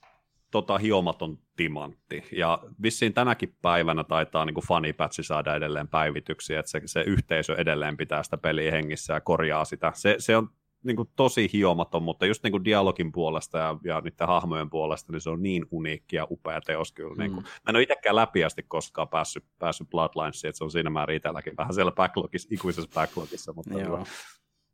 [0.50, 2.22] tota, hiomaton timantti.
[2.32, 7.96] Ja vissiin tänäkin päivänä taitaa niin fanipätsi saada edelleen päivityksiä, että se, se yhteisö edelleen
[7.96, 9.92] pitää sitä peliä hengissä ja korjaa sitä.
[9.94, 10.48] Se, se on
[10.82, 15.12] niin kuin tosi hiomaton, mutta just niin kuin dialogin puolesta ja, ja niiden hahmojen puolesta,
[15.12, 17.14] niin se on niin uniikki ja upea teos kyllä.
[17.14, 17.20] Mm.
[17.20, 20.90] Niin kuin, mä en ole itsekään läpiästi koskaan päässyt, päässyt Bloodlinesiin, että se on siinä
[20.90, 23.74] määrin itselläkin vähän siellä backlogissa, ikuisessa backlogissa, mutta,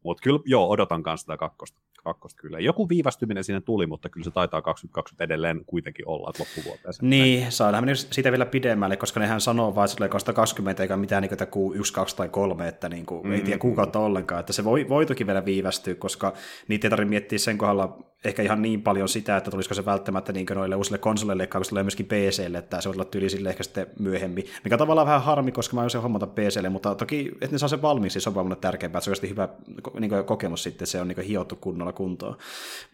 [0.04, 1.80] mutta kyllä joo, odotan kanssa sitä kakkosta.
[2.14, 2.60] 2022 kyllä.
[2.60, 6.94] Joku viivästyminen siinä tuli, mutta kyllä se taitaa 2020 edelleen kuitenkin olla, että loppuvuoteen.
[7.00, 11.48] Niin, saadaan mennä siitä vielä pidemmälle, koska nehän sanoo vain että 2020 eikä mitään niin
[11.50, 13.34] kuin 1, 2 tai 3, että niin kuin, mm-hmm.
[13.34, 16.32] ei tiedä kuukautta ollenkaan, että se voi, voi toki vielä viivästyä, koska
[16.68, 20.32] niitä ei tarvitse miettiä sen kohdalla ehkä ihan niin paljon sitä, että tulisiko se välttämättä
[20.32, 23.48] niin noille uusille konsoleille, kun se tulee myöskin PClle, että se voi olla tyyli sille
[23.48, 27.54] ehkä sitten myöhemmin, mikä tavallaan vähän harmi, koska mä olisin hommata PClle, mutta toki, että
[27.54, 29.48] ne saa sen valmiiksi, se on vaan tärkeämpää, että se on hyvä
[30.00, 32.36] niin kokemus sitten, että se on niin hiottu kunnolla kuntoon.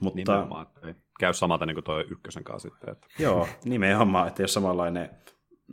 [0.01, 0.17] Mutta...
[0.17, 2.93] Nimenomaan, ei käy samata niin kuin tuo ykkösen kanssa sitten.
[2.93, 3.07] Että...
[3.19, 5.11] Joo, nimenomaan, että jos samanlainen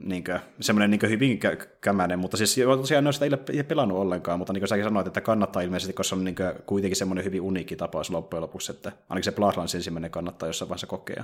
[0.03, 1.39] niin kuin, semmoinen niin hyvin
[1.81, 5.22] kämäinen, mutta siis tosiaan en ole sitä pelannut ollenkaan, mutta niin kuin säkin sanoit, että
[5.22, 8.91] kannattaa ilmeisesti, koska se on niin kuin, kuitenkin semmoinen hyvin uniikki tapaus loppujen lopuksi, että
[9.10, 11.23] ainakin se Bloodlines ensimmäinen kannattaa jossain vaiheessa kokea.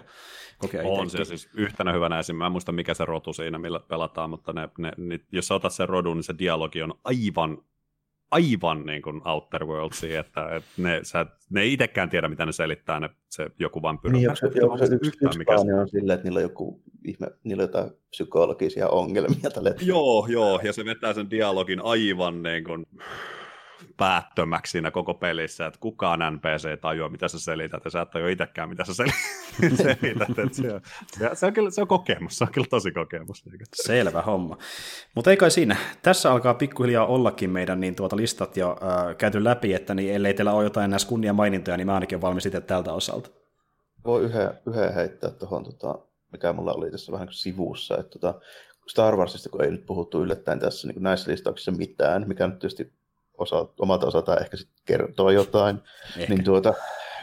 [0.58, 3.80] kokea on se siis yhtenä hyvänä esimerkkinä, mä en muista mikä se rotu siinä, millä
[3.80, 7.58] pelataan, mutta ne, ne, ne, jos sä otat sen rodun, niin se dialogi on aivan
[8.32, 12.52] aivan niin kuin Outer Worldsia, että, että ne, sä, ne ei itsekään tiedä, mitä ne
[12.52, 14.22] selittää, ne, se joku vaan pyrkii.
[14.22, 15.54] Niin, se, joku se yksi, yksi mikä...
[15.54, 19.50] on silleen, että niillä on joku ihme, niillä on jotain psykologisia ongelmia.
[19.54, 19.76] Tälle.
[19.82, 22.86] Joo, joo, ja se vetää sen dialogin aivan niin kuin,
[23.98, 28.10] päättömäksi siinä koko pelissä, että kukaan NPC ei tajua, mitä sä selität, ja sä et
[28.10, 28.94] tajua itsekään, mitä sä
[29.74, 30.28] selität.
[30.52, 30.82] Se, on,
[31.36, 33.44] se, on kyllä, se on kokemus, se on kyllä tosi kokemus.
[33.74, 34.58] Selvä homma.
[35.16, 35.78] Mutta ei kai siinä.
[36.02, 40.34] Tässä alkaa pikkuhiljaa ollakin meidän niin tuota listat jo äh, käyty läpi, että niin ellei
[40.34, 43.30] teillä ole jotain näissä kunnia mainintoja, niin mä ainakin olen valmis itse tältä osalta.
[44.06, 46.00] Voi yhden, yhden heittää tuohon, tota,
[46.32, 48.40] mikä mulla oli tässä vähän sivussa, että tota,
[48.88, 52.94] Star Warsista, kun ei nyt puhuttu yllättäen tässä niin näissä listauksissa mitään, mikä nyt tietysti
[53.38, 55.80] osa, omalta osaltaan ehkä sitten kertoo jotain,
[56.18, 56.34] ehkä.
[56.34, 56.74] niin, tuota,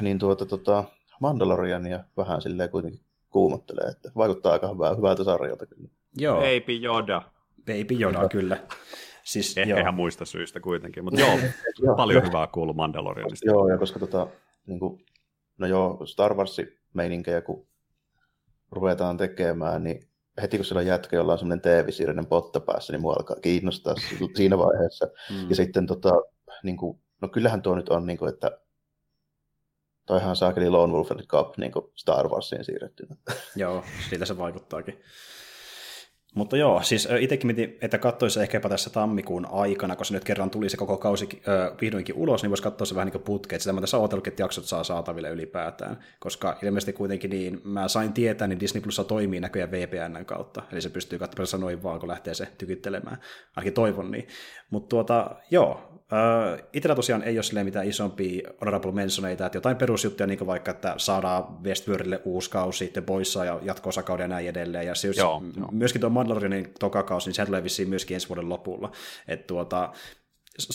[0.00, 0.84] niin tuota, tota,
[1.20, 5.88] Mandaloriania vähän silleen kuitenkin kuumottelee, että vaikuttaa aika hyvää, hyvältä sarjalta kyllä.
[6.16, 6.36] Joo.
[6.36, 7.22] Baby Yoda.
[7.58, 8.58] Baby Yoda, kyllä.
[9.24, 11.38] Siis, Ehkä ihan muista syistä kuitenkin, mutta joo,
[11.82, 13.46] joo paljon hyvää kuuluu Mandalorianista.
[13.46, 14.26] Joo, ja koska tota,
[14.66, 15.04] niin kuin,
[15.58, 17.66] no joo, Star Wars-meininkejä kun
[18.70, 20.08] ruvetaan tekemään, niin
[20.42, 23.94] heti kun siellä on jätkä, jolla on semmoinen TV-siirinen potta päässä, niin mua alkaa kiinnostaa
[24.36, 25.06] siinä vaiheessa.
[25.30, 25.50] Mm.
[25.50, 26.12] Ja sitten tota,
[26.62, 28.58] niin kuin, no kyllähän tuo nyt on, niin kuin, että
[30.06, 33.16] toihan saakeli Lone Wolf and Cup niin kuin Star Warsiin siirrettynä.
[33.56, 35.00] Joo, siltä se vaikuttaakin.
[36.34, 40.50] Mutta joo, siis itsekin mietin, että katsoisi ehkä jopa tässä tammikuun aikana, koska nyt kerran
[40.50, 43.56] tuli se koko kausi äh, vihdoinkin ulos, niin voisi katsoa se vähän niin kuin putke,
[43.56, 47.88] että sitä mä tässä odotellut, että jaksot saa saataville ylipäätään, koska ilmeisesti kuitenkin niin, mä
[47.88, 52.00] sain tietää, niin Disney Plus toimii näköjään VPN kautta, eli se pystyy katsomaan noin vaan,
[52.00, 53.18] kun lähtee se tykyttelemään,
[53.56, 54.28] ainakin toivon niin.
[54.70, 60.26] Mutta tuota, joo, Uh, Itellä tosiaan ei ole mitään isompia honorable mentioneita, että jotain perusjuttuja,
[60.26, 64.86] niin kuin vaikka, että saadaan Westworldille uusi kausi, sitten Boissa ja jatko-osakauden ja näin edelleen.
[64.86, 65.68] Ja se joo, joo.
[65.72, 68.92] myöskin tuo Mandalorianin tokakausi, niin se tulee vissiin myöskin ensi vuoden lopulla.
[69.28, 69.92] Että tuota,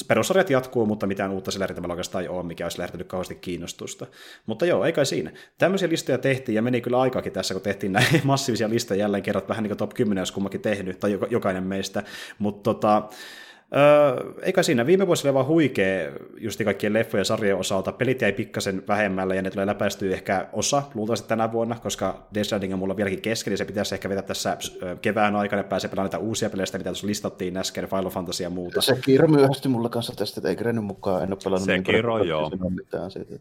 [0.08, 4.08] perussarjat jatkuu, mutta mitään uutta sillä rintamalla oikeastaan ei ole, mikä olisi lähtenyt kauheasti kiinnostusta.
[4.46, 5.32] Mutta joo, ei kai siinä.
[5.58, 9.48] Tämmöisiä listoja tehtiin, ja meni kyllä aikaakin tässä, kun tehtiin näin massiivisia listoja jälleen kerran,
[9.48, 12.04] vähän niin kuin top 10 olisi kummakin tehnyt, tai jokainen meistä.
[12.40, 13.10] Mutta tota,
[13.76, 14.86] Öö, eikä siinä.
[14.86, 17.92] Viime vuosina oli vaan huikea just kaikkien leffojen ja sarjojen osalta.
[17.92, 22.46] Pelit jäi pikkasen vähemmällä ja ne tulee läpäistyä ehkä osa luultavasti tänä vuonna, koska Death
[22.46, 24.58] Stranding on mulla vieläkin kesken, niin se pitäisi ehkä vetää tässä
[25.02, 28.50] kevään aikana, että pääsee pelaamaan niitä uusia pelejä, mitä tuossa listattiin äsken, Final Fantasy ja
[28.50, 28.82] muuta.
[28.82, 31.84] Se Kiro myöhästi mulla kanssa tästä, että ei kerennyt mukaan, en ole pelannut se niin
[31.84, 32.52] Kiro, joo.
[32.70, 33.40] mitään siitä.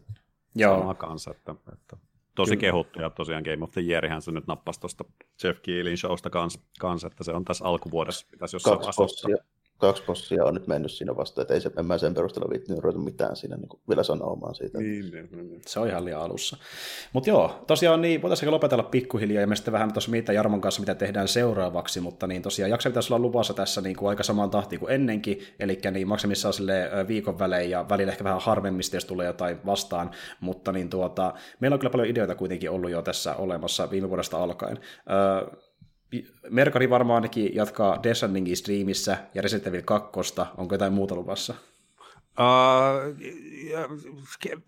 [0.55, 0.79] Joo.
[0.79, 1.97] Sama kanssa, että, että
[2.35, 2.61] tosi Kyllä.
[2.61, 5.05] kehuttu, ja tosiaan Game of the Yearihän se nyt nappasi tuosta
[5.43, 9.31] Jeff Keelin showsta kanssa, kans, että se on tässä alkuvuodessa, pitäisi jossain Kaksi
[9.77, 12.83] kaksi possia on nyt mennyt siinä vasta, että ei se, en mä sen perusteella viittinyt
[12.83, 14.77] ruveta mitään siinä niin vielä sanomaan siitä.
[14.77, 15.61] Niin, niin, niin, niin.
[15.65, 16.57] Se on ihan liian alussa.
[17.13, 20.79] Mutta joo, tosiaan niin, voitaisiin lopetella pikkuhiljaa, ja me sitten vähän tuossa mitä Jarmon kanssa,
[20.79, 24.49] mitä tehdään seuraavaksi, mutta niin tosiaan jaksa pitäisi olla luvassa tässä niin kuin aika samaan
[24.49, 29.05] tahtiin kuin ennenkin, eli niin maksimissaan sille viikon välein, ja välillä ehkä vähän harvemmista, jos
[29.05, 33.35] tulee jotain vastaan, mutta niin tuota, meillä on kyllä paljon ideoita kuitenkin ollut jo tässä
[33.35, 34.79] olemassa viime vuodesta alkaen.
[35.09, 35.66] Öö,
[36.49, 40.09] Merkari varmaan ainakin jatkaa Descendingin streamissä ja Resident Evil 2.
[40.57, 41.53] Onko jotain muuta luvassa?
[42.39, 43.15] Uh,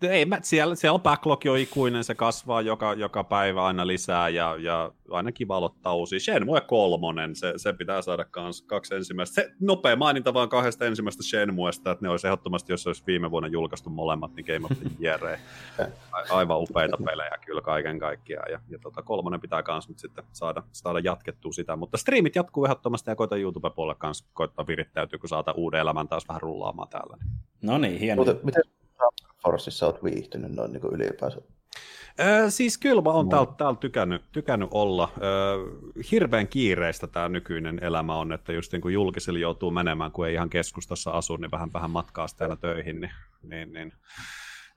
[0.02, 4.56] ei, siellä, siellä on backlog jo ikuinen, se kasvaa joka, joka päivä aina lisää ja,
[4.58, 6.20] ja aina kiva aloittaa uusia.
[6.20, 9.34] Shenmue kolmonen, se, se pitää saada kans kaksi ensimmäistä.
[9.34, 13.48] Se nopea maininta vaan kahdesta ensimmäistä Shenmuesta, että ne olisi ehdottomasti, jos olisi viime vuonna
[13.48, 15.20] julkaistu molemmat, niin Game of the Year.
[16.30, 18.52] Aivan upeita pelejä kyllä kaiken kaikkiaan.
[18.52, 22.64] Ja, ja tota, kolmonen pitää kans nyt sitten saada, saada jatkettua sitä, mutta striimit jatkuu
[22.64, 27.16] ehdottomasti ja koita YouTube-puolella kanssa koittaa virittäytyä, kun saata uuden elämän taas vähän rullaamaan täällä.
[27.62, 28.24] No niin, hienoa.
[28.24, 28.62] Mutta miten
[29.42, 31.40] Forceissa olet viihtynyt noin niin ylipäänsä?
[32.20, 35.08] Öö, siis kyllä mä oon täällä tykännyt, tykännyt olla.
[35.22, 35.56] Öö,
[36.10, 40.34] hirveän kiireistä tämä nykyinen elämä on, että just niin kuin julkisille joutuu menemään, kun ei
[40.34, 43.12] ihan keskustassa asu, niin vähän vähän matkaa täällä töihin, niin,
[43.42, 43.92] niin, niin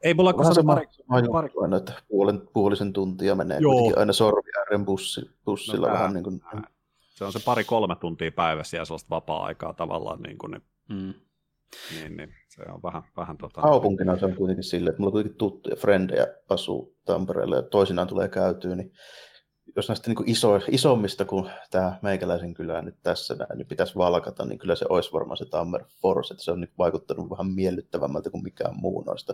[0.03, 0.85] Ei mulla Vähän se pari,
[1.31, 3.71] pari, aina, että puolen, puolisen tuntia menee Joo.
[3.71, 6.41] kuitenkin aina sorvi ääreen bussi, bussilla No, vähän niin kuin,
[6.97, 11.13] se on se pari-kolme tuntia päivässä ja sellaista vapaa-aikaa tavallaan, niin, kuin, niin, Mm.
[11.99, 13.61] Niin, niin se on vähän, vähän tota...
[13.61, 18.29] kaupunkina se on kuitenkin silleen, että mulla kuitenkin tuttuja frendejä asuu Tampereella ja toisinaan tulee
[18.29, 18.91] käytyä, niin
[19.75, 23.95] jos näistä niin kuin iso, isommista kuin tämä meikäläisen kylä nyt tässä näin, niin pitäisi
[23.95, 27.47] valkata, niin kyllä se olisi varmaan se Tammer Force, että se on niin vaikuttanut vähän
[27.47, 29.33] miellyttävämmältä kuin mikään muu noista,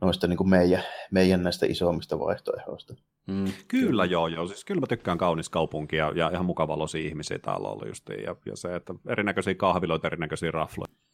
[0.00, 2.94] noista niin kuin meidän, meidän näistä isommista vaihtoehdoista.
[3.26, 3.52] Mm.
[3.68, 4.46] Kyllä joo, joo.
[4.46, 8.22] Siis kyllä mä tykkään kaunis kaupunki ja, ja ihan mukavaloisia ihmisiä täällä ollut justiin.
[8.22, 10.50] Ja, ja se, että erinäköisiä kahviloita, erinäköisiä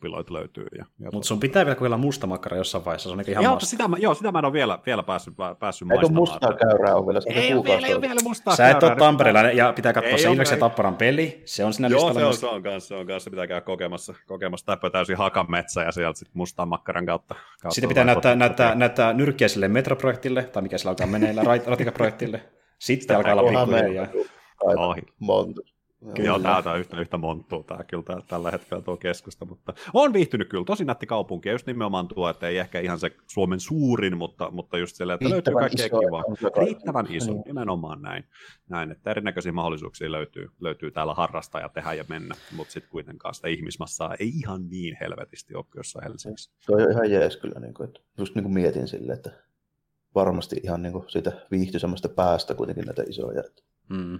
[0.03, 0.67] rafloita löytyy.
[0.79, 3.61] Ja, ja Mutta sun pitää vielä kokeilla musta makkara jossain vaiheessa, se on ihan Joo,
[3.61, 6.15] sitä, mä, joo, sitä mä en ole vielä, vielä päässyt, päässyt maistamaan.
[6.15, 7.21] mustaa käyrää ole vielä?
[7.21, 9.73] Se Ei, se ole vielä, ei ole vielä mustaa Sä et ole nyt Tampereellainen ja
[9.73, 10.61] pitää katsoa Ei se Ilveksen ei.
[10.61, 11.43] Tapparan peli.
[11.45, 12.41] Se on siinä Joo, listalla se on, myös.
[12.41, 16.19] se on kanssa, se on kanssa, pitää käydä kokemassa, kokemassa täppö täysin hakametsä ja sieltä
[16.19, 17.35] sitten mustan makkaran kautta.
[17.35, 22.43] kautta Sitten pitää näyttää, näyttää, näyttää nyrkkiä sille metroprojektille, tai mikä sillä alkaa meneillä, ratikaprojektille.
[22.79, 24.07] Sitten alkaa olla pikkuhiljaa.
[26.25, 30.13] Joo, täältä on yhtä, yhtä monttua tämä kyllä tää, tällä hetkellä tuo keskusta, mutta on
[30.13, 33.61] viihtynyt kyllä, tosi nätti kaupunki, ja just nimenomaan tuo, että ei ehkä ihan se Suomen
[33.61, 36.23] suurin, mutta, mutta just silleen, että löytyy kaikkea kivaa.
[36.65, 37.43] Riittävän iso, Niin.
[37.47, 38.25] nimenomaan näin.
[38.69, 43.35] näin, että erinäköisiä mahdollisuuksia löytyy, löytyy täällä harrastaa ja tehdä ja mennä, mutta sitten kuitenkaan
[43.35, 46.51] sitä ihmismassaa ei ihan niin helvetisti ole kuin jossain Helsingissä.
[46.61, 49.31] Se on ihan jees kyllä, niin kuin, että just niin kuin mietin silleen, että
[50.15, 53.41] varmasti ihan niin kuin siitä viihtyisemmästä päästä kuitenkin näitä isoja.
[53.47, 54.19] Että Mm,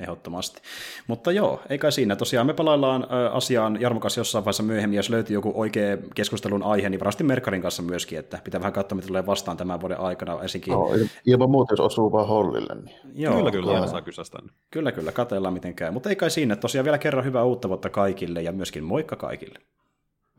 [0.00, 0.60] ehdottomasti.
[1.06, 2.16] Mutta joo, ei kai siinä.
[2.16, 6.88] Tosiaan me palaillaan asiaan Jarmo kanssa jossain vaiheessa myöhemmin, jos löytyy joku oikea keskustelun aihe,
[6.90, 10.42] niin varmasti Merkarin kanssa myöskin, että pitää vähän katsoa, mitä tulee vastaan tämän vuoden aikana,
[10.42, 10.72] esinkin.
[10.72, 14.38] no, il- ilman muuta, jos osuu vaan hollille, niin Joo, kyllä, kyllä, aina saa kysästä.
[14.70, 15.90] Kyllä, kyllä, katsellaan miten käy.
[15.90, 16.56] Mutta ei kai siinä.
[16.56, 19.58] Tosiaan vielä kerran hyvää uutta vuotta kaikille ja myöskin moikka kaikille.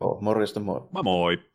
[0.00, 0.80] oh, morjesta moi.
[0.92, 1.53] Moi moi!